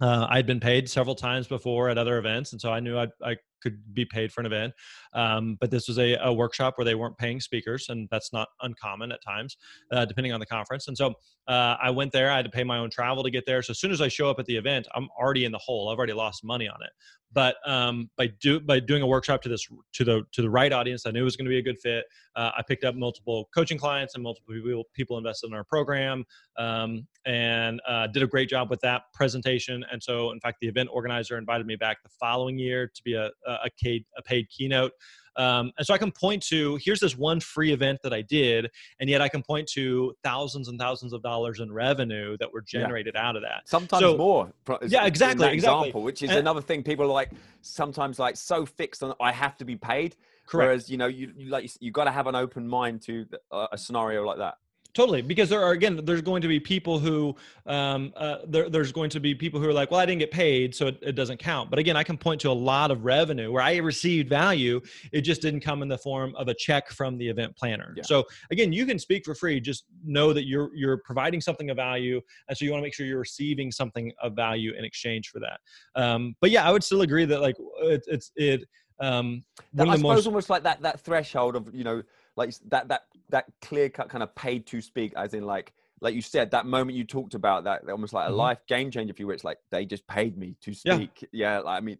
uh, 0.00 0.26
I'd 0.28 0.46
been 0.46 0.60
paid 0.60 0.88
several 0.88 1.14
times 1.14 1.46
before 1.46 1.88
at 1.88 1.98
other 1.98 2.18
events, 2.18 2.52
and 2.52 2.60
so 2.60 2.70
I 2.70 2.80
knew 2.80 2.98
I'd, 2.98 3.10
I 3.24 3.36
could 3.62 3.94
be 3.94 4.04
paid 4.04 4.32
for 4.32 4.40
an 4.40 4.46
event. 4.46 4.72
Um, 5.12 5.56
but 5.60 5.70
this 5.70 5.88
was 5.88 5.98
a, 5.98 6.14
a, 6.22 6.32
workshop 6.32 6.74
where 6.76 6.84
they 6.84 6.94
weren't 6.94 7.16
paying 7.18 7.40
speakers, 7.40 7.86
and 7.88 8.08
that's 8.10 8.32
not 8.32 8.48
uncommon 8.62 9.10
at 9.12 9.20
times, 9.24 9.56
uh, 9.90 10.04
depending 10.04 10.32
on 10.32 10.40
the 10.40 10.46
conference. 10.46 10.88
And 10.88 10.96
so 10.96 11.14
uh, 11.48 11.76
I 11.82 11.90
went 11.90 12.12
there. 12.12 12.30
I 12.30 12.36
had 12.36 12.44
to 12.44 12.50
pay 12.50 12.64
my 12.64 12.78
own 12.78 12.90
travel 12.90 13.24
to 13.24 13.30
get 13.30 13.44
there. 13.46 13.62
So 13.62 13.70
as 13.72 13.80
soon 13.80 13.90
as 13.90 14.00
I 14.00 14.08
show 14.08 14.28
up 14.28 14.38
at 14.38 14.46
the 14.46 14.56
event, 14.56 14.86
I'm 14.94 15.08
already 15.18 15.44
in 15.44 15.52
the 15.52 15.58
hole. 15.58 15.88
I've 15.88 15.98
already 15.98 16.12
lost 16.12 16.44
money 16.44 16.68
on 16.68 16.76
it. 16.82 16.90
But 17.32 17.56
um, 17.66 18.08
by 18.16 18.28
do 18.40 18.60
by 18.60 18.80
doing 18.80 19.02
a 19.02 19.06
workshop 19.06 19.42
to 19.42 19.48
this 19.48 19.66
to 19.94 20.04
the 20.04 20.22
to 20.32 20.42
the 20.42 20.48
right 20.48 20.72
audience, 20.72 21.06
I 21.06 21.10
knew 21.10 21.20
it 21.20 21.24
was 21.24 21.36
going 21.36 21.46
to 21.46 21.50
be 21.50 21.58
a 21.58 21.62
good 21.62 21.78
fit. 21.78 22.04
Uh, 22.34 22.52
I 22.56 22.62
picked 22.66 22.84
up 22.84 22.94
multiple 22.94 23.48
coaching 23.54 23.78
clients 23.78 24.14
and 24.14 24.22
multiple 24.22 24.54
people, 24.54 24.84
people 24.94 25.18
invested 25.18 25.48
in 25.48 25.54
our 25.54 25.64
program, 25.64 26.24
um, 26.56 27.06
and 27.26 27.80
uh, 27.86 28.06
did 28.06 28.22
a 28.22 28.26
great 28.26 28.48
job 28.48 28.70
with 28.70 28.80
that 28.80 29.02
presentation. 29.12 29.84
And 29.90 30.02
so, 30.02 30.30
in 30.30 30.40
fact, 30.40 30.58
the 30.60 30.68
event 30.68 30.88
organizer 30.92 31.36
invited 31.36 31.66
me 31.66 31.76
back 31.76 32.02
the 32.02 32.08
following 32.08 32.56
year 32.56 32.86
to 32.86 33.02
be 33.02 33.14
a, 33.14 33.30
a, 33.46 33.68
paid, 33.82 34.04
a 34.16 34.22
paid 34.22 34.48
keynote. 34.48 34.92
Um, 35.36 35.72
and 35.76 35.86
so 35.86 35.92
I 35.92 35.98
can 35.98 36.12
point 36.12 36.42
to 36.44 36.78
here's 36.82 37.00
this 37.00 37.16
one 37.16 37.40
free 37.40 37.72
event 37.72 38.00
that 38.04 38.14
I 38.14 38.22
did, 38.22 38.70
and 39.00 39.10
yet 39.10 39.20
I 39.20 39.28
can 39.28 39.42
point 39.42 39.68
to 39.72 40.14
thousands 40.24 40.68
and 40.68 40.78
thousands 40.78 41.12
of 41.12 41.22
dollars 41.22 41.60
in 41.60 41.70
revenue 41.70 42.36
that 42.38 42.50
were 42.50 42.62
generated 42.62 43.14
yeah. 43.16 43.28
out 43.28 43.36
of 43.36 43.42
that. 43.42 43.68
Sometimes 43.68 44.00
so, 44.00 44.16
more. 44.16 44.52
Yeah, 44.86 45.04
exactly. 45.04 45.48
Exactly. 45.48 45.88
Example, 45.88 46.02
which 46.02 46.22
is 46.22 46.30
and, 46.30 46.38
another 46.38 46.62
thing 46.62 46.82
people 46.82 47.04
are 47.04 47.08
like 47.08 47.32
sometimes 47.60 48.18
like 48.18 48.36
so 48.36 48.64
fixed 48.64 49.02
on 49.02 49.14
I 49.20 49.32
have 49.32 49.56
to 49.58 49.64
be 49.64 49.76
paid. 49.76 50.16
Correct. 50.46 50.68
Whereas 50.68 50.88
you 50.88 50.96
know 50.96 51.06
you, 51.06 51.32
you 51.36 51.50
like 51.50 51.70
you, 51.80 51.90
got 51.90 52.04
to 52.04 52.12
have 52.12 52.28
an 52.28 52.34
open 52.34 52.66
mind 52.66 53.02
to 53.02 53.26
uh, 53.50 53.66
a 53.72 53.76
scenario 53.76 54.24
like 54.24 54.38
that. 54.38 54.54
Totally, 54.96 55.20
because 55.20 55.50
there 55.50 55.62
are 55.62 55.72
again, 55.72 56.00
there's 56.04 56.22
going 56.22 56.40
to 56.40 56.48
be 56.48 56.58
people 56.58 56.98
who 56.98 57.36
um, 57.66 58.14
uh, 58.16 58.38
there, 58.46 58.70
there's 58.70 58.92
going 58.92 59.10
to 59.10 59.20
be 59.20 59.34
people 59.34 59.60
who 59.60 59.68
are 59.68 59.72
like, 59.74 59.90
well, 59.90 60.00
I 60.00 60.06
didn't 60.06 60.20
get 60.20 60.30
paid, 60.30 60.74
so 60.74 60.86
it, 60.86 60.96
it, 61.02 61.12
doesn't 61.12 61.36
count. 61.36 61.68
But 61.68 61.78
again, 61.78 61.98
I 61.98 62.02
can 62.02 62.16
point 62.16 62.40
to 62.40 62.50
a 62.50 62.52
lot 62.52 62.90
of 62.90 63.04
revenue 63.04 63.52
where 63.52 63.62
I 63.62 63.76
received 63.76 64.30
value, 64.30 64.80
it 65.12 65.20
just 65.20 65.42
didn't 65.42 65.60
come 65.60 65.82
in 65.82 65.88
the 65.88 65.98
form 65.98 66.34
of 66.36 66.48
a 66.48 66.54
check 66.54 66.88
from 66.88 67.18
the 67.18 67.28
event 67.28 67.54
planner. 67.58 67.92
Yeah. 67.94 68.04
So 68.04 68.24
again, 68.50 68.72
you 68.72 68.86
can 68.86 68.98
speak 68.98 69.26
for 69.26 69.34
free. 69.34 69.60
Just 69.60 69.84
know 70.02 70.32
that 70.32 70.46
you're 70.46 70.74
you're 70.74 70.96
providing 70.96 71.42
something 71.42 71.68
of 71.68 71.76
value, 71.76 72.18
and 72.48 72.56
so 72.56 72.64
you 72.64 72.70
want 72.70 72.80
to 72.80 72.86
make 72.86 72.94
sure 72.94 73.04
you're 73.04 73.18
receiving 73.18 73.70
something 73.70 74.10
of 74.22 74.34
value 74.34 74.72
in 74.72 74.82
exchange 74.82 75.28
for 75.28 75.40
that. 75.40 75.60
Um, 75.94 76.36
but 76.40 76.50
yeah, 76.50 76.66
I 76.66 76.72
would 76.72 76.82
still 76.82 77.02
agree 77.02 77.26
that 77.26 77.42
like 77.42 77.56
it, 77.82 78.02
it's 78.06 78.32
it. 78.34 78.64
Um, 78.98 79.42
that, 79.74 79.88
I 79.88 79.96
suppose 79.96 80.02
most, 80.02 80.26
almost 80.26 80.48
like 80.48 80.62
that 80.62 80.80
that 80.80 81.00
threshold 81.00 81.54
of 81.54 81.68
you 81.74 81.84
know 81.84 82.02
like 82.36 82.54
that 82.68 82.88
that 82.88 83.02
that 83.30 83.46
clear 83.62 83.88
cut 83.88 84.08
kind 84.08 84.22
of 84.22 84.34
paid 84.34 84.66
to 84.66 84.80
speak, 84.80 85.12
as 85.16 85.34
in 85.34 85.44
like 85.44 85.72
like 86.00 86.14
you 86.14 86.22
said, 86.22 86.50
that 86.50 86.66
moment 86.66 86.96
you 86.96 87.04
talked 87.04 87.34
about 87.34 87.64
that 87.64 87.88
almost 87.88 88.12
like 88.12 88.26
a 88.26 88.30
mm-hmm. 88.30 88.38
life 88.38 88.58
game 88.68 88.90
changer 88.90 89.14
for 89.14 89.22
you. 89.22 89.30
It's 89.30 89.44
like 89.44 89.58
they 89.70 89.86
just 89.86 90.06
paid 90.06 90.36
me 90.36 90.54
to 90.60 90.74
speak. 90.74 91.28
Yeah, 91.32 91.56
yeah 91.56 91.58
like, 91.60 91.78
I 91.78 91.80
mean, 91.80 91.98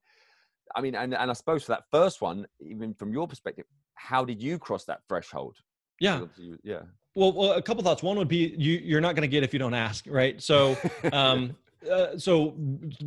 I 0.75 0.81
mean, 0.81 0.95
and 0.95 1.15
and 1.15 1.31
I 1.31 1.35
suppose 1.35 1.65
for 1.65 1.73
that 1.73 1.85
first 1.91 2.21
one, 2.21 2.47
even 2.61 2.95
from 2.95 3.13
your 3.13 3.27
perspective, 3.27 3.65
how 3.95 4.25
did 4.25 4.43
you 4.43 4.59
cross 4.59 4.85
that 4.85 5.01
threshold? 5.09 5.57
Yeah, 6.01 6.23
yeah. 6.63 6.83
Well, 7.15 7.33
well, 7.33 7.53
a 7.53 7.63
couple 7.63 7.83
thoughts. 7.83 8.03
One 8.03 8.19
would 8.19 8.29
be 8.29 8.55
you 8.59 8.75
you're 8.75 9.01
not 9.01 9.15
going 9.15 9.23
to 9.23 9.29
get 9.29 9.43
if 9.43 9.55
you 9.55 9.59
don't 9.59 9.75
ask, 9.75 10.05
right? 10.07 10.41
So, 10.43 10.77
um, 11.13 11.57
uh, 11.91 12.19
so 12.19 12.51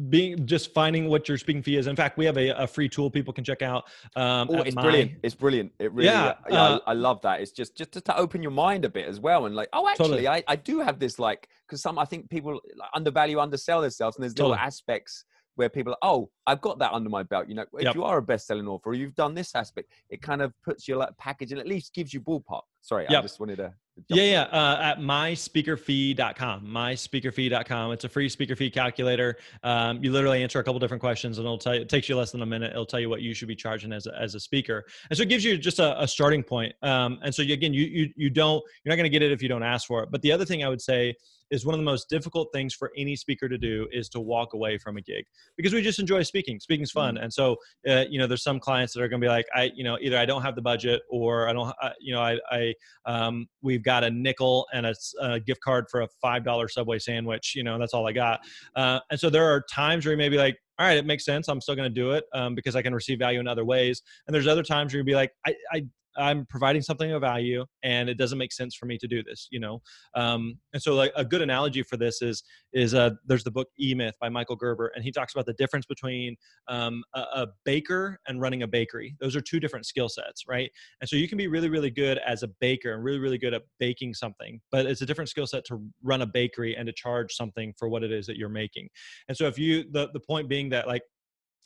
being 0.10 0.46
just 0.46 0.74
finding 0.74 1.08
what 1.08 1.28
your 1.28 1.38
speaking 1.38 1.62
fee 1.62 1.78
is. 1.78 1.88
In 1.88 1.96
fact, 1.96 2.18
we 2.18 2.26
have 2.26 2.38
a, 2.38 2.50
a 2.50 2.68
free 2.68 2.90
tool 2.90 3.10
people 3.10 3.34
can 3.34 3.44
check 3.44 3.62
out. 3.62 3.86
Um, 4.16 4.50
oh, 4.52 4.62
it's 4.62 4.76
my, 4.76 4.82
brilliant! 4.82 5.12
It's 5.24 5.36
brilliant. 5.36 5.72
It 5.80 5.92
really, 5.94 6.10
yeah, 6.10 6.36
yeah 6.50 6.62
uh, 6.62 6.80
I, 6.88 6.92
I, 6.92 6.94
love 6.94 7.22
that. 7.22 7.42
It's 7.42 7.52
just 7.52 7.76
just 7.76 7.94
to 7.94 8.18
open 8.18 8.42
your 8.42 8.52
mind 8.52 8.86
a 8.86 8.90
bit 8.90 9.08
as 9.08 9.20
well, 9.20 9.46
and 9.46 9.56
like, 9.56 9.70
oh, 9.74 9.88
actually, 9.88 10.10
totally. 10.10 10.28
I, 10.28 10.44
I 10.48 10.56
do 10.56 10.80
have 10.80 11.00
this 11.00 11.20
like 11.20 11.50
because 11.68 11.82
some 11.82 12.00
I 12.00 12.06
think 12.06 12.30
people 12.30 12.60
undervalue, 12.94 13.40
undersell 13.40 13.82
themselves, 13.82 14.18
and 14.18 14.24
there's 14.24 14.34
totally. 14.34 14.52
little 14.52 14.66
aspects 14.66 15.26
where 15.60 15.68
people 15.68 15.92
are, 15.92 15.98
oh, 16.02 16.30
I've 16.48 16.62
got 16.62 16.80
that 16.80 16.94
under 16.94 17.10
my 17.10 17.22
belt. 17.22 17.50
You 17.50 17.56
know, 17.56 17.66
if 17.74 17.84
yep. 17.84 17.94
you 17.94 18.06
are 18.06 18.18
a 18.18 18.22
best-selling 18.22 18.66
author 18.66 18.92
or 18.92 18.94
you've 18.94 19.16
done 19.16 19.34
this 19.34 19.54
aspect, 19.56 19.92
it 20.10 20.22
kind 20.22 20.42
of 20.42 20.54
puts 20.64 20.88
your 20.88 20.98
like 20.98 21.16
package 21.18 21.52
and 21.52 21.60
at 21.60 21.68
least 21.68 21.94
gives 21.94 22.14
you 22.14 22.22
ballpark. 22.22 22.62
Sorry, 22.82 23.06
yep. 23.10 23.20
I 23.20 23.22
just 23.22 23.42
wanted 23.42 23.58
to. 23.58 23.74
Yeah, 24.08 24.24
yeah. 24.24 24.42
Uh, 24.44 24.80
at 24.82 25.00
myspeakerfee.com, 25.00 26.66
myspeakerfee.com. 26.66 27.92
It's 27.92 28.04
a 28.04 28.10
free 28.10 28.30
speaker 28.30 28.56
fee 28.56 28.70
calculator. 28.70 29.38
Um, 29.64 30.04
you 30.04 30.12
literally 30.12 30.42
answer 30.44 30.60
a 30.60 30.64
couple 30.64 30.80
different 30.80 31.02
questions, 31.02 31.38
and 31.38 31.46
it'll 31.46 31.58
tell 31.58 31.76
you. 31.76 31.82
It 31.82 31.90
takes 31.90 32.10
you 32.10 32.16
less 32.16 32.32
than 32.32 32.42
a 32.42 32.46
minute. 32.46 32.72
It'll 32.72 32.86
tell 32.86 33.00
you 33.00 33.10
what 33.10 33.22
you 33.22 33.34
should 33.34 33.48
be 33.48 33.56
charging 33.56 33.92
as 33.92 34.08
a, 34.08 34.20
as 34.20 34.36
a 34.36 34.40
speaker, 34.40 34.86
and 35.10 35.18
so 35.18 35.24
it 35.24 35.30
gives 35.30 35.44
you 35.44 35.58
just 35.58 35.80
a, 35.80 36.02
a 36.02 36.08
starting 36.08 36.44
point. 36.44 36.74
Um, 36.82 37.20
and 37.24 37.34
so 37.34 37.42
you, 37.42 37.54
again, 37.54 37.74
you 37.74 37.86
you 37.86 38.10
you 38.16 38.30
don't 38.30 38.64
you're 38.84 38.92
not 38.92 38.96
going 38.96 39.04
to 39.04 39.10
get 39.10 39.22
it 39.22 39.32
if 39.32 39.42
you 39.42 39.50
don't 39.50 39.64
ask 39.64 39.88
for 39.88 40.04
it. 40.04 40.10
But 40.12 40.22
the 40.22 40.32
other 40.32 40.46
thing 40.46 40.64
I 40.64 40.70
would 40.70 40.82
say 40.82 41.16
is 41.52 41.66
one 41.66 41.74
of 41.74 41.80
the 41.80 41.86
most 41.86 42.10
difficult 42.10 42.50
things 42.54 42.74
for 42.74 42.92
any 42.98 43.16
speaker 43.16 43.50
to 43.50 43.58
do 43.58 43.88
is 43.92 44.08
to 44.10 44.20
walk 44.20 44.54
away 44.54 44.78
from 44.78 44.98
a 44.98 45.02
gig 45.02 45.26
because 45.58 45.74
we 45.74 45.82
just 45.82 46.00
enjoy 46.00 46.24
speaking. 46.24 46.60
Speaking's 46.60 46.92
fun, 46.92 47.16
mm-hmm. 47.16 47.24
and 47.24 47.34
so 47.34 47.56
uh, 47.88 48.06
you 48.10 48.20
know, 48.20 48.28
there's 48.28 48.44
some 48.44 48.60
clients 48.60 48.94
that 48.94 49.02
are 49.02 49.08
going 49.08 49.22
to 49.22 49.26
be 49.26 49.30
like, 49.30 49.46
I 49.54 49.72
you 49.76 49.84
know, 49.84 49.98
either 50.02 50.18
I 50.18 50.26
don't 50.26 50.42
have 50.42 50.56
the 50.56 50.62
budget 50.62 51.02
or 51.10 51.48
I 51.48 51.54
don't, 51.54 51.74
uh, 51.82 51.90
you 52.00 52.14
know, 52.14 52.22
I 52.22 52.38
I 52.52 52.74
um, 53.06 53.48
we've 53.62 53.84
got 53.90 54.04
a 54.04 54.12
nickel 54.12 54.68
and 54.72 54.86
a, 54.86 54.94
a 55.20 55.40
gift 55.40 55.62
card 55.62 55.86
for 55.90 56.02
a 56.02 56.08
five 56.22 56.44
dollar 56.44 56.68
Subway 56.68 57.00
sandwich. 57.00 57.54
You 57.56 57.64
know, 57.64 57.80
that's 57.80 57.96
all 57.96 58.08
I 58.08 58.12
got. 58.12 58.40
Uh, 58.76 59.00
and 59.10 59.20
so 59.20 59.32
there 59.32 59.46
are 59.52 59.64
times 59.74 60.06
where 60.06 60.14
you 60.14 60.18
may 60.18 60.30
be 60.30 60.38
like, 60.38 60.56
all 60.78 60.86
right, 60.86 60.96
it 60.98 61.08
makes 61.08 61.26
sense. 61.26 61.48
I'm 61.48 61.60
still 61.60 61.76
going 61.76 61.92
to 61.92 62.02
do 62.04 62.12
it 62.12 62.24
um, 62.36 62.54
because 62.54 62.76
I 62.76 62.84
can 62.84 62.94
receive 62.94 63.18
value 63.18 63.40
in 63.40 63.48
other 63.48 63.66
ways. 63.66 64.04
And 64.28 64.36
there's 64.36 64.46
other 64.46 64.62
times 64.62 64.94
where 64.94 65.00
you'd 65.00 65.08
be 65.08 65.16
like, 65.16 65.32
I, 65.44 65.56
I, 65.72 65.86
I'm 66.20 66.46
providing 66.48 66.82
something 66.82 67.12
of 67.12 67.22
value 67.22 67.66
and 67.84 68.10
it 68.10 68.18
doesn't 68.18 68.38
make 68.38 68.52
sense 68.52 68.76
for 68.76 68.86
me 68.86 68.98
to 68.98 69.08
do 69.08 69.24
this, 69.24 69.48
you 69.52 69.60
know? 69.60 69.82
Um, 70.16 70.60
and 70.74 70.82
so 70.82 70.94
like 70.96 71.12
a 71.16 71.24
good 71.24 71.42
analogy 71.42 71.84
for 71.84 71.98
this 71.98 72.22
is, 72.22 72.44
is 72.74 72.94
uh, 72.94 73.12
there's 73.26 73.44
the 73.44 73.52
book 73.52 73.68
E-Myth 73.80 74.16
by 74.20 74.30
Michael 74.30 74.56
Gerber. 74.56 74.92
And 74.96 75.04
he 75.04 75.12
talks 75.12 75.34
about 75.34 75.46
the 75.46 75.54
difference 75.54 75.86
between 75.86 76.36
um, 76.68 77.04
a, 77.16 77.20
a, 77.20 77.48
baker 77.66 78.20
and 78.28 78.42
running 78.42 78.64
a 78.64 78.68
bakery. 78.68 79.16
Those 79.20 79.36
are 79.36 79.42
two 79.42 79.60
different 79.60 79.86
skill 79.86 80.10
sets, 80.10 80.44
right? 80.48 80.70
And 81.02 81.10
so 81.10 81.16
you 81.16 81.28
can 81.28 81.38
be 81.38 81.48
really, 81.48 81.70
really 81.70 81.90
good 81.90 82.20
as 82.26 82.44
a 82.44 82.48
baker 82.60 82.94
and 82.94 83.04
really, 83.04 83.20
really 83.20 83.38
good 83.38 83.54
at 83.54 83.64
baking 83.80 84.14
something, 84.14 84.60
but 84.72 84.86
it's 84.86 85.02
a 85.02 85.06
different 85.06 85.30
skill 85.30 85.48
set 85.48 85.66
to 85.66 85.82
run 86.04 86.22
a 86.22 86.26
bakery 86.26 86.76
and 86.76 86.88
to 86.88 86.94
charge 86.94 87.34
something 87.34 87.74
for 87.78 87.90
what 87.90 88.04
it 88.04 88.12
is 88.12 88.26
that 88.28 88.38
you're 88.38 88.50
making. 88.50 88.90
And 89.28 89.38
so 89.38 89.46
if 89.48 89.58
you, 89.58 89.86
the, 89.92 90.10
the 90.14 90.20
point 90.20 90.50
being 90.50 90.70
that 90.70 90.88
like 90.88 91.04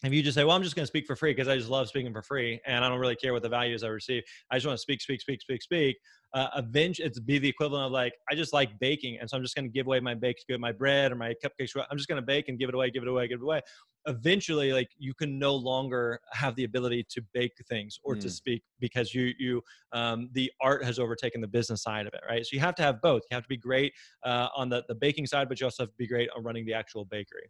if 0.04 0.14
you 0.14 0.22
just 0.22 0.36
say, 0.36 0.44
well, 0.44 0.56
I'm 0.56 0.64
just 0.64 0.76
going 0.76 0.84
to 0.84 0.88
speak 0.88 1.08
for 1.08 1.16
free 1.16 1.32
because 1.32 1.48
I 1.48 1.56
just 1.56 1.70
love 1.70 1.88
speaking 1.88 2.12
for 2.12 2.22
free 2.22 2.60
and 2.66 2.84
I 2.84 2.90
don't 2.90 3.00
really 3.00 3.16
care 3.16 3.32
what 3.32 3.42
the 3.42 3.50
values 3.50 3.84
I 3.84 3.88
receive. 3.88 4.24
I 4.52 4.56
just 4.58 4.68
want 4.68 4.78
to 4.78 4.82
speak, 4.82 5.02
speak, 5.02 5.22
speak, 5.22 5.42
speak, 5.42 5.62
speak. 5.62 5.98
Uh, 6.34 6.48
eventually, 6.58 7.08
it's 7.08 7.20
be 7.20 7.38
the 7.38 7.48
equivalent 7.48 7.86
of 7.86 7.92
like, 7.92 8.14
I 8.30 8.36
just 8.36 8.54
like 8.54 8.78
baking. 8.80 9.20
And 9.20 9.30
so 9.30 9.38
I'm 9.38 9.44
just 9.44 9.56
going 9.56 9.66
to 9.66 9.72
give 9.72 9.86
away 9.86 10.00
my 10.02 10.14
baked 10.14 10.46
good, 10.50 10.60
my 10.60 10.72
bread 10.72 11.12
or 11.12 11.16
my 11.16 11.36
cupcakes. 11.44 11.70
I'm 11.90 11.98
just 11.98 12.10
going 12.10 12.20
to 12.20 12.26
bake 12.26 12.50
and 12.50 12.60
give 12.60 12.70
it 12.70 12.76
away, 12.76 12.90
give 12.90 13.04
it 13.04 13.08
away, 13.08 13.28
give 13.28 13.40
it 13.40 13.44
away. 13.44 13.62
Eventually, 14.08 14.74
like 14.74 14.90
you 14.98 15.14
can 15.14 15.40
no 15.40 15.56
longer 15.56 16.20
have 16.34 16.56
the 16.56 16.66
ability 16.66 17.06
to 17.12 17.22
bake 17.34 17.54
things 17.70 18.00
or 18.04 18.16
mm. 18.16 18.22
to 18.22 18.30
speak 18.30 18.64
because 18.80 19.14
you, 19.14 19.32
you, 19.40 19.62
um, 19.94 20.30
the 20.34 20.52
art 20.60 20.84
has 20.84 21.00
overtaken 21.00 21.40
the 21.40 21.48
business 21.48 21.84
side 21.84 22.08
of 22.08 22.14
it, 22.14 22.22
right? 22.28 22.46
So 22.46 22.56
you 22.56 22.60
have 22.60 22.76
to 22.76 22.84
have 22.84 23.00
both. 23.02 23.22
You 23.30 23.36
have 23.36 23.44
to 23.44 23.50
be 23.50 23.58
great 23.58 23.94
uh, 24.26 24.50
on 24.56 24.68
the, 24.68 24.84
the 24.90 24.96
baking 24.96 25.28
side, 25.28 25.48
but 25.48 25.62
you 25.62 25.68
also 25.68 25.84
have 25.84 25.92
to 25.92 25.98
be 25.98 26.08
great 26.08 26.30
on 26.36 26.44
running 26.44 26.66
the 26.66 26.74
actual 26.74 27.06
bakery. 27.06 27.50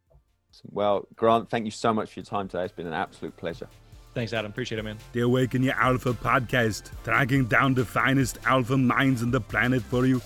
Well, 0.72 1.08
Grant, 1.16 1.50
thank 1.50 1.66
you 1.66 1.72
so 1.72 1.94
much 1.94 2.14
for 2.14 2.20
your 2.20 2.26
time 2.26 2.48
today. 2.48 2.66
It's 2.66 2.74
been 2.74 2.88
an 2.88 2.94
absolute 2.94 3.36
pleasure. 3.38 3.68
Thanks, 4.14 4.32
Adam. 4.34 4.52
Appreciate 4.52 4.78
it, 4.78 4.84
man. 4.84 4.98
The 5.12 5.22
Awaken 5.22 5.64
Your 5.64 5.74
Alpha 5.74 6.14
podcast, 6.14 6.92
tracking 7.04 7.46
down 7.46 7.74
the 7.74 7.84
finest 7.84 8.38
alpha 8.46 8.78
minds 8.78 9.24
on 9.24 9.32
the 9.32 9.42
planet 9.42 9.82
for 9.82 10.06
you. 10.06 10.22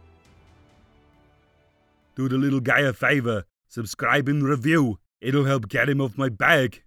Do 2.16 2.30
the 2.30 2.38
little 2.38 2.62
guy 2.62 2.80
a 2.80 2.94
favor, 2.94 3.44
subscribe 3.68 4.30
and 4.30 4.42
review. 4.42 5.00
It'll 5.20 5.44
help 5.44 5.68
get 5.68 5.90
him 5.90 6.00
off 6.00 6.18
my 6.18 6.30
back. 6.30 6.80